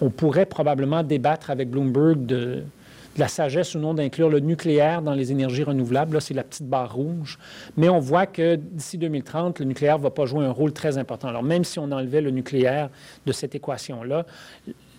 On 0.00 0.10
pourrait 0.10 0.46
probablement 0.46 1.02
débattre 1.02 1.50
avec 1.50 1.70
Bloomberg 1.70 2.26
de, 2.26 2.62
la 3.18 3.28
sagesse 3.28 3.74
ou 3.74 3.78
non 3.78 3.94
d'inclure 3.94 4.28
le 4.28 4.40
nucléaire 4.40 5.02
dans 5.02 5.14
les 5.14 5.32
énergies 5.32 5.62
renouvelables. 5.62 6.14
Là, 6.14 6.20
c'est 6.20 6.34
la 6.34 6.44
petite 6.44 6.68
barre 6.68 6.94
rouge. 6.94 7.38
Mais 7.76 7.88
on 7.88 7.98
voit 7.98 8.26
que 8.26 8.56
d'ici 8.56 8.98
2030, 8.98 9.60
le 9.60 9.66
nucléaire 9.66 9.98
ne 9.98 10.02
va 10.02 10.10
pas 10.10 10.26
jouer 10.26 10.44
un 10.44 10.50
rôle 10.50 10.72
très 10.72 10.98
important. 10.98 11.28
Alors, 11.28 11.42
même 11.42 11.64
si 11.64 11.78
on 11.78 11.90
enlevait 11.90 12.20
le 12.20 12.30
nucléaire 12.30 12.90
de 13.24 13.32
cette 13.32 13.54
équation-là, 13.54 14.26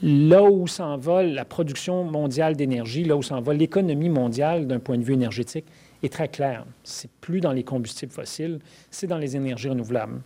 là 0.01 0.43
où 0.43 0.67
s'en 0.67 0.97
va 0.97 1.23
la 1.23 1.45
production 1.45 2.03
mondiale 2.03 2.55
d'énergie, 2.55 3.03
là 3.03 3.15
où 3.15 3.23
s'en 3.23 3.41
va 3.41 3.53
l'économie 3.53 4.09
mondiale 4.09 4.67
d'un 4.67 4.79
point 4.79 4.97
de 4.97 5.03
vue 5.03 5.13
énergétique, 5.13 5.65
est 6.03 6.13
très 6.13 6.27
clair. 6.27 6.65
C'est 6.83 7.09
plus 7.21 7.39
dans 7.39 7.51
les 7.51 7.63
combustibles 7.63 8.11
fossiles, 8.11 8.59
c'est 8.91 9.07
dans 9.07 9.17
les 9.17 9.35
énergies 9.35 9.69
renouvelables. 9.69 10.21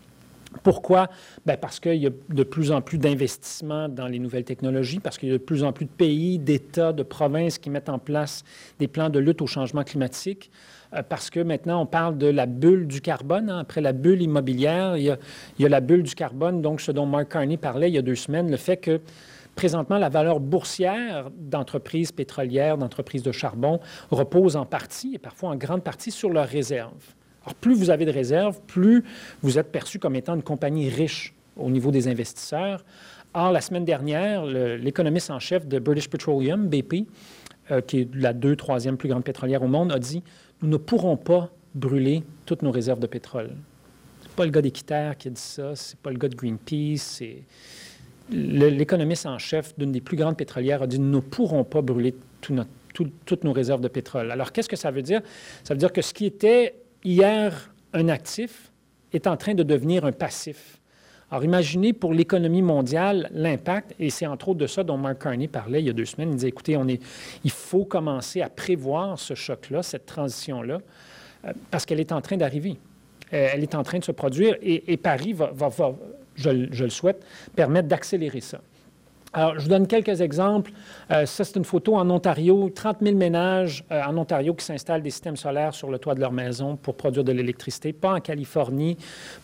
Pourquoi? 0.64 1.10
Bien 1.46 1.56
parce 1.56 1.80
qu'il 1.80 1.96
y 1.96 2.08
a 2.08 2.10
de 2.30 2.44
plus 2.44 2.72
en 2.72 2.82
plus 2.82 2.98
d'investissements 2.98 3.88
dans 3.88 4.08
les 4.08 4.20
nouvelles 4.20 4.44
technologies, 4.44 5.00
parce 5.00 5.18
qu'il 5.18 5.30
y 5.30 5.32
a 5.32 5.38
de 5.38 5.44
plus 5.44 5.64
en 5.64 5.72
plus 5.72 5.86
de 5.86 5.92
pays, 5.92 6.40
d'États, 6.40 6.92
de 6.92 7.04
provinces 7.04 7.58
qui 7.58 7.70
mettent 7.70 7.90
en 7.90 8.00
place 8.00 8.44
des 8.78 8.88
plans 8.88 9.10
de 9.10 9.20
lutte 9.20 9.42
au 9.42 9.48
changement 9.48 9.84
climatique, 9.84 10.52
euh, 10.94 11.04
parce 11.08 11.30
que 11.30 11.40
maintenant 11.40 11.82
on 11.82 11.86
parle 11.86 12.18
de 12.18 12.28
la 12.28 12.46
bulle 12.46 12.86
du 12.86 13.00
carbone. 13.00 13.50
Hein. 13.50 13.60
Après 13.60 13.80
la 13.80 13.94
bulle 13.94 14.22
immobilière, 14.22 14.98
il 14.98 15.04
y, 15.04 15.10
a, 15.10 15.18
il 15.58 15.64
y, 15.64 15.66
a, 15.66 15.70
la 15.70 15.80
bulle 15.80 16.04
du 16.04 16.16
carbone, 16.16 16.62
donc 16.62 16.82
ce 16.82 16.92
dont 16.92 17.06
Mark 17.06 17.30
Carney 17.30 17.58
parlait 17.58 17.90
il 17.90 17.96
y 17.96 18.00
a 18.00 18.04
deux 18.04 18.16
semaines, 18.16 18.52
le 18.52 18.58
fait 18.58 18.78
que 18.78 19.00
Présentement, 19.62 20.00
la 20.00 20.10
valeur 20.10 20.40
boursière 20.40 21.30
d'entreprises 21.38 22.12
pétrolières, 22.12 22.80
d'entreprises 22.80 23.22
de 23.22 23.32
charbon 23.32 23.80
repose 24.10 24.56
en 24.56 24.66
partie 24.66 25.14
et 25.14 25.20
parfois 25.20 25.52
en 25.52 25.56
grande 25.56 25.84
partie 25.84 26.10
sur 26.10 26.32
leurs 26.32 26.48
réserves. 26.48 27.14
Plus 27.60 27.76
vous 27.76 27.92
avez 27.92 28.06
de 28.06 28.12
réserves, 28.12 28.60
plus 28.66 29.04
vous 29.44 29.60
êtes 29.60 29.72
perçu 29.72 30.00
comme 30.00 30.16
étant 30.16 30.34
une 30.34 30.42
compagnie 30.42 30.90
riche 30.90 31.36
au 31.56 31.70
niveau 31.70 31.92
des 31.92 32.08
investisseurs. 32.08 32.84
Or, 33.36 33.52
la 33.52 33.62
semaine 33.62 33.86
dernière, 33.86 34.48
l'économiste 34.48 35.30
en 35.30 35.38
chef 35.38 35.68
de 35.68 35.78
British 35.78 36.10
Petroleum, 36.10 36.68
BP, 36.68 37.06
euh, 37.70 37.82
qui 37.82 38.00
est 38.00 38.16
la 38.16 38.34
deux, 38.34 38.56
troisième 38.56 38.98
plus 38.98 39.10
grande 39.10 39.24
pétrolière 39.24 39.62
au 39.62 39.68
monde, 39.68 39.92
a 39.92 40.00
dit 40.00 40.24
Nous 40.64 40.70
ne 40.70 40.78
pourrons 40.78 41.18
pas 41.18 41.52
brûler 41.76 42.24
toutes 42.48 42.64
nos 42.64 42.72
réserves 42.72 43.00
de 43.00 43.06
pétrole. 43.06 43.52
Ce 44.22 44.28
n'est 44.28 44.34
pas 44.36 44.46
le 44.46 44.52
gars 44.52 44.64
d'Équiterre 44.64 45.16
qui 45.20 45.28
a 45.28 45.32
dit 45.32 45.40
ça, 45.40 45.76
ce 45.76 45.92
n'est 45.94 46.00
pas 46.02 46.10
le 46.10 46.18
gars 46.18 46.30
de 46.30 46.36
Greenpeace, 46.36 46.98
c'est 46.98 47.44
l'économiste 48.32 49.26
en 49.26 49.38
chef 49.38 49.78
d'une 49.78 49.92
des 49.92 50.02
plus 50.02 50.18
grandes 50.18 50.38
pétrolières 50.38 50.84
a 50.84 50.88
dit 50.88 51.00
nous 51.00 51.18
ne 51.18 51.20
pourrons 51.20 51.64
pas 51.64 51.82
brûler 51.82 52.16
toutes 52.42 53.44
nos 53.44 53.54
réserves 53.54 53.82
de 53.82 53.88
pétrole. 53.88 54.32
Alors, 54.32 54.52
qu'est-ce 54.52 54.70
que 54.70 54.76
ça 54.76 54.92
veut 54.92 55.02
dire? 55.02 55.22
Ça 55.64 55.74
veut 55.74 55.80
dire 55.80 55.94
que 55.94 56.02
ce 56.02 56.14
qui 56.14 56.26
était 56.26 56.76
hier 57.04 57.74
un 57.94 58.08
actif 58.10 58.72
est 59.14 59.28
en 59.28 59.38
train 59.38 59.54
de 59.54 59.64
devenir 59.64 60.06
un 60.06 60.12
passif. 60.12 60.82
Alors, 61.30 61.46
imaginez 61.46 61.94
pour 61.94 62.14
l'économie 62.14 62.62
mondiale 62.62 63.30
l'impact, 63.34 63.96
et 64.00 64.10
c'est 64.10 64.28
entre 64.28 64.50
autres 64.50 64.60
de 64.60 64.68
ça 64.68 64.84
dont 64.84 64.98
Mark 64.98 65.22
Carney 65.22 65.48
parlait 65.48 65.82
il 65.82 65.88
y 65.88 65.90
a 65.90 65.94
deux 65.94 66.06
semaines. 66.06 66.30
Il 66.32 66.36
disait, 66.36 66.50
écoutez, 66.50 66.76
on 66.76 66.88
est, 66.88 67.02
il 67.46 67.52
faut 67.52 67.86
commencer 67.86 68.42
à 68.42 68.50
prévoir 68.50 69.18
ce 69.18 69.34
choc-là, 69.34 69.82
cette 69.82 70.06
transition-là, 70.06 70.82
euh, 71.46 71.54
parce 71.70 71.86
qu'elle 71.86 72.02
est 72.02 72.12
en 72.12 72.20
train 72.20 72.36
d'arriver. 72.36 72.78
Euh, 73.34 73.50
elle 73.54 73.64
est 73.64 73.76
en 73.76 73.84
train 73.84 74.00
de 74.00 74.04
se 74.04 74.12
produire, 74.12 74.58
et, 74.62 74.98
Paris 74.98 75.32
va, 75.32 75.52
va, 75.54 75.96
je, 76.42 76.84
le 76.84 76.90
souhaite, 76.90 77.26
permettre 77.56 77.88
d'accélérer 77.88 78.42
ça. 78.42 78.60
Alors, 79.34 79.58
je 79.58 79.64
vous 79.64 79.70
donne 79.70 79.88
quelques 79.88 80.20
exemples. 80.20 80.72
Euh, 81.10 81.26
ça, 81.26 81.46
c'est 81.46 81.56
une 81.56 81.64
photo 81.64 81.96
en 81.96 82.10
Ontario. 82.10 82.70
30 82.70 82.98
000 83.02 83.16
ménages 83.16 83.86
euh, 83.90 84.02
en 84.04 84.18
Ontario 84.18 84.54
qui 84.54 84.66
s'installent 84.66 85.02
des 85.02 85.10
systèmes 85.10 85.38
solaires 85.38 85.74
sur 85.74 85.90
le 85.90 86.00
toit 86.00 86.16
de 86.16 86.20
leur 86.20 86.34
maison 86.34 86.76
pour 86.76 86.96
produire 86.96 87.24
de 87.24 87.32
l'électricité. 87.32 87.94
Pas 87.94 88.16
en 88.16 88.20
Californie, 88.20 88.98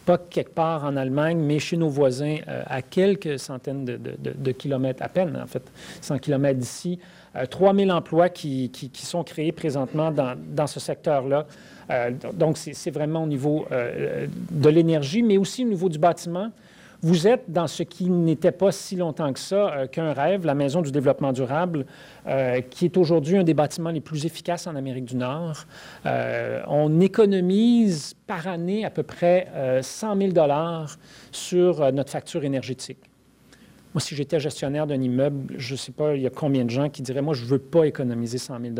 pas 0.06 0.18
quelque 0.18 0.54
part 0.54 0.84
en 0.84 0.98
Allemagne, 0.98 1.40
mais 1.40 1.60
chez 1.60 1.78
nos 1.78 1.88
voisins, 1.88 2.36
euh, 2.50 2.64
à 2.66 2.82
quelques 2.82 3.40
centaines 3.40 3.86
de, 3.86 4.52
kilomètres, 4.52 5.02
à 5.04 5.08
peine, 5.08 5.40
en 5.42 5.48
fait, 5.48 5.64
100 6.02 6.20
kilomètres 6.20 6.60
d'ici. 6.60 7.00
3 7.50 7.76
000 7.76 7.92
emplois 7.92 8.30
qui, 8.30 8.72
sont 8.96 9.24
créés 9.24 9.52
présentement 9.52 10.12
dans, 10.12 10.36
dans 10.36 10.66
ce 10.66 10.80
secteur-là. 10.80 11.46
donc, 12.34 12.58
c'est 12.58 12.90
vraiment 12.90 13.24
au 13.24 13.28
niveau 13.28 13.68
de 13.70 14.70
l'énergie, 14.70 15.22
mais 15.22 15.38
aussi 15.38 15.64
au 15.64 15.68
niveau 15.68 15.88
du 15.88 16.00
bâtiment. 16.00 16.52
Vous 17.04 17.28
êtes 17.28 17.44
dans 17.48 17.68
ce 17.68 17.84
qui 17.84 18.10
n'était 18.10 18.52
pas 18.52 18.72
si 18.72 18.96
longtemps 18.96 19.32
que 19.32 19.40
ça 19.40 19.72
euh, 19.72 19.88
qu'un 19.88 20.14
rêve, 20.14 20.46
la 20.46 20.56
Maison 20.56 20.82
du 20.82 20.92
développement 20.92 21.32
durable, 21.32 21.86
euh, 22.26 22.62
qui 22.62 22.86
est 22.86 22.98
aujourd'hui 22.98 23.38
un 23.38 23.44
des 23.44 23.54
bâtiments 23.54 23.92
les 23.92 24.02
plus 24.02 24.26
efficaces 24.26 24.66
en 24.66 24.76
Amérique 24.76 25.06
du 25.06 25.16
Nord. 25.16 25.66
Euh, 26.08 26.62
on 26.68 27.00
économise 27.00 28.16
par 28.26 28.48
année 28.48 28.84
à 28.84 28.90
peu 28.90 29.04
près 29.04 29.48
100 29.82 30.18
000 30.18 30.32
dollars 30.32 30.98
sur 31.32 31.92
notre 31.92 32.12
facture 32.12 32.44
énergétique. 32.44 33.00
Moi, 33.98 34.02
si 34.04 34.16
j'étais 34.16 34.40
gestionnaire 34.40 34.86
d'un 34.86 35.02
immeuble, 35.02 35.56
je 35.58 35.74
ne 35.74 35.78
sais 35.80 35.92
pas, 35.92 36.16
il 36.16 36.22
y 36.22 36.28
a 36.28 36.30
combien 36.30 36.64
de 36.64 36.70
gens 36.70 36.88
qui 36.88 37.02
diraient, 37.02 37.24
moi, 37.24 37.34
je 37.34 37.44
ne 37.44 37.48
veux 37.48 37.58
pas 37.58 37.86
économiser 37.86 38.38
100 38.38 38.60
000 38.62 38.76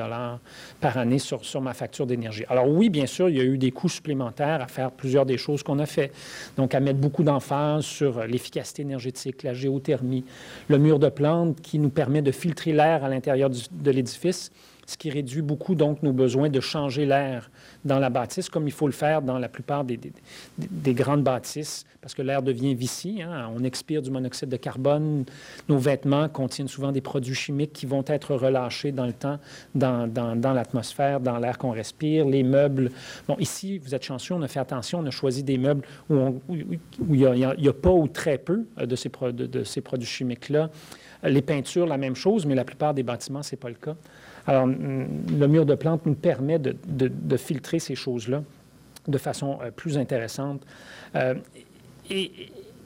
par 0.80 0.96
année 0.96 1.18
sur, 1.18 1.44
sur 1.44 1.60
ma 1.60 1.74
facture 1.74 2.06
d'énergie. 2.06 2.44
Alors 2.50 2.70
oui, 2.70 2.92
bien 2.92 3.08
sûr, 3.08 3.28
il 3.28 3.36
y 3.36 3.40
a 3.40 3.44
eu 3.44 3.58
des 3.58 3.72
coûts 3.72 3.90
supplémentaires 3.90 4.62
à 4.62 4.68
faire 4.68 4.92
plusieurs 4.92 5.26
des 5.26 5.40
choses 5.40 5.64
qu'on 5.64 5.80
a 5.80 5.88
fait. 5.88 6.12
Donc, 6.56 6.76
à 6.76 6.80
mettre 6.80 7.00
beaucoup 7.00 7.24
d'emphase 7.24 7.84
sur 7.84 8.28
l'efficacité 8.28 8.84
énergétique, 8.84 9.42
la 9.42 9.56
géothermie, 9.56 10.24
le 10.68 10.78
mur 10.78 11.00
de 11.00 11.10
plantes 11.10 11.62
qui 11.62 11.80
nous 11.80 11.90
permet 11.90 12.22
de 12.22 12.32
filtrer 12.32 12.72
l'air 12.72 13.04
à 13.04 13.10
l'intérieur 13.10 13.50
de 13.50 13.90
l'édifice 13.90 14.52
ce 14.88 14.95
qui 14.95 15.10
réduit 15.10 15.41
beaucoup 15.41 15.76
donc 15.76 16.02
nos 16.02 16.13
besoins 16.13 16.50
de 16.50 16.62
changer 16.62 17.06
l'air 17.06 17.52
dans 17.84 18.00
la 18.00 18.10
bâtisse, 18.10 18.50
comme 18.50 18.67
il 18.67 18.71
faut 18.71 18.88
le 18.88 18.93
faire 18.93 19.21
dans 19.21 19.38
la 19.38 19.50
plupart 19.50 19.84
des, 19.84 20.00
des, 20.58 20.93
grandes 20.93 21.23
bâtisses, 21.23 21.86
parce 22.00 22.13
que 22.13 22.21
l'air 22.21 22.41
devient 22.41 22.73
vicié. 22.73 23.21
Hein. 23.21 23.52
On 23.54 23.65
expire 23.65 24.02
du 24.02 24.10
monoxyde 24.10 24.47
de 24.47 24.56
carbone. 24.56 25.26
Nos 25.67 25.78
vêtements 25.78 26.30
contiennent 26.30 26.69
souvent 26.69 26.93
des 26.93 27.02
produits 27.02 27.36
chimiques 27.36 27.73
qui 27.73 27.86
vont 27.86 28.04
être 28.08 28.34
relâchés 28.34 28.93
dans 28.93 29.06
le 29.06 29.12
temps, 29.12 29.39
dans, 29.76 30.54
l'atmosphère, 30.54 31.19
dans 31.19 31.38
l'air 31.38 31.58
qu'on 31.58 31.71
respire. 31.71 32.26
Les 32.26 32.43
meubles. 32.43 32.91
Bon, 33.28 33.36
ici, 33.39 33.80
vous 33.80 33.93
êtes 33.93 34.04
chanceux, 34.04 34.36
on 34.36 34.41
a 34.41 34.47
fait 34.47 34.62
attention, 34.62 35.00
on 35.00 35.06
a 35.06 35.12
choisi 35.12 35.43
des 35.43 35.58
meubles 35.58 35.86
où, 36.10 36.39
il 36.50 36.80
n'y 37.10 37.67
a, 37.67 37.73
pas 37.73 37.91
ou 37.91 38.08
très 38.08 38.38
peu 38.38 38.65
de 38.78 38.95
ces, 38.95 39.12
de 39.34 39.63
ces 39.65 39.82
produits 39.82 40.08
chimiques-là. 40.08 40.69
Les 41.23 41.41
peintures, 41.41 41.88
la 41.88 41.97
même 41.97 42.15
chose, 42.15 42.45
mais 42.45 42.56
la 42.56 42.63
plupart 42.63 42.93
des 42.93 43.04
bâtiments, 43.04 43.43
ce 43.43 43.54
n'est 43.56 43.60
pas 43.60 43.69
le 43.69 43.76
cas. 43.76 43.95
Alors, 44.48 44.66
le 44.66 45.48
mur 45.48 45.66
de 45.66 45.76
plantes 45.76 46.06
nous 46.06 46.16
permet 46.16 46.58
de, 46.58 47.38
filtrer 47.38 47.80
ces 47.80 47.96
choses-là 47.96 48.44
de 49.08 49.18
façon 49.18 49.60
euh, 49.62 49.72
plus 49.72 49.98
intéressante. 49.98 50.62
Euh, 51.16 51.36
et, 52.10 52.32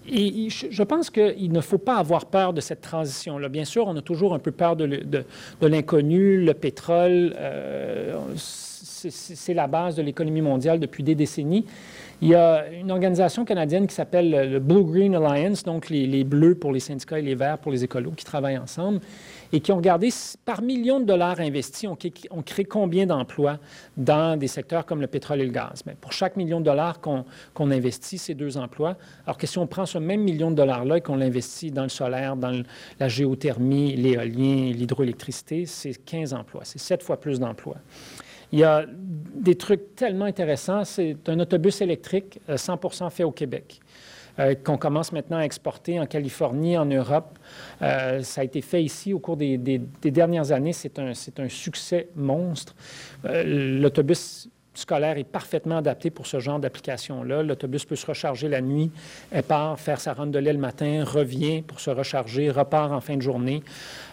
je 0.07 0.81
pense 0.83 1.11
qu'il 1.11 1.51
ne 1.51 1.61
faut 1.61 1.77
pas 1.77 1.97
avoir 1.97 2.25
peur 2.25 2.53
de 2.53 2.61
cette 2.61 2.81
transition-là. 2.81 3.49
Bien 3.49 3.65
sûr, 3.65 3.85
on 3.87 3.95
a 3.95 4.01
toujours 4.01 4.33
un 4.33 4.39
peu 4.39 4.51
peur 4.51 4.75
de, 4.75 5.23
l'inconnu. 5.61 6.43
Le 6.43 6.53
pétrole, 6.55 7.35
euh, 7.37 8.17
c'est 8.35 9.53
la 9.53 9.67
base 9.67 9.95
de 9.95 10.01
l'économie 10.01 10.41
mondiale 10.41 10.79
depuis 10.79 11.03
des 11.03 11.13
décennies. 11.13 11.65
Il 12.23 12.27
y 12.27 12.35
a 12.35 12.67
une 12.67 12.91
organisation 12.91 13.45
canadienne 13.45 13.87
qui 13.87 13.95
s'appelle 13.95 14.51
le 14.51 14.59
Blue 14.59 14.83
Green 14.83 15.15
Alliance, 15.15 15.63
donc 15.63 15.89
les, 15.89 16.23
bleus 16.23 16.53
pour 16.53 16.71
les 16.71 16.79
syndicats 16.79 17.17
et 17.17 17.23
les 17.23 17.33
verts 17.33 17.57
pour 17.57 17.71
les 17.71 17.83
écolos, 17.83 18.11
qui 18.11 18.23
travaillent 18.23 18.59
ensemble 18.59 18.99
et 19.51 19.59
qui 19.59 19.71
ont 19.71 19.77
regardé 19.77 20.09
par 20.45 20.61
millions 20.61 20.99
de 20.99 21.05
dollars 21.05 21.39
investis, 21.39 21.89
on, 21.89 22.41
crée 22.43 22.65
combien 22.65 23.07
d'emplois 23.07 23.57
dans 23.97 24.37
des 24.37 24.47
secteurs 24.47 24.85
comme 24.85 25.01
le 25.01 25.07
pétrole 25.07 25.41
et 25.41 25.45
le 25.45 25.51
gaz? 25.51 25.81
Mais 25.87 25.95
pour 25.99 26.11
chaque 26.11 26.37
million 26.37 26.59
de 26.59 26.65
dollars 26.65 27.01
qu'on 27.01 27.25
investit, 27.71 28.19
c'est 28.19 28.35
deux 28.35 28.55
emplois. 28.55 28.97
Alors 29.25 29.39
que 29.39 29.47
si 29.47 29.57
on 29.57 29.65
prend 29.65 29.87
ce 29.87 29.97
même 29.97 30.21
million 30.21 30.51
de 30.51 30.55
dollars-là 30.55 30.97
et 30.97 31.01
qu'on 31.01 31.15
l'investit 31.15 31.71
dans 31.71 31.83
le 31.83 31.89
solaire, 31.89 32.35
dans 32.35 32.61
la 32.99 33.07
géothermie, 33.07 33.95
l'éolien, 33.95 34.71
l'hydroélectricité, 34.71 35.65
c'est 35.65 35.95
15 36.05 36.35
emplois. 36.35 36.61
C'est 36.65 36.79
sept 36.79 37.01
fois 37.01 37.19
plus 37.19 37.39
d'emplois. 37.39 37.77
Il 38.51 38.59
y 38.59 38.63
a 38.63 38.85
des 38.87 39.55
trucs 39.55 39.95
tellement 39.95 40.25
intéressants. 40.25 40.83
C'est 40.83 41.17
un 41.27 41.39
autobus 41.39 41.81
électrique 41.81 42.39
100% 42.49 43.05
euh, 43.05 43.09
fait 43.09 43.23
au 43.23 43.31
Québec. 43.31 43.81
Euh, 44.39 44.55
qu'on 44.55 44.77
commence 44.77 45.11
maintenant 45.11 45.37
à 45.37 45.41
exporter 45.43 45.99
en 45.99 46.05
Californie, 46.05 46.77
en 46.77 46.85
Europe. 46.85 47.37
Euh, 47.81 48.21
ça 48.21 48.41
a 48.41 48.43
été 48.43 48.61
fait 48.61 48.81
ici 48.81 49.13
au 49.13 49.19
cours 49.19 49.35
des, 49.35 49.57
dernières 49.57 50.51
années. 50.51 50.73
C'est 50.73 50.99
un, 50.99 51.13
succès 51.49 52.07
monstre. 52.15 52.75
Euh, 53.25 53.43
l'autobus 53.79 54.49
scolaire 54.73 55.17
est 55.17 55.23
parfaitement 55.23 55.77
adapté 55.77 56.09
pour 56.09 56.27
ce 56.27 56.39
genre 56.39 56.59
d'application-là. 56.59 57.43
L'autobus 57.43 57.85
peut 57.85 57.95
se 57.95 58.05
recharger 58.05 58.47
la 58.47 58.61
nuit, 58.61 58.91
elle 59.31 59.43
part 59.43 59.79
faire 59.79 59.99
sa 59.99 60.13
ronde 60.13 60.31
de 60.31 60.39
le 60.39 60.57
matin, 60.57 61.03
revient 61.05 61.61
pour 61.61 61.79
se 61.79 61.89
recharger, 61.89 62.49
repart 62.49 62.91
en 62.91 63.01
fin 63.01 63.17
de 63.17 63.21
journée. 63.21 63.63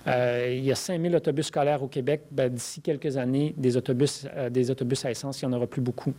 il 0.06 0.64
y 0.64 0.72
a 0.72 0.74
5000 0.74 1.14
autobus 1.16 1.46
scolaires 1.46 1.82
au 1.82 1.88
Québec. 1.88 2.22
Ben, 2.30 2.52
d'ici 2.52 2.80
quelques 2.80 3.16
années, 3.16 3.54
des 3.56 3.76
autobus, 3.76 4.26
des 4.50 4.70
autobus 4.70 5.04
à 5.04 5.10
essence, 5.10 5.40
il 5.42 5.48
n'y 5.48 5.54
en 5.54 5.56
aura 5.56 5.66
plus 5.66 5.82
beaucoup. 5.82 6.12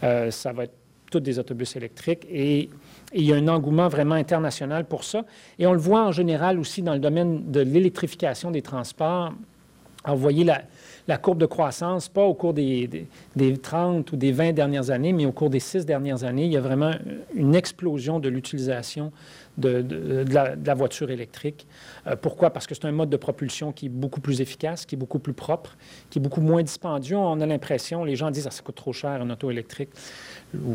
ça 0.00 0.52
va 0.52 0.64
être 0.64 0.74
tous 1.10 1.20
des 1.20 1.38
autobus 1.38 1.76
électriques 1.76 2.26
et 2.30 2.68
il 3.14 3.22
y 3.22 3.32
a 3.32 3.36
un 3.36 3.48
engouement 3.48 3.88
vraiment 3.88 4.14
international 4.14 4.84
pour 4.84 5.04
ça. 5.04 5.24
Et 5.58 5.66
on 5.66 5.72
le 5.72 5.78
voit 5.78 6.04
en 6.04 6.12
général 6.12 6.58
aussi 6.58 6.82
dans 6.82 6.92
le 6.92 6.98
domaine 6.98 7.50
de 7.50 7.60
l'électrification 7.60 8.50
des 8.50 8.62
transports. 8.62 9.32
Vous 10.14 10.20
voyez 10.20 10.44
la, 10.44 11.18
courbe 11.18 11.38
de 11.38 11.46
croissance, 11.46 12.08
pas 12.08 12.24
au 12.24 12.34
cours 12.34 12.54
des, 12.54 13.06
des, 13.36 13.56
30 13.56 14.12
ou 14.12 14.16
des 14.16 14.32
20 14.32 14.52
dernières 14.52 14.90
années, 14.90 15.12
mais 15.12 15.26
au 15.26 15.32
cours 15.32 15.50
des 15.50 15.60
6 15.60 15.86
dernières 15.86 16.24
années, 16.24 16.44
il 16.44 16.52
y 16.52 16.56
a 16.56 16.60
vraiment 16.60 16.92
une 17.34 17.54
explosion 17.54 18.20
de 18.20 18.28
l'utilisation 18.28 19.12
de, 19.58 20.24
la, 20.32 20.74
voiture 20.74 21.10
électrique. 21.10 21.66
Euh, 22.06 22.16
pourquoi? 22.16 22.50
Parce 22.50 22.66
que 22.66 22.74
c'est 22.74 22.86
un 22.86 22.92
mode 22.92 23.10
de 23.10 23.16
propulsion 23.16 23.72
qui 23.72 23.86
est 23.86 23.90
beaucoup 23.90 24.20
plus 24.20 24.40
efficace, 24.40 24.86
qui 24.86 24.94
est 24.94 24.98
beaucoup 24.98 25.18
plus 25.18 25.32
propre, 25.32 25.76
qui 26.10 26.18
est 26.18 26.22
beaucoup 26.22 26.40
moins 26.40 26.62
dispendieux. 26.62 27.16
On 27.16 27.40
a 27.40 27.46
l'impression, 27.46 28.04
les 28.04 28.16
gens 28.16 28.30
disent 28.30 28.46
ah, 28.46 28.50
ça 28.50 28.62
coûte 28.62 28.76
trop 28.76 28.92
cher 28.92 29.10
un 29.10 29.30
auto 29.30 29.50
électrique. 29.50 29.90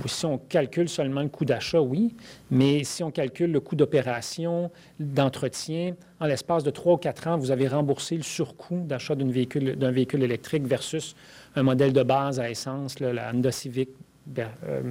Si 0.06 0.26
on 0.26 0.38
calcule 0.38 0.90
seulement 0.90 1.22
le 1.22 1.30
coût 1.30 1.46
d'achat, 1.46 1.82
oui, 1.82 2.16
mais 2.52 2.84
si 2.84 3.04
on 3.04 3.12
calcule 3.12 3.52
le 3.52 3.60
coût 3.60 3.76
d'opération, 3.76 4.70
d'entretien, 5.00 5.96
en 6.20 6.26
l'espace 6.26 6.64
de 6.64 6.70
trois 6.70 6.94
ou 6.94 6.98
quatre 6.98 7.28
ans, 7.28 7.38
vous 7.38 7.52
avez 7.52 7.68
remboursé 7.68 8.16
le 8.16 8.24
surcoût 8.24 8.84
d'achat 8.86 9.16
d'un 9.16 9.30
véhicule, 9.30 9.76
véhicule 9.78 10.24
électrique 10.24 10.66
versus 10.66 11.16
un 11.56 11.64
modèle 11.64 11.94
de 11.94 12.04
base 12.04 12.40
à 12.40 12.50
essence, 12.50 13.00
la 13.00 13.32
Honda 13.34 13.52
Civic 13.52 13.90
ben, 14.26 14.48
euh, 14.68 14.82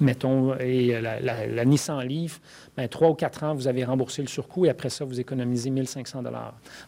mettons, 0.00 0.56
et 0.58 1.00
la, 1.00 1.64
Nissan 1.64 2.00
Leaf, 2.00 2.40
ben, 2.76 2.88
trois 2.88 3.10
ou 3.10 3.14
quatre 3.14 3.44
ans, 3.44 3.54
vous 3.54 3.68
avez 3.68 3.84
remboursé 3.84 4.22
le 4.22 4.28
surcoût 4.28 4.66
et 4.66 4.68
après 4.68 4.90
ça, 4.90 5.04
vous 5.04 5.20
économisez 5.20 5.70
1500 5.70 6.22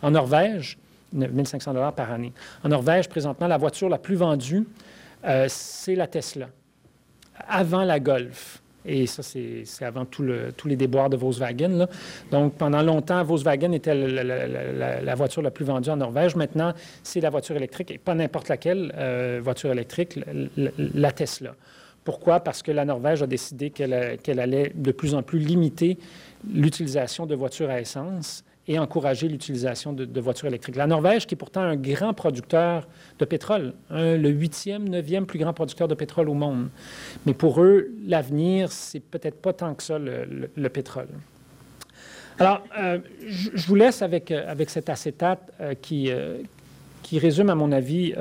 En 0.03 0.11
Norvège, 0.11 0.79
1500 1.13 1.93
par 1.93 2.11
année. 2.11 2.33
En 2.65 2.69
Norvège, 2.69 3.09
présentement, 3.09 3.47
la 3.47 3.59
voiture 3.59 3.89
la 3.89 3.99
plus 3.99 4.17
vendue, 4.17 4.67
euh, 5.25 5.47
c'est 5.49 5.95
la 5.95 6.07
Tesla, 6.07 6.49
avant 7.49 7.85
la 7.85 8.01
Golf. 8.01 8.63
Et 8.85 9.07
ça, 9.07 9.23
c'est 9.23 9.85
avant 9.85 10.05
tous 10.05 10.25
les 10.67 10.75
déboires 10.75 11.09
de 11.09 11.17
Volkswagen. 11.17 11.87
Donc, 12.33 12.55
pendant 12.55 12.83
longtemps, 12.83 13.23
Volkswagen 13.23 13.71
était 13.71 13.95
la, 13.95 15.15
voiture 15.15 15.41
la 15.41 15.53
plus 15.53 15.65
vendue 15.65 15.91
en 15.91 15.97
Norvège. 15.97 16.35
Maintenant, 16.35 16.73
c'est 17.05 17.21
la 17.21 17.31
voiture 17.31 17.55
électrique, 17.55 17.93
et 17.93 17.99
pas 17.99 18.15
n'importe 18.15 18.49
laquelle 18.49 18.93
euh, 18.97 19.41
voiture 19.41 19.71
électrique, 19.71 20.19
la 20.57 21.13
Tesla. 21.13 21.55
Pourquoi? 22.05 22.41
Parce 22.41 22.63
que 22.63 22.73
la 22.73 22.85
Norvège 22.85 23.23
a 23.23 23.27
décidé 23.27 23.71
qu'elle 23.71 24.41
allait 24.41 24.73
de 24.75 24.93
plus 24.93 25.15
en 25.15 25.23
plus 25.23 25.39
limiter 25.39 25.99
l'utilisation 26.53 27.27
de 27.27 27.35
voitures 27.35 27.71
à 27.71 27.81
essence 27.81 28.45
et 28.69 28.79
encourager 28.79 29.29
l'utilisation 29.29 29.93
de, 29.93 30.21
voitures 30.21 30.47
électriques. 30.47 30.77
La 30.77 30.87
Norvège, 30.87 31.27
qui 31.27 31.35
est 31.35 31.37
pourtant 31.37 31.63
un 31.63 31.77
grand 31.77 32.15
producteur 32.15 32.87
de 33.19 33.25
pétrole, 33.25 33.75
le 33.91 34.29
huitième, 34.29 34.89
neuvième 34.89 35.27
plus 35.27 35.39
grand 35.39 35.53
producteur 35.53 35.89
de 35.89 35.95
pétrole 35.95 36.29
au 36.29 36.35
monde. 36.35 36.69
Mais 37.27 37.35
pour 37.35 37.61
eux, 37.63 37.91
l'avenir, 38.07 38.71
c'est 38.71 39.01
peut-être 39.01 39.41
pas 39.41 39.53
tant 39.53 39.75
que 39.75 39.83
ça 39.83 39.99
le, 39.99 40.69
pétrole. 40.69 41.09
Alors, 42.39 42.63
euh, 42.79 42.99
je, 43.27 43.67
vous 43.67 43.75
laisse 43.75 44.01
avec, 44.01 44.31
euh, 44.31 44.51
avec 44.51 44.71
cet 44.71 44.89
acétate 44.89 45.53
euh, 45.61 45.75
qui, 45.75 46.11
qui 47.03 47.19
résume, 47.19 47.51
à 47.51 47.55
mon 47.55 47.73
avis, 47.73 48.15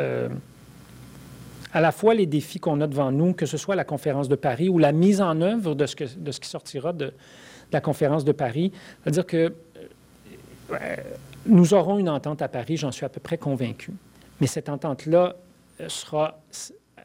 à 1.73 1.81
la 1.81 1.91
fois 1.91 2.13
les 2.13 2.25
défis 2.25 2.59
qu'on 2.59 2.81
a 2.81 2.87
devant 2.87 3.11
nous, 3.11 3.33
que 3.33 3.45
ce 3.45 3.57
soit 3.57 3.75
la 3.75 3.83
conférence 3.83 4.27
de 4.27 4.35
Paris 4.35 4.69
ou 4.69 4.77
la 4.77 4.91
mise 4.91 5.21
en 5.21 5.39
œuvre 5.41 5.75
de 5.75 5.85
ce, 5.85 5.95
qui 5.95 6.47
sortira 6.47 6.93
de, 6.93 7.13
la 7.71 7.81
conférence 7.81 8.25
de 8.25 8.31
Paris. 8.31 8.71
C'est-à-dire 9.03 9.25
que 9.25 9.53
euh, 10.71 10.95
nous 11.45 11.73
aurons 11.73 11.97
une 11.97 12.09
entente 12.09 12.41
à 12.41 12.47
Paris, 12.47 12.77
j'en 12.77 12.91
suis 12.91 13.05
à 13.05 13.09
peu 13.09 13.19
près 13.19 13.37
convaincu. 13.37 13.91
Mais 14.39 14.47
cette 14.47 14.69
entente-là 14.69 15.35
euh, 15.79 15.89
sera 15.89 16.41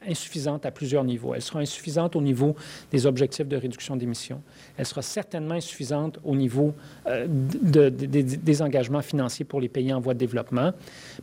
insuffisante 0.06 0.66
à 0.66 0.70
plusieurs 0.70 1.04
niveaux. 1.04 1.34
Elle 1.34 1.42
sera 1.42 1.60
insuffisante 1.60 2.16
au 2.16 2.20
niveau 2.20 2.54
des 2.90 3.06
objectifs 3.06 3.46
de 3.46 3.56
réduction 3.56 3.96
d'émissions. 3.96 4.42
Elle 4.76 4.86
sera 4.86 5.02
certainement 5.02 5.54
insuffisante 5.54 6.18
au 6.24 6.34
niveau 6.34 6.74
euh, 7.06 7.26
des 7.28 8.62
engagements 8.62 9.02
financiers 9.02 9.44
pour 9.44 9.60
les 9.60 9.68
pays 9.68 9.92
en 9.92 10.00
voie 10.00 10.14
de 10.14 10.18
développement. 10.18 10.72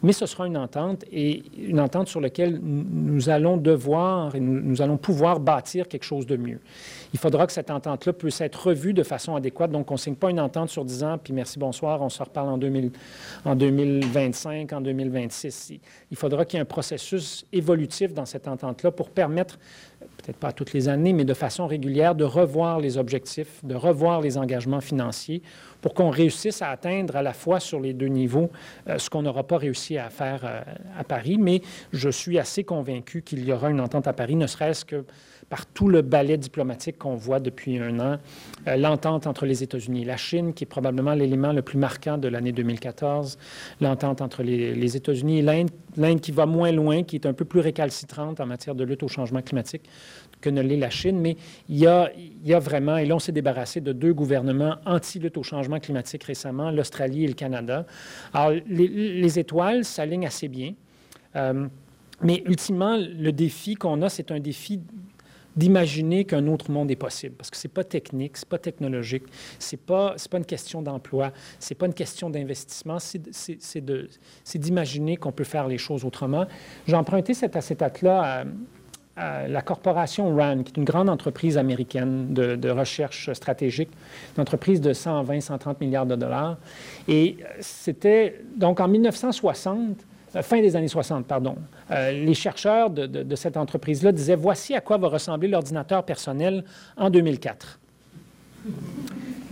Mais 0.01 0.13
ce 0.13 0.25
sera 0.25 0.47
une 0.47 0.57
entente 0.57 1.05
et 1.11 1.43
une 1.57 1.79
entente 1.79 2.07
sur 2.07 2.21
laquelle 2.21 2.59
nous 2.61 3.29
allons 3.29 3.57
devoir 3.57 4.35
et 4.35 4.39
nous 4.39 4.81
allons 4.81 4.97
pouvoir 4.97 5.39
bâtir 5.39 5.87
quelque 5.87 6.05
chose 6.05 6.25
de 6.25 6.37
mieux 6.37 6.59
il 7.13 7.19
faudra 7.19 7.45
que 7.45 7.53
cette 7.53 7.69
entente-là 7.69 8.11
puisse 8.11 8.41
être 8.41 8.67
revue 8.67 8.93
de 8.93 9.03
façon 9.03 9.35
adéquate. 9.35 9.71
Donc, 9.71 9.91
on 9.91 9.93
ne 9.93 9.99
signe 9.99 10.15
pas 10.15 10.31
une 10.31 10.39
entente 10.39 10.69
sur 10.69 10.83
10 10.83 11.03
ans, 11.03 11.17
puis 11.23 11.31
merci, 11.31 11.59
bonsoir, 11.59 12.01
on 12.01 12.09
se 12.09 12.21
reparle 12.21 12.49
en, 12.49 12.57
2000, 12.57 12.91
en 13.45 13.55
2025, 13.55 14.73
en 14.73 14.81
2026. 14.81 15.73
Il 16.09 16.17
faudra 16.17 16.43
qu'il 16.43 16.57
y 16.57 16.59
ait 16.59 16.63
un 16.63 16.65
processus 16.65 17.45
évolutif 17.53 18.13
dans 18.13 18.25
cette 18.25 18.47
entente-là 18.47 18.91
pour 18.91 19.11
permettre 19.11 19.59
peut-être 20.17 20.37
pas 20.37 20.51
toutes 20.51 20.73
les 20.73 20.89
années, 20.89 21.13
mais 21.13 21.23
de 21.23 21.33
façon 21.33 21.67
régulière, 21.67 22.15
de 22.15 22.23
revoir 22.23 22.79
les 22.79 22.97
objectifs, 22.97 23.63
de 23.63 23.75
revoir 23.75 24.19
les 24.19 24.37
engagements 24.37 24.81
financiers 24.81 25.41
pour 25.81 25.93
qu'on 25.93 26.09
réussisse 26.09 26.61
à 26.61 26.69
atteindre 26.69 27.15
à 27.15 27.21
la 27.21 27.33
fois 27.33 27.59
sur 27.59 27.79
les 27.79 27.93
deux 27.93 28.07
niveaux 28.07 28.49
euh, 28.87 28.97
ce 28.97 29.09
qu'on 29.09 29.21
n'aura 29.21 29.43
pas 29.43 29.57
réussi 29.57 29.97
à 29.97 30.09
faire 30.09 30.41
euh, 30.45 30.61
à 30.97 31.03
Paris. 31.03 31.37
Mais 31.37 31.61
je 31.91 32.09
suis 32.09 32.39
assez 32.39 32.63
convaincu 32.63 33.21
qu'il 33.21 33.45
y 33.45 33.51
aura 33.51 33.69
une 33.69 33.81
entente 33.81 34.07
à 34.07 34.13
Paris, 34.13 34.35
ne 34.35 34.47
serait-ce 34.47 34.85
que 34.85 35.05
par 35.49 35.65
tout 35.65 35.89
le 35.89 36.01
ballet 36.01 36.37
diplomatique 36.37 36.97
qu'on 36.97 37.15
voit 37.15 37.39
depuis 37.39 37.77
un 37.77 37.99
an, 37.99 38.17
euh, 38.67 38.75
l'entente 38.75 39.27
entre 39.27 39.45
les 39.45 39.63
États-Unis 39.63 40.03
et 40.03 40.05
la 40.05 40.17
Chine, 40.17 40.53
qui 40.53 40.63
est 40.63 40.67
probablement 40.67 41.13
l'élément 41.13 41.51
le 41.51 41.61
plus 41.61 41.77
marquant 41.77 42.17
de 42.17 42.27
l'année 42.27 42.51
2014, 42.51 43.37
l'entente 43.81 44.21
entre 44.21 44.43
les, 44.43 44.95
États-Unis 44.95 45.39
et 45.39 45.41
l'Inde, 45.41 45.69
l'Inde 45.97 46.21
qui 46.21 46.31
va 46.31 46.45
moins 46.45 46.71
loin, 46.71 47.03
qui 47.03 47.15
est 47.15 47.25
un 47.25 47.33
peu 47.33 47.45
plus 47.45 47.59
récalcitrante 47.59 48.39
en 48.39 48.45
matière 48.45 48.75
de 48.75 48.83
lutte 48.83 49.03
au 49.03 49.07
changement 49.07 49.41
climatique 49.41 49.83
que 50.41 50.49
ne 50.49 50.61
l'est 50.61 50.77
la 50.77 50.89
Chine, 50.89 51.19
mais 51.19 51.37
il 51.69 51.77
y, 51.77 51.87
a, 51.87 52.11
il 52.15 52.47
y 52.47 52.53
a 52.53 52.59
vraiment, 52.59 52.97
et 52.97 53.05
là 53.05 53.15
on 53.15 53.19
s'est 53.19 53.31
débarrassé 53.31 53.79
de 53.79 53.93
deux 53.93 54.13
gouvernements 54.13 54.75
anti-lutte 54.85 55.37
au 55.37 55.43
changement 55.43 55.79
climatique 55.79 56.23
récemment, 56.25 56.69
l'Australie 56.69 57.23
et 57.23 57.27
le 57.27 57.33
Canada. 57.33 57.85
Alors 58.33 58.59
les, 58.67 59.39
étoiles 59.39 59.85
s'alignent 59.85 60.27
assez 60.27 60.49
bien, 60.49 60.73
euh, 61.35 61.65
mais 62.21 62.43
ultimement 62.45 62.97
le 62.97 63.31
défi 63.31 63.75
qu'on 63.75 64.01
a, 64.01 64.09
c'est 64.09 64.31
un 64.31 64.39
défi 64.39 64.81
d'imaginer 65.55 66.25
qu'un 66.25 66.47
autre 66.47 66.71
monde 66.71 66.89
est 66.91 66.95
possible. 66.95 67.35
Parce 67.35 67.49
que 67.49 67.57
ce 67.57 67.67
n'est 67.67 67.73
pas 67.73 67.83
technique, 67.83 68.37
ce 68.37 68.45
n'est 68.45 68.49
pas 68.49 68.57
technologique, 68.57 69.23
ce 69.59 69.75
n'est 69.75 69.81
pas, 69.85 70.15
pas 70.29 70.37
une 70.37 70.45
question 70.45 70.81
d'emploi, 70.81 71.31
ce 71.59 71.73
n'est 71.73 71.77
pas 71.77 71.85
une 71.85 71.93
question 71.93 72.29
d'investissement, 72.29 72.97
c'est 72.99 74.59
d'imaginer 74.59 75.17
qu'on 75.17 75.31
peut 75.31 75.43
faire 75.43 75.67
les 75.67 75.77
choses 75.77 76.05
autrement. 76.05 76.45
J'ai 76.87 76.95
emprunté 76.95 77.33
cet 77.33 77.55
acétate-là 77.55 78.45
à, 79.15 79.47
la 79.47 79.61
corporation 79.61 80.35
RAND, 80.35 80.63
qui 80.63 80.71
est 80.71 80.77
une 80.77 80.85
grande 80.85 81.07
entreprise 81.07 81.59
américaine 81.59 82.33
de, 82.33 82.55
de 82.55 82.69
recherche 82.71 83.31
stratégique, 83.33 83.91
une 84.35 84.41
entreprise 84.41 84.81
de 84.81 84.91
120, 84.91 85.39
130 85.39 85.81
milliards 85.81 86.07
de 86.07 86.15
dollars. 86.15 86.57
Et 87.07 87.37
c'était, 87.59 88.41
donc 88.55 88.79
en 88.79 88.87
1960, 88.87 89.79
euh, 89.79 90.12
fin 90.41 90.61
des 90.61 90.75
années 90.75 90.87
60, 90.87 91.27
pardon, 91.27 91.55
euh, 91.91 92.11
les 92.11 92.33
chercheurs 92.33 92.89
de, 92.89 93.35
cette 93.35 93.57
entreprise-là 93.57 94.11
disaient 94.11 94.35
voici 94.35 94.73
à 94.73 94.81
quoi 94.81 94.97
va 94.97 95.07
ressembler 95.07 95.47
l'ordinateur 95.47 96.03
personnel 96.03 96.63
en 96.97 97.09
2004. 97.09 97.79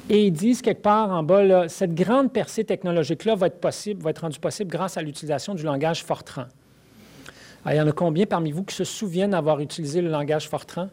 Et 0.09 0.25
ils 0.25 0.32
disent 0.32 0.61
quelque 0.61 0.82
part 0.82 1.11
en 1.11 1.23
bas, 1.23 1.69
cette 1.69 1.93
grande 1.93 2.34
percée 2.34 2.63
technologique-là 2.63 3.36
va 3.36 3.47
être 3.47 3.59
possible, 3.59 4.01
va 4.01 4.09
être 4.09 4.19
rendue 4.19 4.39
possible 4.39 4.71
grâce 4.71 4.97
à 4.97 5.01
l'utilisation 5.01 5.53
du 5.53 5.63
langage 5.63 6.03
Fortran. 6.03 6.45
il 7.67 7.75
y 7.75 7.82
en 7.82 7.88
a 7.88 7.91
combien 7.91 8.25
parmi 8.25 8.51
vous 8.51 8.63
qui 8.63 8.75
se 8.75 8.84
souviennent 8.84 9.34
avoir 9.34 9.59
utilisé 9.59 10.01
le 10.01 10.09
langage 10.09 10.49
Fortran? 10.49 10.89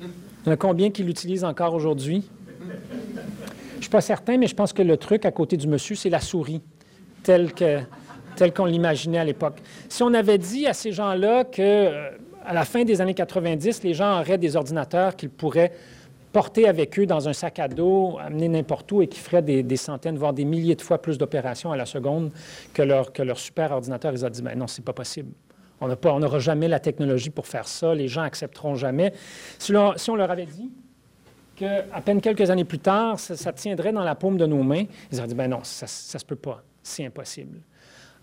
Il 0.00 0.46
y 0.46 0.50
en 0.50 0.52
a 0.52 0.56
combien 0.56 0.90
qui 0.90 1.04
l'utilisent 1.04 1.44
encore 1.44 1.74
aujourd'hui? 1.74 2.28
Je 2.60 3.76
ne 3.76 3.82
suis 3.82 3.90
pas 3.90 4.00
certain, 4.00 4.36
mais 4.36 4.46
je 4.46 4.54
pense 4.54 4.72
que 4.72 4.82
le 4.82 4.96
truc 4.96 5.24
à 5.24 5.30
côté 5.30 5.56
du 5.56 5.68
monsieur, 5.68 5.94
c'est 5.94 6.10
la 6.10 6.20
souris, 6.20 6.60
telle 7.22 7.52
que 7.52 7.80
tel 8.36 8.52
qu'on 8.52 8.64
l'imaginait 8.64 9.18
à 9.18 9.24
l'époque. 9.24 9.58
Si 9.88 10.02
on 10.02 10.14
avait 10.14 10.38
dit 10.38 10.66
à 10.66 10.72
ces 10.72 10.92
gens-là 10.92 11.44
que 11.44 11.60
euh, 11.62 12.10
à 12.44 12.54
la 12.54 12.64
fin 12.64 12.84
des 12.84 13.00
années 13.00 13.14
90, 13.14 13.82
les 13.82 13.94
gens 13.94 14.20
auraient 14.20 14.38
des 14.38 14.56
ordinateurs 14.56 15.16
qu'ils 15.16 15.30
pourraient 15.30 15.72
porter 16.32 16.66
avec 16.66 16.98
eux 16.98 17.06
dans 17.06 17.28
un 17.28 17.32
sac 17.32 17.58
à 17.58 17.68
dos, 17.68 18.18
amener 18.18 18.48
n'importe 18.48 18.90
où 18.90 19.02
et 19.02 19.06
qui 19.06 19.20
feraient 19.20 19.42
des, 19.42 19.76
centaines, 19.76 20.16
voire 20.16 20.32
des 20.32 20.44
milliers 20.44 20.74
de 20.74 20.80
fois 20.80 20.98
plus 20.98 21.18
d'opérations 21.18 21.72
à 21.72 21.76
la 21.76 21.86
seconde 21.86 22.32
que 22.72 22.82
leur, 22.82 23.38
super 23.38 23.72
ordinateur, 23.72 24.12
ils 24.12 24.24
ont 24.24 24.30
dit, 24.30 24.42
ben 24.42 24.58
non, 24.58 24.66
c'est 24.66 24.84
pas 24.84 24.94
possible. 24.94 25.32
On 25.80 26.20
n'aura 26.20 26.38
jamais 26.38 26.68
la 26.68 26.80
technologie 26.80 27.30
pour 27.30 27.46
faire 27.46 27.66
ça, 27.66 27.94
les 27.94 28.08
gens 28.08 28.22
accepteront 28.22 28.76
jamais. 28.76 29.12
Si, 29.58 29.74
on 29.74 30.16
leur 30.16 30.30
avait 30.30 30.46
dit 30.46 30.70
qu'à 31.56 32.00
peine 32.04 32.20
quelques 32.20 32.48
années 32.50 32.64
plus 32.64 32.78
tard, 32.78 33.18
ça, 33.18 33.52
tiendrait 33.52 33.92
dans 33.92 34.04
la 34.04 34.14
paume 34.14 34.38
de 34.38 34.46
nos 34.46 34.62
mains, 34.62 34.84
ils 35.10 35.18
auraient 35.18 35.28
dit, 35.28 35.34
ben 35.34 35.48
non, 35.48 35.60
ça 35.64 35.86
ne 35.86 36.18
se 36.18 36.24
peut 36.24 36.36
pas, 36.36 36.62
c'est 36.82 37.04
impossible. 37.04 37.58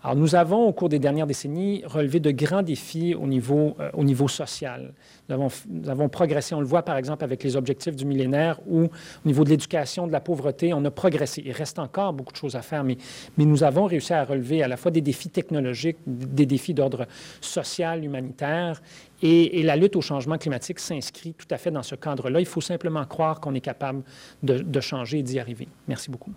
Alors, 0.02 0.16
nous 0.16 0.34
avons, 0.34 0.66
au 0.66 0.72
cours 0.72 0.88
des 0.88 0.98
dernières 0.98 1.26
décennies, 1.26 1.82
relevé 1.84 2.20
de 2.20 2.30
grands 2.30 2.62
défis 2.62 3.14
au 3.14 3.26
niveau, 3.26 3.76
euh, 3.80 4.28
social. 4.28 4.94
Nous 5.28 5.90
avons, 5.90 6.08
progressé, 6.08 6.54
on 6.54 6.60
le 6.60 6.66
voit 6.66 6.82
par 6.82 6.96
exemple 6.96 7.22
avec 7.22 7.44
les 7.44 7.54
objectifs 7.54 7.94
du 7.96 8.06
millénaire, 8.06 8.60
où 8.66 8.84
au 8.84 8.88
niveau 9.26 9.44
de 9.44 9.50
l'éducation, 9.50 10.06
de 10.06 10.12
la 10.12 10.20
pauvreté, 10.20 10.72
on 10.72 10.82
a 10.86 10.90
progressé. 10.90 11.42
Il 11.44 11.52
reste 11.52 11.78
encore 11.78 12.14
beaucoup 12.14 12.32
de 12.32 12.38
choses 12.38 12.56
à 12.56 12.62
faire, 12.62 12.82
mais, 12.82 12.96
nous 13.36 13.62
avons 13.62 13.84
réussi 13.84 14.14
à 14.14 14.24
relever 14.24 14.62
à 14.62 14.68
la 14.68 14.76
fois 14.78 14.90
des 14.90 15.02
défis 15.02 15.28
technologiques, 15.28 15.98
des 16.06 16.46
défis 16.46 16.72
d'ordre 16.72 17.06
social, 17.40 18.02
humanitaire, 18.02 18.80
et, 19.22 19.62
la 19.62 19.76
lutte 19.76 19.96
au 19.96 20.00
changement 20.00 20.38
climatique 20.38 20.78
s'inscrit 20.78 21.34
tout 21.34 21.46
à 21.50 21.58
fait 21.58 21.70
dans 21.70 21.82
ce 21.82 21.94
cadre-là. 21.94 22.40
Il 22.40 22.46
faut 22.46 22.62
simplement 22.62 23.04
croire 23.04 23.38
qu'on 23.38 23.54
est 23.54 23.60
capable 23.60 24.02
de 24.42 24.80
changer 24.80 25.18
et 25.18 25.22
d'y 25.22 25.38
arriver. 25.38 25.68
Merci 25.86 26.10
beaucoup. 26.10 26.32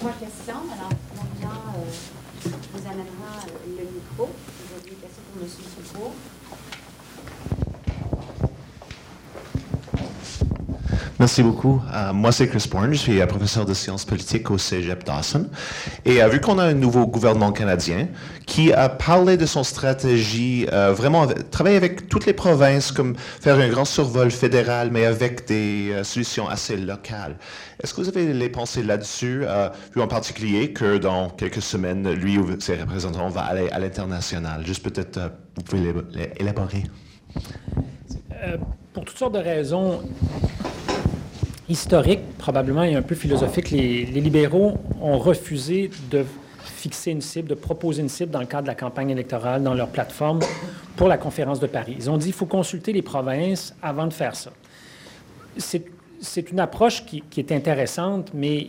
trois 0.00 0.12
questions. 0.12 0.54
Alors, 0.72 0.90
mon 1.14 1.22
euh, 1.22 2.50
vous 2.72 2.86
amènera 2.86 3.44
euh, 3.44 3.50
le 3.66 3.84
micro. 3.84 4.30
Aujourd'hui, 4.64 4.94
question 4.94 5.22
pour 5.32 5.42
M. 5.42 5.48
Soucourt. 5.92 6.14
Merci 11.20 11.42
beaucoup. 11.44 11.80
Euh, 11.94 12.12
moi, 12.12 12.32
c'est 12.32 12.48
Chris 12.48 12.66
Bourne. 12.68 12.92
Je 12.92 12.98
suis 12.98 13.26
professeur 13.26 13.64
de 13.64 13.74
sciences 13.74 14.04
politiques 14.04 14.50
au 14.50 14.58
Cégep 14.58 15.04
Dawson. 15.04 15.48
Et 16.04 16.20
vu 16.28 16.40
qu'on 16.40 16.58
a 16.58 16.64
un 16.64 16.74
nouveau 16.74 17.06
gouvernement 17.06 17.52
canadien 17.52 18.08
qui 18.46 18.72
a 18.72 18.88
parlé 18.88 19.36
de 19.36 19.46
son 19.46 19.62
stratégie, 19.62 20.66
vraiment 20.66 21.28
travailler 21.50 21.76
avec 21.76 22.08
toutes 22.08 22.26
les 22.26 22.32
provinces, 22.32 22.90
comme 22.90 23.14
faire 23.16 23.56
un 23.56 23.68
grand 23.68 23.84
survol 23.84 24.30
fédéral, 24.30 24.90
mais 24.90 25.04
avec 25.04 25.46
des 25.46 26.00
solutions 26.02 26.48
assez 26.48 26.76
locales. 26.76 27.36
Est-ce 27.82 27.94
que 27.94 28.02
vous 28.02 28.08
avez 28.08 28.32
les 28.34 28.48
pensées 28.50 28.82
là-dessus, 28.82 29.42
euh, 29.46 29.70
vu 29.94 30.02
en 30.02 30.06
particulier 30.06 30.72
que 30.72 30.98
dans 30.98 31.30
quelques 31.30 31.62
semaines, 31.62 32.10
lui 32.12 32.36
ou 32.36 32.60
ses 32.60 32.76
représentants 32.76 33.28
vont 33.28 33.40
aller 33.40 33.70
à 33.70 33.78
l'international? 33.78 34.66
Juste 34.66 34.82
peut-être, 34.82 35.16
euh, 35.16 35.28
vous 35.56 35.62
pouvez 35.62 35.94
l'élaborer. 36.12 36.84
Euh, 38.44 38.58
pour 38.92 39.04
toutes 39.06 39.16
sortes 39.16 39.34
de 39.34 39.38
raisons 39.38 40.02
historiques, 41.70 42.36
probablement, 42.36 42.82
et 42.82 42.94
un 42.94 43.02
peu 43.02 43.14
philosophiques, 43.14 43.70
les, 43.70 44.04
libéraux 44.04 44.78
ont 45.00 45.18
refusé 45.18 45.90
de 46.10 46.24
fixer 46.62 47.12
une 47.12 47.20
cible, 47.20 47.48
de 47.48 47.54
proposer 47.54 48.02
une 48.02 48.08
cible 48.08 48.30
dans 48.30 48.40
le 48.40 48.46
cadre 48.46 48.64
de 48.64 48.68
la 48.68 48.74
campagne 48.74 49.10
électorale 49.10 49.62
dans 49.62 49.74
leur 49.74 49.88
plateforme 49.88 50.40
pour 50.96 51.08
la 51.08 51.16
conférence 51.16 51.60
de 51.60 51.66
Paris. 51.66 51.94
Ils 51.96 52.10
ont 52.10 52.16
dit 52.16 52.26
qu'il 52.26 52.34
faut 52.34 52.46
consulter 52.46 52.92
les 52.92 53.02
provinces 53.02 53.74
avant 53.82 54.06
de 54.06 54.12
faire 54.12 54.34
ça. 54.34 54.50
C'est 55.56 55.84
c'est 56.20 56.50
une 56.50 56.60
approche 56.60 57.04
qui, 57.06 57.22
est 57.36 57.52
intéressante, 57.52 58.30
mais 58.34 58.68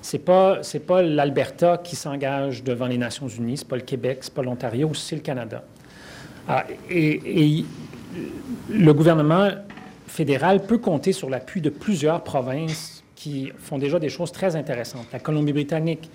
ce 0.00 0.16
n'est 0.16 0.22
pas, 0.22 0.60
pas 0.86 1.02
l'Alberta 1.02 1.78
qui 1.78 1.96
s'engage 1.96 2.64
devant 2.64 2.86
les 2.86 2.98
Nations 2.98 3.28
unies, 3.28 3.58
ce 3.58 3.62
n'est 3.62 3.68
pas 3.68 3.76
le 3.76 3.82
Québec, 3.82 4.18
ce 4.22 4.30
n'est 4.30 4.34
pas 4.34 4.42
l'Ontario, 4.42 4.92
c'est 4.94 5.16
le 5.16 5.22
Canada. 5.22 5.62
Ah, 6.48 6.64
et, 6.90 7.64
le 8.68 8.92
gouvernement 8.92 9.48
fédéral 10.12 10.66
peut 10.66 10.76
compter 10.76 11.12
sur 11.12 11.30
l'appui 11.30 11.62
de 11.62 11.70
plusieurs 11.70 12.22
provinces 12.22 13.02
qui 13.14 13.50
font 13.56 13.78
déjà 13.78 13.98
des 13.98 14.10
choses 14.10 14.30
très 14.30 14.56
intéressantes. 14.56 15.06
La 15.10 15.18
Colombie-Britannique, 15.18 16.10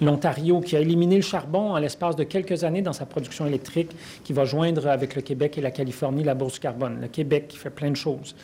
l'Ontario, 0.00 0.60
qui 0.60 0.74
a 0.74 0.80
éliminé 0.80 1.16
le 1.16 1.22
charbon 1.22 1.72
en 1.72 1.78
l'espace 1.78 2.16
de 2.16 2.24
quelques 2.24 2.64
années 2.64 2.80
dans 2.80 2.94
sa 2.94 3.04
production 3.04 3.46
électrique, 3.46 3.90
qui 4.24 4.32
va 4.32 4.46
joindre 4.46 4.86
avec 4.86 5.14
le 5.14 5.22
Québec 5.22 5.58
et 5.58 5.60
la 5.60 5.70
Californie 5.70 6.24
la 6.24 6.34
bourse 6.34 6.58
carbone. 6.58 6.98
Le 7.00 7.08
Québec 7.08 7.48
qui 7.48 7.58
fait 7.58 7.70
plein 7.70 7.90
de 7.90 7.96
choses. 7.96 8.34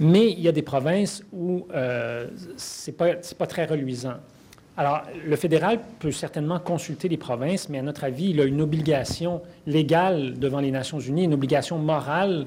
Mais 0.00 0.32
il 0.32 0.40
y 0.40 0.48
a 0.48 0.52
des 0.52 0.62
provinces 0.62 1.22
où 1.32 1.68
euh, 1.72 2.26
ce 2.56 2.90
n'est 2.90 2.96
pas, 2.96 3.14
pas, 3.38 3.46
très 3.46 3.66
reluisant. 3.66 4.16
Alors, 4.76 5.02
le 5.24 5.36
fédéral 5.36 5.78
peut 6.00 6.10
certainement 6.10 6.58
consulter 6.58 7.08
les 7.08 7.18
provinces, 7.18 7.68
mais 7.68 7.78
à 7.78 7.82
notre 7.82 8.02
avis, 8.02 8.30
il 8.30 8.40
a 8.40 8.44
une 8.44 8.60
obligation 8.60 9.42
légale 9.68 10.36
devant 10.40 10.58
les 10.58 10.72
Nations 10.72 10.98
unies, 10.98 11.24
une 11.24 11.34
obligation 11.34 11.78
morale 11.78 12.46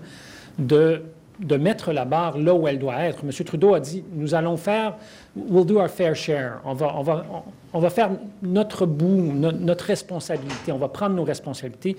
de 0.60 1.04
de 1.40 1.56
mettre 1.56 1.92
la 1.92 2.06
barre 2.06 2.38
là 2.38 2.54
où 2.54 2.68
elle 2.68 2.80
doit 2.80 3.00
être. 3.02 3.24
M. 3.24 3.32
Trudeau 3.32 3.74
a 3.74 3.80
dit, 3.80 4.04
nous 4.14 4.34
allons 4.34 4.58
faire, 4.58 4.96
we'll 5.36 5.66
do 5.66 5.80
our 5.80 5.90
fair 5.90 6.16
share. 6.16 6.60
On 6.66 6.74
va, 6.74 6.96
on 6.98 7.04
va, 7.04 7.26
on 7.74 7.80
va 7.80 7.90
faire 7.90 8.10
notre 8.42 8.86
bout, 8.86 9.34
notre 9.34 9.86
responsabilité. 9.86 10.72
On 10.72 10.78
va 10.78 10.88
prendre 10.88 11.16
nos 11.16 11.24
responsabilités. 11.24 11.96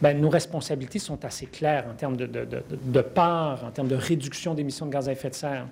Bien, 0.00 0.14
nos 0.14 0.30
responsabilités 0.30 0.98
sont 0.98 1.24
assez 1.24 1.46
claires 1.46 1.84
en 1.90 1.94
termes 1.94 2.16
de, 2.16 2.26
de, 2.26 2.46
de, 2.70 3.00
part, 3.00 3.64
en 3.64 3.70
termes 3.70 3.88
de 3.88 3.96
réduction 3.96 4.54
d'émissions 4.54 4.86
de 4.86 4.92
gaz 4.92 5.08
à 5.08 5.12
effet 5.12 5.30
de 5.30 5.34
serre. 5.34 5.66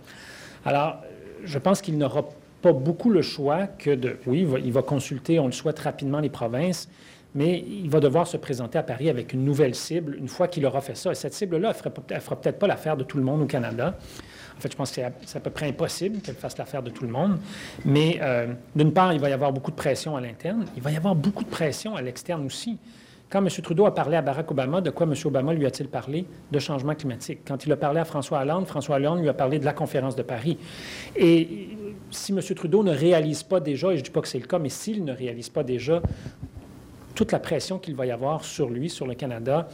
Alors, 0.65 0.99
je 1.45 1.59
pense 1.59 1.81
qu'il 1.81 1.97
n'aura 1.97 2.25
pas 2.61 2.73
beaucoup 2.73 3.11
le 3.11 3.23
choix 3.23 3.67
que 3.67 3.95
de, 3.95 4.17
oui, 4.27 4.47
il 4.65 4.73
va 4.73 4.83
consulter, 4.83 5.39
on 5.39 5.47
le 5.47 5.53
souhaite 5.53 5.79
rapidement, 5.79 6.21
les 6.21 6.29
provinces, 6.29 6.89
mais 7.37 7.63
il 7.69 7.91
va 7.91 8.01
devoir 8.01 8.27
se 8.27 8.39
présenter 8.39 8.79
à 8.79 8.83
Paris 8.83 9.11
avec 9.11 9.35
une 9.35 9.45
nouvelle 9.45 9.75
cible 9.75 10.17
une 10.19 10.27
fois 10.27 10.49
qu'il 10.49 10.65
aura 10.65 10.81
fait 10.81 10.97
ça. 10.97 11.13
Et 11.13 11.15
cette 11.15 11.35
cible-là, 11.35 11.75
elle 11.85 12.17
ne 12.17 12.21
fera, 12.21 12.37
peut-être 12.37 12.59
pas 12.59 12.67
l'affaire 12.67 12.97
de 12.97 13.05
tout 13.05 13.19
le 13.19 13.25
monde 13.25 13.43
au 13.43 13.47
Canada. 13.47 13.95
En 14.57 14.61
fait, 14.61 14.73
je 14.73 14.77
pense 14.77 14.91
que 14.91 15.03
c'est 15.27 15.37
à, 15.37 15.41
peu 15.41 15.51
près 15.51 15.69
impossible 15.69 16.21
qu'elle 16.23 16.35
fasse 16.35 16.57
l'affaire 16.57 16.83
de 16.83 16.89
tout 16.89 17.05
le 17.05 17.11
monde. 17.11 17.39
Mais 17.85 18.19
euh, 18.23 18.47
d'une 18.75 18.93
part, 18.93 19.13
il 19.13 19.21
va 19.21 19.29
y 19.29 19.35
avoir 19.35 19.53
beaucoup 19.53 19.71
de 19.71 19.77
pression 19.77 20.17
à 20.17 20.21
l'interne. 20.23 20.65
Il 20.77 20.83
va 20.83 20.91
y 20.91 20.97
avoir 20.97 21.15
beaucoup 21.15 21.45
de 21.45 21.51
pression 21.51 21.95
à 21.95 22.01
l'externe 22.01 22.47
aussi. 22.47 22.79
Quand 23.29 23.41
M. 23.41 23.49
Trudeau 23.49 23.87
a 23.87 23.95
parlé 23.95 24.17
à 24.17 24.23
Barack 24.23 24.51
Obama, 24.53 24.81
de 24.81 24.91
quoi 24.91 25.05
M. 25.05 25.13
Obama 25.25 25.53
lui 25.53 25.67
a-t-il 25.67 25.89
parlé? 25.89 26.25
De 26.53 26.59
changement 26.61 26.95
climatique. 26.95 27.41
Quand 27.45 27.67
il 27.67 27.73
a 27.73 27.77
parlé 27.77 27.99
à 27.99 28.05
François 28.05 28.41
Hollande, 28.41 28.67
François 28.67 28.97
Hollande 28.97 29.21
lui 29.21 29.29
a 29.29 29.35
parlé 29.35 29.59
de 29.59 29.65
la 29.65 29.73
conférence 29.73 30.15
de 30.15 30.23
Paris. 30.23 30.57
Et 31.17 31.71
si 32.11 32.33
M. 32.33 32.41
Trudeau 32.41 32.85
ne 32.85 32.93
réalise 32.93 33.43
pas 33.43 33.59
déjà, 33.59 33.89
et 33.89 33.97
je 33.97 34.01
ne 34.01 34.05
dis 34.05 34.11
pas 34.11 34.21
que 34.21 34.29
c'est 34.29 34.39
le 34.39 34.47
cas, 34.47 34.61
mais 34.61 34.69
s'il 34.69 35.05
ne 35.05 35.13
réalise 35.13 35.49
pas 35.49 35.65
déjà 35.65 36.01
toute 37.17 37.33
la 37.33 37.41
pression 37.41 37.81
qu'il 37.81 37.97
va 37.97 38.07
y 38.07 38.13
avoir 38.13 38.45
sur 38.45 38.71
lui, 38.71 38.89
sur 38.89 39.07
le 39.07 39.15
Canada, 39.15 39.69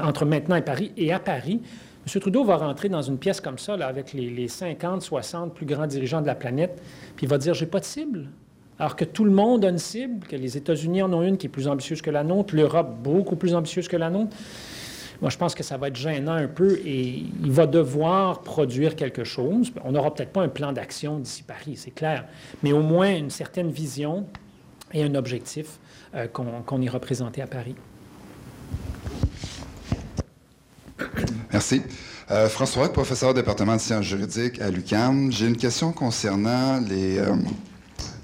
entre 0.00 0.24
maintenant 0.24 0.56
et 0.56 0.62
Paris. 0.62 0.92
Et 0.96 1.12
à 1.12 1.18
Paris, 1.18 1.60
M. 2.06 2.20
Trudeau 2.20 2.44
va 2.44 2.56
rentrer 2.56 2.88
dans 2.88 3.02
une 3.02 3.18
pièce 3.18 3.40
comme 3.40 3.58
ça, 3.58 3.76
là, 3.76 3.88
avec 3.88 4.14
les, 4.14 4.48
50, 4.48 5.02
60 5.02 5.52
plus 5.52 5.66
grands 5.66 5.86
dirigeants 5.86 6.22
de 6.22 6.26
la 6.26 6.34
planète, 6.34 6.80
puis 7.16 7.26
il 7.26 7.28
va 7.28 7.36
dire 7.36 7.52
J'ai 7.52 7.66
pas 7.66 7.80
de 7.80 7.84
cible. 7.84 8.28
Alors 8.78 8.96
que 8.96 9.04
tout 9.04 9.24
le 9.24 9.30
monde 9.30 9.64
a 9.64 9.68
une 9.68 9.78
cible, 9.78 10.26
que 10.26 10.34
les 10.34 10.56
États-Unis 10.56 11.02
en 11.02 11.12
ont 11.12 11.22
une 11.22 11.36
qui 11.36 11.46
est 11.46 11.50
plus 11.50 11.68
ambitieuse 11.68 12.02
que 12.02 12.10
la 12.10 12.24
nôtre, 12.24 12.56
l'Europe 12.56 12.96
beaucoup 13.02 13.36
plus 13.36 13.54
ambitieuse 13.54 13.86
que 13.86 13.96
la 13.96 14.10
nôtre. 14.10 14.36
Moi, 15.20 15.30
je 15.30 15.38
pense 15.38 15.54
que 15.54 15.62
ça 15.62 15.76
va 15.76 15.88
être 15.88 15.96
gênant 15.96 16.32
un 16.32 16.48
peu 16.48 16.80
et 16.84 17.22
il 17.44 17.52
va 17.52 17.66
devoir 17.66 18.42
produire 18.42 18.96
quelque 18.96 19.22
chose. 19.22 19.72
On 19.84 19.92
n'aura 19.92 20.12
peut-être 20.12 20.32
pas 20.32 20.42
un 20.42 20.48
plan 20.48 20.72
d'action 20.72 21.20
d'ici 21.20 21.44
Paris, 21.44 21.76
c'est 21.76 21.92
clair, 21.92 22.26
mais 22.64 22.72
au 22.72 22.82
moins 22.82 23.14
une 23.14 23.30
certaine 23.30 23.70
vision 23.70 24.26
et 24.92 25.04
un 25.04 25.14
objectif 25.14 25.78
euh, 26.14 26.26
qu'on 26.28 26.80
y 26.80 26.86
ait 26.86 27.42
à 27.42 27.46
Paris. 27.46 27.74
Merci. 31.52 31.82
Euh, 32.30 32.48
François, 32.48 32.92
professeur 32.92 33.30
au 33.30 33.34
département 33.34 33.76
de 33.76 33.80
sciences 33.80 34.04
juridiques 34.04 34.60
à 34.60 34.70
l'UQAM. 34.70 35.30
J'ai 35.30 35.46
une 35.46 35.56
question 35.56 35.92
concernant 35.92 36.80
les, 36.80 37.18
euh, 37.18 37.34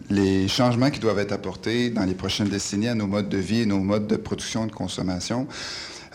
les 0.08 0.48
changements 0.48 0.90
qui 0.90 1.00
doivent 1.00 1.18
être 1.18 1.32
apportés 1.32 1.90
dans 1.90 2.04
les 2.04 2.14
prochaines 2.14 2.48
décennies 2.48 2.88
à 2.88 2.94
nos 2.94 3.06
modes 3.06 3.28
de 3.28 3.38
vie 3.38 3.60
et 3.60 3.66
nos 3.66 3.78
modes 3.78 4.06
de 4.06 4.16
production 4.16 4.64
et 4.64 4.68
de 4.68 4.72
consommation. 4.72 5.46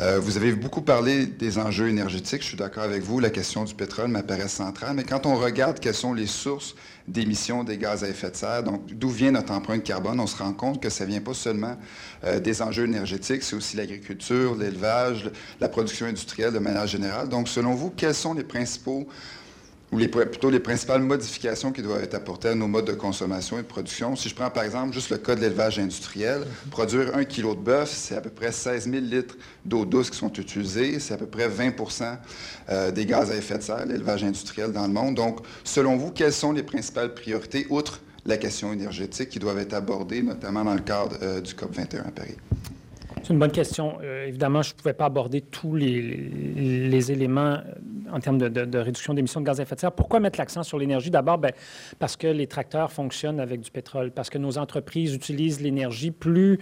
Euh, 0.01 0.19
vous 0.19 0.35
avez 0.35 0.51
beaucoup 0.51 0.81
parlé 0.81 1.25
des 1.25 1.57
enjeux 1.57 1.87
énergétiques. 1.87 2.41
Je 2.41 2.47
suis 2.47 2.57
d'accord 2.57 2.83
avec 2.83 3.01
vous. 3.01 3.21
La 3.21 3.29
question 3.29 3.63
du 3.63 3.73
pétrole 3.73 4.09
m'apparaît 4.09 4.49
centrale. 4.49 4.93
Mais 4.95 5.05
quand 5.05 5.25
on 5.25 5.35
regarde 5.35 5.79
quelles 5.79 5.93
sont 5.93 6.13
les 6.13 6.27
sources 6.27 6.75
d'émissions 7.07 7.63
des 7.63 7.77
gaz 7.77 8.03
à 8.03 8.09
effet 8.09 8.29
de 8.29 8.35
serre, 8.35 8.63
donc 8.63 8.85
d'où 8.87 9.09
vient 9.09 9.31
notre 9.31 9.53
empreinte 9.53 9.83
carbone, 9.83 10.19
on 10.19 10.27
se 10.27 10.35
rend 10.37 10.51
compte 10.51 10.81
que 10.81 10.89
ça 10.89 11.05
vient 11.05 11.21
pas 11.21 11.33
seulement 11.33 11.77
euh, 12.25 12.41
des 12.41 12.61
enjeux 12.61 12.85
énergétiques, 12.85 13.43
c'est 13.43 13.55
aussi 13.55 13.77
l'agriculture, 13.77 14.55
l'élevage, 14.55 15.31
la 15.61 15.69
production 15.69 16.07
industrielle 16.07 16.51
de 16.51 16.59
manière 16.59 16.87
générale. 16.87 17.29
Donc, 17.29 17.47
selon 17.47 17.73
vous, 17.73 17.89
quels 17.89 18.15
sont 18.15 18.33
les 18.33 18.43
principaux 18.43 19.07
ou 19.95 19.97
les, 19.97 20.09
plutôt 20.09 20.49
les 20.49 20.59
principales 20.59 21.01
modifications 21.01 21.71
qui 21.71 21.81
doivent 21.81 22.03
être 22.03 22.15
apportées 22.15 22.49
à 22.49 22.55
nos 22.55 22.67
modes 22.67 22.85
de 22.85 22.91
consommation 22.91 23.57
et 23.57 23.61
de 23.61 23.67
production. 23.67 24.17
Si 24.17 24.27
je 24.27 24.35
prends 24.35 24.49
par 24.49 24.63
exemple 24.63 24.93
juste 24.93 25.09
le 25.09 25.17
cas 25.17 25.35
de 25.35 25.39
l'élevage 25.39 25.79
industriel, 25.79 26.41
produire 26.69 27.15
un 27.15 27.23
kilo 27.23 27.55
de 27.55 27.61
bœuf, 27.61 27.89
c'est 27.89 28.17
à 28.17 28.19
peu 28.19 28.29
près 28.29 28.51
16 28.51 28.89
000 28.89 29.05
litres 29.05 29.37
d'eau 29.63 29.85
douce 29.85 30.09
qui 30.09 30.17
sont 30.17 30.33
utilisés, 30.33 30.99
c'est 30.99 31.13
à 31.13 31.17
peu 31.17 31.27
près 31.27 31.47
20% 31.47 32.17
euh, 32.69 32.91
des 32.91 33.05
gaz 33.05 33.31
à 33.31 33.37
effet 33.37 33.57
de 33.57 33.63
serre, 33.63 33.85
l'élevage 33.85 34.25
industriel 34.25 34.73
dans 34.73 34.85
le 34.85 34.93
monde. 34.93 35.15
Donc, 35.15 35.39
selon 35.63 35.95
vous, 35.95 36.11
quelles 36.11 36.33
sont 36.33 36.51
les 36.51 36.63
principales 36.63 37.13
priorités, 37.13 37.65
outre 37.69 38.01
la 38.25 38.35
question 38.35 38.73
énergétique, 38.73 39.29
qui 39.29 39.39
doivent 39.39 39.59
être 39.59 39.75
abordées, 39.75 40.23
notamment 40.23 40.65
dans 40.65 40.73
le 40.73 40.81
cadre 40.81 41.15
euh, 41.21 41.39
du 41.39 41.53
COP 41.53 41.73
21 41.73 42.01
à 42.01 42.11
Paris? 42.11 42.35
C'est 43.23 43.31
une 43.31 43.39
bonne 43.39 43.51
question. 43.51 43.97
Euh, 44.03 44.27
évidemment, 44.27 44.61
je 44.61 44.73
ne 44.73 44.77
pouvais 44.77 44.93
pas 44.93 45.05
aborder 45.05 45.39
tous 45.39 45.73
les, 45.75 46.01
les 46.01 47.11
éléments 47.13 47.59
en 48.15 48.19
termes 48.21 48.37
de, 48.37 48.77
réduction 48.77 49.13
d'émissions 49.13 49.41
de 49.41 49.45
gaz 49.45 49.59
à 49.59 49.63
effet 49.63 49.75
de 49.75 49.81
serre. 49.81 49.91
Pourquoi 49.91 50.21
mettre 50.21 50.39
l'accent 50.39 50.63
sur 50.63 50.79
l'énergie? 50.79 51.11
D'abord, 51.11 51.37
ben, 51.37 51.51
parce 51.99 52.15
que 52.15 52.27
les 52.27 52.47
tracteurs 52.47 52.89
fonctionnent 52.89 53.41
avec 53.41 53.59
du 53.59 53.69
pétrole, 53.69 54.11
parce 54.11 54.29
que 54.29 54.37
nos 54.37 54.57
entreprises 54.57 55.13
utilisent 55.13 55.59
l'énergie, 55.59 56.11
plus 56.11 56.59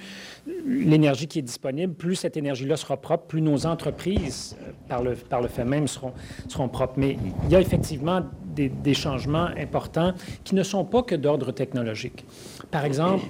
l'énergie 0.65 1.27
qui 1.27 1.39
est 1.39 1.43
disponible, 1.43 1.93
plus 1.93 2.15
cette 2.15 2.37
énergie-là 2.37 2.75
sera 2.75 2.97
propre, 2.97 3.27
plus 3.27 3.41
nos 3.41 3.67
entreprises, 3.67 4.57
euh, 4.63 4.71
par 4.87 5.03
le, 5.03 5.13
par 5.13 5.41
le 5.41 5.47
fait 5.47 5.63
même, 5.63 5.87
seront, 5.87 6.13
seront 6.47 6.69
propres. 6.69 6.95
Mais 6.97 7.17
il 7.45 7.51
y 7.51 7.55
a 7.55 7.61
effectivement 7.61 8.21
des, 8.43 8.69
des 8.69 8.95
changements 8.95 9.49
importants 9.55 10.13
qui 10.43 10.55
ne 10.55 10.63
sont 10.63 10.85
pas 10.85 11.03
que 11.03 11.13
d'ordre 11.13 11.51
technologique. 11.51 12.25
Par 12.71 12.83
exemple, 12.83 13.25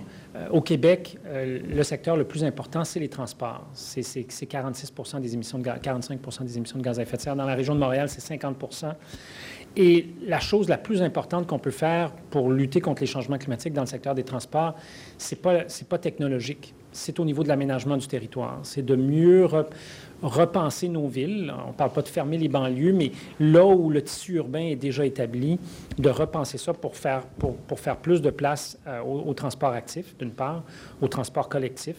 au 0.51 0.61
Québec, 0.61 1.19
euh, 1.27 1.59
le 1.63 1.84
secteur 1.84 2.17
le 2.17 2.23
plus 2.23 2.43
important, 2.43 2.84
c'est 2.84 2.99
les 2.99 3.09
transports. 3.09 3.67
C'est 3.73 4.03
46 4.23 4.93
des 5.21 5.34
émissions 5.36 5.59
de 5.59 5.69
45 5.69 6.19
des 6.41 6.57
émissions 6.57 6.79
de 6.79 6.84
gaz 6.84 6.99
à 6.99 7.03
effet 7.03 7.17
de 7.17 7.21
serre. 7.21 7.36
Dans 7.36 7.45
la 7.45 7.53
région 7.53 7.75
de 7.75 7.79
Montréal, 7.79 8.09
c'est 8.09 8.36
50% 8.36 8.93
Et 9.75 10.07
la 10.25 10.39
chose 10.39 10.69
la 10.69 10.77
plus 10.77 11.03
importante 11.03 11.45
qu'on 11.45 11.59
peut 11.59 11.71
faire 11.71 12.11
pour 12.31 12.51
lutter 12.51 12.81
contre 12.81 13.01
les 13.01 13.07
changements 13.07 13.38
climatiques 13.38 13.73
dans 13.73 13.81
le 13.81 13.88
secteur 13.88 14.15
des 14.15 14.23
transports, 14.23 14.75
ce 15.19 15.36
n'est 15.36 15.41
pas, 15.41 15.65
pas 15.89 15.97
technologique. 15.99 16.73
C'est 16.91 17.19
au 17.19 17.25
niveau 17.25 17.43
de 17.43 17.47
l'aménagement 17.47 17.97
du 17.97 18.07
territoire. 18.07 18.59
C'est 18.63 18.86
de 18.86 18.95
mieux 18.95 19.47
repenser 20.24 20.88
nos 20.88 21.07
villes. 21.07 21.53
On 21.65 21.69
ne 21.69 21.74
parle 21.74 21.91
pas 21.91 22.01
de 22.01 22.07
fermer 22.07 22.38
les 22.38 22.47
banlieues, 22.47 22.93
mais 22.93 23.11
là 23.39 23.65
où 23.65 23.89
le 23.89 24.01
tissu 24.01 24.36
urbain 24.36 24.61
est 24.61 24.76
déjà 24.76 25.05
établi, 25.05 25.59
de 25.97 26.09
repenser 26.09 26.57
ça 26.57 26.74
pour 26.74 26.95
faire, 26.95 27.24
plus 28.01 28.21
de 28.21 28.30
place 28.30 28.80
euh, 28.88 29.01
au, 29.01 29.34
transport 29.34 29.71
actif, 29.71 30.17
d'une 30.17 30.32
part, 30.32 30.63
au 31.01 31.07
transport 31.07 31.49
collectif. 31.49 31.95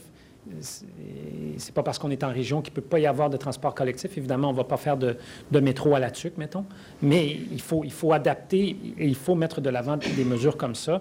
C'est 1.57 1.73
pas 1.73 1.83
parce 1.83 1.99
qu'on 1.99 2.11
est 2.11 2.23
en 2.23 2.29
région 2.29 2.61
qu'il 2.61 2.73
ne 2.73 2.77
peut 2.77 2.83
pas 2.83 2.99
y 2.99 3.07
avoir 3.07 3.31
de 3.31 3.39
transport 3.39 3.75
collectif. 3.75 4.19
Évidemment, 4.19 4.49
on 4.49 4.53
ne 4.53 4.57
va 4.59 4.65
pas 4.65 4.77
faire 4.77 4.99
de, 4.99 5.17
métro 5.53 5.95
à 5.95 5.99
la 5.99 6.11
tuque, 6.11 6.37
mettons, 6.37 6.67
mais 7.01 7.39
il 7.51 7.63
faut, 7.63 8.13
adapter 8.13 8.77
et 8.99 9.07
il 9.07 9.15
faut 9.15 9.35
mettre 9.35 9.63
de 9.63 9.71
l'avant 9.71 9.97
des 9.97 10.25
mesures 10.25 10.59
comme 10.59 10.75
ça. 10.75 11.01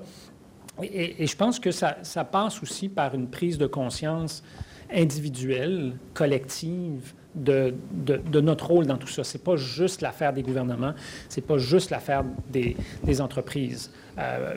Et, 0.82 1.28
je 1.28 1.36
pense 1.36 1.59
que 1.59 1.71
ça 1.71 2.26
passe 2.32 2.63
aussi 2.63 2.88
par 2.88 3.15
une 3.15 3.28
prise 3.28 3.57
de 3.57 3.67
conscience 3.67 4.43
individuelle, 4.91 5.93
collective, 6.13 7.13
de, 7.36 7.73
notre 8.39 8.67
rôle 8.67 8.86
dans 8.86 8.97
tout 8.97 9.07
ça. 9.07 9.23
Ce 9.23 9.38
n'est 9.38 9.43
pas 9.43 9.55
juste 9.55 10.01
l'affaire 10.01 10.34
des 10.34 10.43
gouvernements, 10.43 10.93
ce 11.29 11.39
n'est 11.39 11.45
pas 11.45 11.57
juste 11.57 11.89
l'affaire 11.89 12.23
des, 12.51 12.75
entreprises. 13.21 13.91
Euh, 14.20 14.55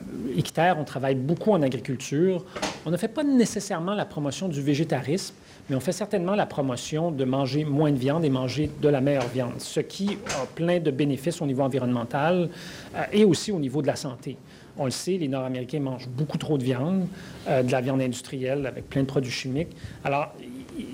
on 0.77 0.83
travaille 0.83 1.15
beaucoup 1.15 1.51
en 1.51 1.61
agriculture. 1.61 2.43
On 2.85 2.91
ne 2.91 2.97
fait 2.97 3.07
pas 3.07 3.23
nécessairement 3.23 3.93
la 3.93 4.05
promotion 4.05 4.47
du 4.47 4.61
végétarisme, 4.61 5.35
mais 5.69 5.75
on 5.75 5.79
fait 5.79 5.91
certainement 5.91 6.35
la 6.35 6.45
promotion 6.45 7.11
de 7.11 7.25
manger 7.25 7.65
moins 7.65 7.91
de 7.91 7.97
viande 7.97 8.23
et 8.23 8.29
manger 8.29 8.69
de 8.81 8.89
la 8.89 9.01
meilleure 9.01 9.27
viande, 9.27 9.59
ce 9.59 9.79
qui 9.79 10.17
a 10.41 10.45
plein 10.45 10.79
de 10.79 10.91
bénéfices 10.91 11.41
au 11.41 11.45
niveau 11.45 11.63
environnemental 11.63 12.49
euh, 12.95 13.03
et 13.11 13.25
aussi 13.25 13.51
au 13.51 13.59
niveau 13.59 13.81
de 13.81 13.87
la 13.87 13.95
santé. 13.95 14.37
On 14.77 14.85
le 14.85 14.91
sait, 14.91 15.17
les 15.17 15.27
Nord-Américains 15.27 15.79
mangent 15.79 16.07
beaucoup 16.07 16.37
trop 16.37 16.57
de 16.57 16.63
viande, 16.63 17.07
euh, 17.47 17.63
de 17.63 17.71
la 17.71 17.81
viande 17.81 18.01
industrielle 18.01 18.65
avec 18.65 18.87
plein 18.89 19.01
de 19.01 19.07
produits 19.07 19.31
chimiques. 19.31 19.75
Alors, 20.03 20.33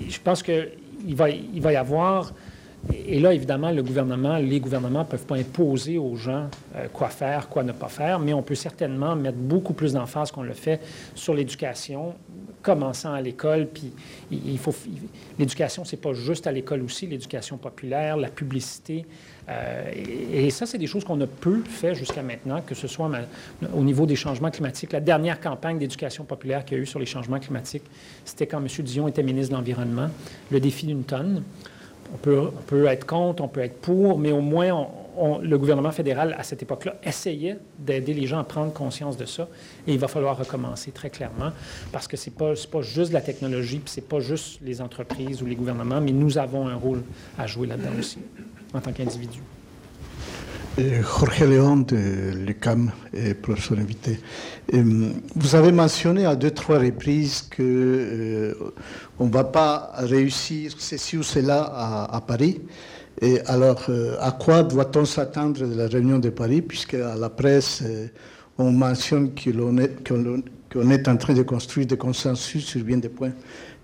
je 0.08 0.18
pense 0.20 0.42
qu'il 0.42 0.70
il 1.06 1.14
va 1.14 1.72
y 1.72 1.76
avoir 1.76 2.32
et 2.92 3.18
là, 3.18 3.32
évidemment, 3.32 3.70
le 3.70 3.82
gouvernement, 3.82 4.36
les 4.38 4.60
gouvernements 4.60 5.00
ne 5.00 5.04
peuvent 5.04 5.26
pas 5.26 5.36
imposer 5.36 5.98
aux 5.98 6.16
gens 6.16 6.48
euh, 6.76 6.86
quoi 6.92 7.08
faire, 7.08 7.48
quoi 7.48 7.62
ne 7.62 7.72
pas 7.72 7.88
faire, 7.88 8.18
mais 8.18 8.34
on 8.34 8.42
peut 8.42 8.54
certainement 8.54 9.16
mettre 9.16 9.38
beaucoup 9.38 9.72
plus 9.72 9.92
d'emphase 9.92 10.30
qu'on 10.30 10.42
le 10.42 10.52
fait 10.52 10.80
sur 11.14 11.34
l'éducation, 11.34 12.14
commençant 12.62 13.12
à 13.12 13.20
l'école. 13.20 13.68
Puis 13.72 13.92
il 14.30 14.58
faut 14.58 14.74
l'éducation, 15.38 15.84
c'est 15.84 16.00
pas 16.00 16.12
juste 16.12 16.46
à 16.46 16.52
l'école 16.52 16.82
aussi, 16.82 17.06
l'éducation 17.06 17.56
populaire, 17.56 18.16
la 18.16 18.28
publicité. 18.28 19.06
Euh, 19.48 19.92
et, 20.32 20.50
ça, 20.50 20.66
c'est 20.66 20.78
des 20.78 20.86
choses 20.86 21.04
qu'on 21.04 21.20
a 21.20 21.26
peu 21.26 21.62
fait 21.62 21.94
jusqu'à 21.94 22.22
maintenant, 22.22 22.62
que 22.62 22.74
ce 22.74 22.88
soit 22.88 23.10
au 23.74 23.82
niveau 23.82 24.06
des 24.06 24.16
changements 24.16 24.50
climatiques. 24.50 24.92
La 24.92 25.00
dernière 25.00 25.40
campagne 25.40 25.78
d'éducation 25.78 26.24
populaire 26.24 26.64
qu'il 26.64 26.78
y 26.78 26.80
a 26.80 26.82
eu 26.82 26.86
sur 26.86 26.98
les 26.98 27.06
changements 27.06 27.38
climatiques, 27.38 27.84
c'était 28.24 28.46
quand 28.46 28.58
M. 28.58 28.66
Dion 28.84 29.08
était 29.08 29.22
ministre 29.22 29.52
de 29.52 29.56
l'Environnement, 29.58 30.08
le 30.50 30.60
défi 30.60 30.86
d'une 30.86 31.04
tonne. 31.04 31.42
On 32.14 32.16
peut, 32.16 32.86
être 32.86 33.06
contre, 33.06 33.42
on 33.42 33.48
peut 33.48 33.60
être 33.60 33.80
pour, 33.80 34.18
mais 34.18 34.30
au 34.30 34.40
moins, 34.40 34.86
le 35.42 35.58
gouvernement 35.58 35.90
fédéral, 35.90 36.34
à 36.38 36.44
cette 36.44 36.62
époque-là, 36.62 36.94
essayait 37.02 37.58
d'aider 37.78 38.14
les 38.14 38.26
gens 38.26 38.38
à 38.38 38.44
prendre 38.44 38.72
conscience 38.72 39.16
de 39.16 39.24
ça. 39.24 39.48
Et 39.88 39.92
il 39.92 39.98
va 39.98 40.06
falloir 40.06 40.38
recommencer 40.38 40.92
très 40.92 41.10
clairement, 41.10 41.50
parce 41.90 42.06
que 42.06 42.16
ce 42.16 42.30
n'est 42.30 42.36
pas, 42.36 42.54
juste 42.82 43.12
la 43.12 43.20
technologie, 43.20 43.78
puis 43.78 43.92
ce 43.92 44.00
n'est 44.00 44.06
pas 44.06 44.20
juste 44.20 44.60
les 44.62 44.80
entreprises 44.80 45.42
ou 45.42 45.46
les 45.46 45.56
gouvernements, 45.56 46.00
mais 46.00 46.12
nous 46.12 46.38
avons 46.38 46.68
un 46.68 46.76
rôle 46.76 47.02
à 47.36 47.48
jouer 47.48 47.66
là-dedans 47.66 47.98
aussi 47.98 48.18
en 48.72 48.80
tant 48.80 48.92
qu'individu. 48.92 49.40
Jorge 50.76 51.44
Léon 51.44 51.76
de 51.76 52.32
l'UCAM, 52.46 52.90
professeur 53.42 53.78
invité. 53.78 54.18
Vous 54.72 55.54
avez 55.54 55.70
mentionné 55.70 56.26
à 56.26 56.34
deux, 56.34 56.50
trois 56.50 56.80
reprises 56.80 57.42
qu'on 57.42 57.62
euh, 57.62 58.54
ne 59.20 59.30
va 59.30 59.44
pas 59.44 59.92
réussir 59.98 60.72
ceci 60.76 61.16
ou 61.16 61.22
cela 61.22 61.62
à, 62.10 62.20
Paris. 62.20 62.60
Et 63.20 63.40
alors, 63.46 63.88
à 64.18 64.32
quoi 64.32 64.64
doit-on 64.64 65.04
s'attendre 65.04 65.64
de 65.64 65.76
la 65.76 65.86
réunion 65.86 66.18
de 66.18 66.30
Paris, 66.30 66.60
puisque 66.60 66.94
à 66.94 67.14
la 67.14 67.30
presse, 67.30 67.84
on 68.58 68.72
mentionne 68.72 69.30
qu'on 69.30 69.78
est, 69.78 70.10
est, 70.10 71.08
en 71.08 71.16
train 71.16 71.34
de 71.34 71.42
construire 71.42 71.86
des 71.86 71.96
consensus 71.96 72.64
sur 72.64 72.82
bien 72.82 72.96
des 72.96 73.10
points. 73.10 73.32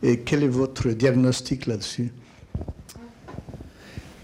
Et 0.03 0.20
quel 0.20 0.43
est 0.43 0.49
votre 0.49 0.88
diagnostic 0.88 1.66
là-dessus? 1.66 2.11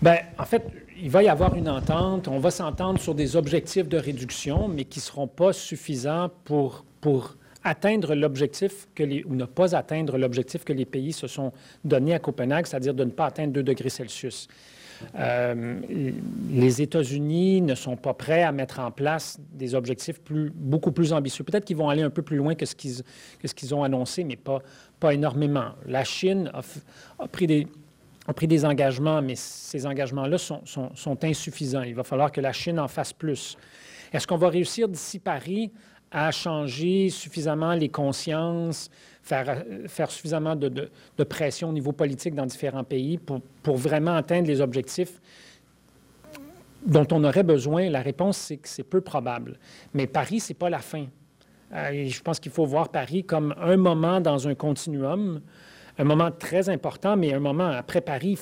Ben, 0.03 0.19
En 0.39 0.45
fait, 0.45 0.65
il 1.01 1.11
va 1.11 1.23
y 1.23 1.29
avoir 1.29 1.55
une 1.55 1.69
entente, 1.69 2.29
on 2.29 2.39
va 2.39 2.51
s'entendre 2.51 2.99
sur 2.99 3.15
des 3.15 3.37
objectifs 3.37 3.89
de 3.89 3.99
réduction, 3.99 4.69
mais 4.69 4.85
qui 4.85 4.99
ne 4.99 5.03
seront 5.03 5.27
pas 5.27 5.53
suffisants 5.53 6.31
pour, 6.45 6.85
pour 7.01 7.37
atteindre 7.65 8.15
l'objectif 8.15 8.89
que 8.95 9.03
les, 9.03 9.25
ou 9.25 9.35
ne 9.35 9.45
pas 9.45 9.75
atteindre 9.75 10.17
l'objectif 10.19 10.65
que 10.65 10.73
les 10.73 10.85
pays 10.87 11.13
se 11.13 11.27
sont 11.27 11.53
donnés 11.85 12.15
à 12.15 12.19
Copenhague, 12.19 12.67
c'est-à-dire 12.67 12.95
de 12.95 13.05
ne 13.05 13.11
pas 13.11 13.27
atteindre 13.27 13.53
2 13.53 13.63
degrés 13.63 13.91
Celsius. 13.91 14.49
Euh, 15.15 15.81
les 16.51 16.81
États-Unis 16.81 17.61
ne 17.61 17.75
sont 17.75 17.97
pas 17.97 18.15
prêts 18.15 18.43
à 18.43 18.53
mettre 18.53 18.81
en 18.81 18.91
place 18.91 19.39
des 19.53 19.75
objectifs 19.75 20.21
beaucoup 20.55 20.93
plus 20.93 21.13
ambitieux. 21.13 21.45
Peut-être 21.45 21.67
qu'ils 21.67 21.77
vont 21.77 21.91
aller 21.91 22.01
un 22.01 22.09
peu 22.09 22.23
plus 22.23 22.39
loin 22.39 22.55
que 22.55 22.65
ce 22.65 22.75
qu'ils, 22.75 23.03
que 23.39 23.47
ce 23.47 23.55
qu'ils 23.55 23.75
ont 23.75 23.83
annoncé, 23.83 24.25
mais 24.25 24.37
pas, 24.37 24.63
pas 24.99 25.13
énormément. 25.13 25.73
La 25.85 26.05
Chine 26.05 26.51
a, 26.55 26.63
a 27.23 27.29
pris 27.29 27.47
des, 27.47 27.67
a 28.27 28.33
pris 28.33 28.47
des 28.47 28.65
engagements, 28.65 29.23
mais 29.23 29.35
ces 29.37 29.87
engagements-là 29.87 30.39
sont, 30.39 31.19
insuffisants. 31.23 31.83
Il 31.83 31.95
va 31.95 32.03
falloir 32.03 32.33
que 32.33 32.41
la 32.41 32.53
Chine 32.53 32.79
en 32.81 32.89
fasse 32.89 33.13
plus. 33.13 33.57
Est-ce 34.13 34.27
qu'on 34.27 34.37
va 34.37 34.49
réussir 34.49 34.89
d'ici 34.89 35.19
Paris 35.19 35.71
à 36.11 36.31
changer 36.31 37.09
suffisamment 37.11 37.75
les 37.75 37.89
consciences, 37.89 38.91
faire, 39.23 40.11
suffisamment 40.11 40.57
de, 40.57 40.91
pression 41.29 41.69
au 41.69 41.73
niveau 41.73 41.93
politique 41.93 42.35
dans 42.35 42.47
différents 42.47 42.85
pays 42.85 43.19
pour, 43.19 43.41
pour 43.63 43.77
vraiment 43.77 44.15
atteindre 44.15 44.49
les 44.49 44.61
objectifs 44.61 45.21
dont 46.85 47.07
on 47.11 47.23
aurait 47.25 47.43
besoin? 47.43 47.91
La 47.91 48.03
réponse, 48.03 48.39
c'est 48.39 48.57
que 48.57 48.69
c'est 48.69 48.85
peu 48.85 49.01
probable. 49.01 49.59
Mais 49.95 50.07
Paris, 50.07 50.41
ce 50.41 50.51
n'est 50.53 50.59
pas 50.59 50.71
la 50.71 50.79
fin. 50.79 51.07
Euh, 51.73 52.07
je 52.09 52.23
pense 52.23 52.39
qu'il 52.39 52.53
faut 52.53 52.65
voir 52.65 52.89
Paris 52.89 53.25
comme 53.25 53.55
un 53.61 53.77
moment 53.77 54.21
dans 54.21 54.47
un 54.47 54.55
continuum 54.55 55.41
un 55.99 56.05
moment 56.05 56.31
très 56.31 56.69
important, 56.69 57.17
mais 57.17 57.33
un 57.33 57.41
moment 57.41 57.69
après 57.69 58.01
Paris, 58.01 58.39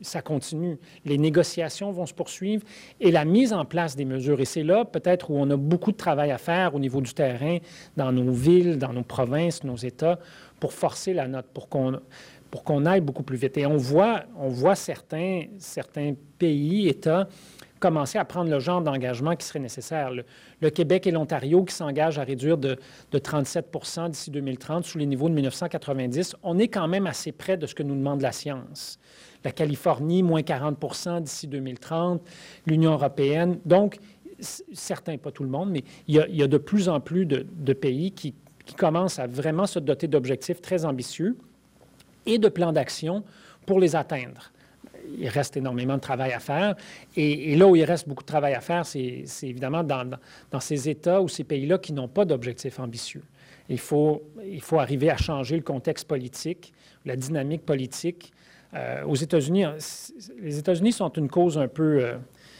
ça 0.00 0.22
continue. 0.22 0.78
Les 1.04 1.18
négociations 1.18 1.92
vont 1.92 2.06
se 2.06 2.14
poursuivre 2.14 2.62
et 3.00 3.10
la 3.10 3.24
mise 3.24 3.52
en 3.52 3.64
place 3.64 3.94
des 3.96 4.04
mesures. 4.04 4.40
Et 4.40 4.44
c'est 4.44 4.62
là 4.62 4.84
peut-être 4.84 5.30
où 5.30 5.36
on 5.36 5.50
a 5.50 5.56
beaucoup 5.56 5.92
de 5.92 5.96
travail 5.96 6.30
à 6.30 6.38
faire 6.38 6.74
au 6.74 6.78
niveau 6.78 7.00
du 7.00 7.12
terrain, 7.12 7.58
dans 7.96 8.12
nos 8.12 8.32
villes, 8.32 8.78
dans 8.78 8.92
nos 8.92 9.02
provinces, 9.02 9.64
nos 9.64 9.76
États, 9.76 10.18
pour 10.60 10.72
forcer 10.72 11.12
la 11.12 11.28
note, 11.28 11.46
pour 11.52 11.68
qu'on 11.68 12.00
pour 12.52 12.64
qu'on 12.64 12.84
aille 12.84 13.00
beaucoup 13.00 13.22
plus 13.22 13.38
vite. 13.38 13.56
Et 13.56 13.64
on 13.64 13.78
voit, 13.78 14.24
on 14.38 14.48
voit 14.48 14.74
certains, 14.74 15.44
certains 15.56 16.12
pays, 16.38 16.86
États, 16.86 17.26
commencer 17.82 18.16
à 18.16 18.24
prendre 18.24 18.48
le 18.48 18.60
genre 18.60 18.80
d'engagement 18.80 19.34
qui 19.34 19.44
serait 19.44 19.58
nécessaire. 19.58 20.12
Le, 20.12 20.70
Québec 20.70 21.08
et 21.08 21.10
l'Ontario 21.10 21.64
qui 21.64 21.74
s'engagent 21.74 22.20
à 22.20 22.22
réduire 22.22 22.56
de, 22.56 22.78
37% 23.12 24.10
d'ici 24.10 24.30
2030 24.30 24.84
sous 24.84 24.98
les 24.98 25.06
niveaux 25.06 25.28
de 25.28 25.34
1990, 25.34 26.36
on 26.44 26.60
est 26.60 26.68
quand 26.68 26.86
même 26.86 27.08
assez 27.08 27.32
près 27.32 27.56
de 27.56 27.66
ce 27.66 27.74
que 27.74 27.82
nous 27.82 27.96
demande 27.96 28.22
la 28.22 28.30
science. 28.30 29.00
La 29.44 29.50
Californie, 29.50 30.22
moins 30.22 30.42
40% 30.42 31.22
d'ici 31.22 31.48
2030, 31.48 32.22
l'Union 32.66 32.92
européenne. 32.92 33.58
Donc, 33.66 33.98
certains, 34.72 35.18
pas 35.18 35.32
tout 35.32 35.42
le 35.42 35.50
monde, 35.50 35.70
mais 35.70 35.82
il 36.06 36.14
y 36.14 36.42
a, 36.42 36.46
de 36.46 36.58
plus 36.58 36.88
en 36.88 37.00
plus 37.00 37.26
de, 37.26 37.72
pays 37.72 38.12
qui, 38.12 38.32
qui 38.64 38.74
commencent 38.76 39.18
à 39.18 39.26
vraiment 39.26 39.66
se 39.66 39.80
doter 39.80 40.06
d'objectifs 40.06 40.62
très 40.62 40.84
ambitieux 40.84 41.36
et 42.26 42.38
de 42.38 42.48
plans 42.48 42.72
d'action 42.72 43.24
pour 43.66 43.80
les 43.80 43.96
atteindre 43.96 44.52
il 45.18 45.28
reste 45.28 45.56
énormément 45.56 45.96
de 45.96 46.00
travail 46.00 46.32
à 46.32 46.40
faire. 46.40 46.76
Et, 47.16 47.56
là 47.56 47.66
où 47.66 47.76
il 47.76 47.84
reste 47.84 48.08
beaucoup 48.08 48.22
de 48.22 48.28
travail 48.28 48.54
à 48.54 48.60
faire, 48.60 48.86
c'est 48.86 49.24
évidemment 49.42 49.82
dans, 49.82 50.08
ces 50.60 50.88
États 50.88 51.20
ou 51.20 51.28
ces 51.28 51.44
pays-là 51.44 51.78
qui 51.78 51.92
n'ont 51.92 52.08
pas 52.08 52.24
d'objectifs 52.24 52.78
ambitieux. 52.78 53.22
Il 53.68 53.78
faut, 53.78 54.22
arriver 54.72 55.10
à 55.10 55.16
changer 55.16 55.56
le 55.56 55.62
contexte 55.62 56.06
politique, 56.06 56.72
la 57.04 57.16
dynamique 57.16 57.64
politique. 57.64 58.32
Euh, 58.74 59.04
aux 59.04 59.14
États-Unis, 59.14 59.64
les 60.40 60.58
États-Unis 60.58 60.92
sont 60.92 61.10
une 61.10 61.28
cause 61.28 61.58
un 61.58 61.68
peu... 61.68 62.02
Euh, 62.02 62.16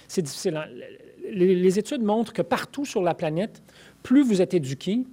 c'est 0.09 0.23
difficile. 0.23 0.57
Hein. 0.57 0.67
Les, 1.31 1.79
études 1.79 2.03
montrent 2.03 2.35
que 2.35 2.43
partout 2.43 2.85
sur 2.85 3.03
la 3.03 3.15
planète, 3.15 3.63
plus 4.03 4.23
vous 4.23 4.43
êtes 4.43 4.53
éduqué, 4.53 5.05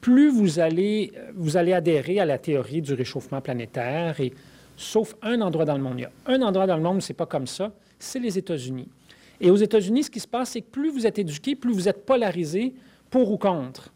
plus 0.00 0.30
vous 0.30 0.60
allez, 0.60 1.12
allez 1.54 1.72
adhérer 1.72 2.20
à 2.20 2.24
la 2.24 2.38
théorie 2.38 2.82
du 2.82 2.94
réchauffement 2.94 3.40
planétaire 3.40 4.20
sauf 4.76 5.16
un 5.22 5.40
endroit 5.40 5.64
dans 5.64 5.76
le 5.76 5.82
monde. 5.82 5.98
Il 5.98 6.02
y 6.02 6.04
a 6.04 6.10
un 6.26 6.42
endroit 6.42 6.66
dans 6.66 6.76
le 6.76 6.82
monde 6.82 6.98
où 6.98 7.00
ce 7.00 7.12
n'est 7.12 7.16
pas 7.16 7.26
comme 7.26 7.46
ça, 7.46 7.72
c'est 7.98 8.18
les 8.18 8.38
États-Unis. 8.38 8.88
Et 9.40 9.50
aux 9.50 9.56
États-Unis, 9.56 10.04
ce 10.04 10.10
qui 10.10 10.20
se 10.20 10.28
passe, 10.28 10.50
c'est 10.50 10.60
que 10.60 10.70
plus 10.70 10.90
vous 10.90 11.06
êtes 11.06 11.18
éduqué, 11.18 11.54
plus 11.54 11.72
vous 11.72 11.88
êtes 11.88 12.06
polarisé 12.06 12.74
pour 13.10 13.30
ou 13.30 13.38
contre. 13.38 13.92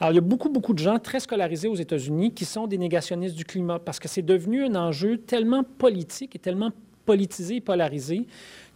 Alors, 0.00 0.12
il 0.12 0.14
y 0.14 0.18
a 0.18 0.22
beaucoup, 0.22 0.48
beaucoup 0.48 0.72
de 0.72 0.78
gens 0.78 0.98
très 0.98 1.20
scolarisés 1.20 1.68
aux 1.68 1.76
États-Unis 1.76 2.32
qui 2.32 2.46
sont 2.46 2.66
des 2.66 2.78
négationnistes 2.78 3.36
du 3.36 3.44
climat 3.44 3.78
parce 3.78 3.98
que 3.98 4.08
c'est 4.08 4.22
devenu 4.22 4.64
un 4.64 4.74
enjeu 4.74 5.18
tellement 5.18 5.62
politique 5.62 6.34
et 6.36 6.38
tellement 6.38 6.70
politisé 7.04 7.56
et 7.56 7.60
polarisé 7.60 8.26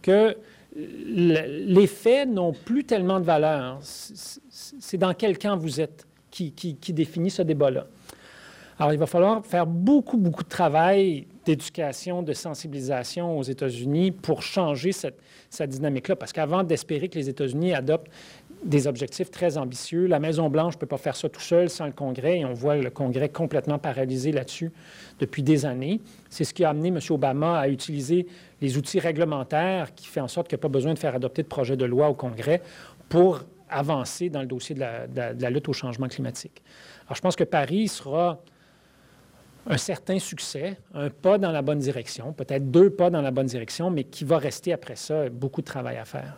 que 0.03 0.37
les 0.75 1.87
faits 1.87 2.29
n'ont 2.29 2.53
plus 2.53 2.83
tellement 2.83 3.19
de 3.19 3.25
valeur. 3.25 3.79
C'est 3.81 4.97
dans 4.97 5.13
quel 5.13 5.39
camp 5.39 5.57
vous 5.57 5.81
êtes 5.81 6.05
qui, 6.29 6.51
qui 6.51 6.93
définit 6.93 7.31
ce 7.31 7.41
débat-là. 7.41 7.87
Alors, 8.77 8.93
il 8.93 8.99
va 8.99 9.05
falloir 9.05 9.43
faire 9.45 9.65
beaucoup, 9.65 10.17
beaucoup 10.17 10.43
de 10.43 10.49
travail 10.49 11.25
d'éducation, 11.45 12.23
de 12.23 12.33
sensibilisation 12.33 13.37
aux 13.37 13.43
États-Unis 13.43 14.11
pour 14.11 14.41
changer 14.41 14.91
cette, 14.91 15.19
dynamique-là. 15.69 16.15
Parce 16.15 16.33
qu'avant 16.33 16.63
d'espérer 16.63 17.07
que 17.07 17.17
les 17.17 17.29
États-Unis 17.29 17.73
adoptent 17.73 18.11
des 18.63 18.87
objectifs 18.87 19.29
très 19.29 19.57
ambitieux, 19.57 20.07
la 20.07 20.19
Maison-Blanche 20.19 20.73
ne 20.73 20.79
peut 20.79 20.87
pas 20.87 20.97
faire 20.97 21.15
ça 21.15 21.29
tout 21.29 21.41
seul 21.41 21.69
sans 21.69 21.85
le 21.85 21.91
Congrès, 21.91 22.39
et 22.39 22.45
on 22.45 22.53
voit 22.53 22.75
le 22.75 22.89
Congrès 22.89 23.29
complètement 23.29 23.77
paralysé 23.77 24.31
là-dessus 24.31 24.71
depuis 25.19 25.43
des 25.43 25.65
années. 25.65 26.01
C'est 26.29 26.43
ce 26.43 26.53
qui 26.53 26.63
a 26.63 26.69
amené 26.69 26.89
M. 26.89 26.99
Obama 27.11 27.59
à 27.59 27.69
utiliser 27.69 28.25
les 28.61 28.77
outils 28.77 28.99
réglementaires 28.99 29.93
qui 29.93 30.07
fait 30.07 30.19
en 30.19 30.27
sorte 30.27 30.47
qu'il 30.47 30.57
n'y 30.57 30.61
a 30.61 30.63
pas 30.63 30.69
besoin 30.69 30.93
de 30.93 30.99
faire 30.99 31.15
adopter 31.15 31.43
de 31.43 31.47
projet 31.47 31.77
de 31.77 31.85
loi 31.85 32.09
au 32.09 32.15
Congrès 32.15 32.61
pour 33.07 33.43
avancer 33.69 34.29
dans 34.29 34.41
le 34.41 34.47
dossier 34.47 34.75
de 34.75 34.79
la, 34.79 35.07
de 35.07 35.41
la 35.41 35.49
lutte 35.49 35.69
au 35.69 35.73
changement 35.73 36.07
climatique. 36.07 36.63
Alors, 37.05 37.15
je 37.15 37.21
pense 37.21 37.35
que 37.35 37.43
Paris 37.43 37.87
sera 37.87 38.41
un 39.67 39.77
certain 39.77 40.19
succès, 40.19 40.77
un 40.93 41.09
pas 41.09 41.37
dans 41.37 41.51
la 41.51 41.61
bonne 41.61 41.79
direction, 41.79 42.33
peut-être 42.33 42.69
deux 42.69 42.89
pas 42.89 43.09
dans 43.09 43.21
la 43.21 43.31
bonne 43.31 43.47
direction, 43.47 43.89
mais 43.89 44.03
qui 44.03 44.23
va 44.23 44.37
rester 44.37 44.73
après 44.73 44.95
ça 44.95 45.29
beaucoup 45.29 45.61
de 45.61 45.65
travail 45.65 45.97
à 45.97 46.05
faire. 46.05 46.37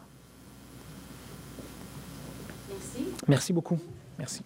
Merci. 2.69 3.13
Merci 3.27 3.53
beaucoup. 3.53 3.79
Merci. 4.17 4.41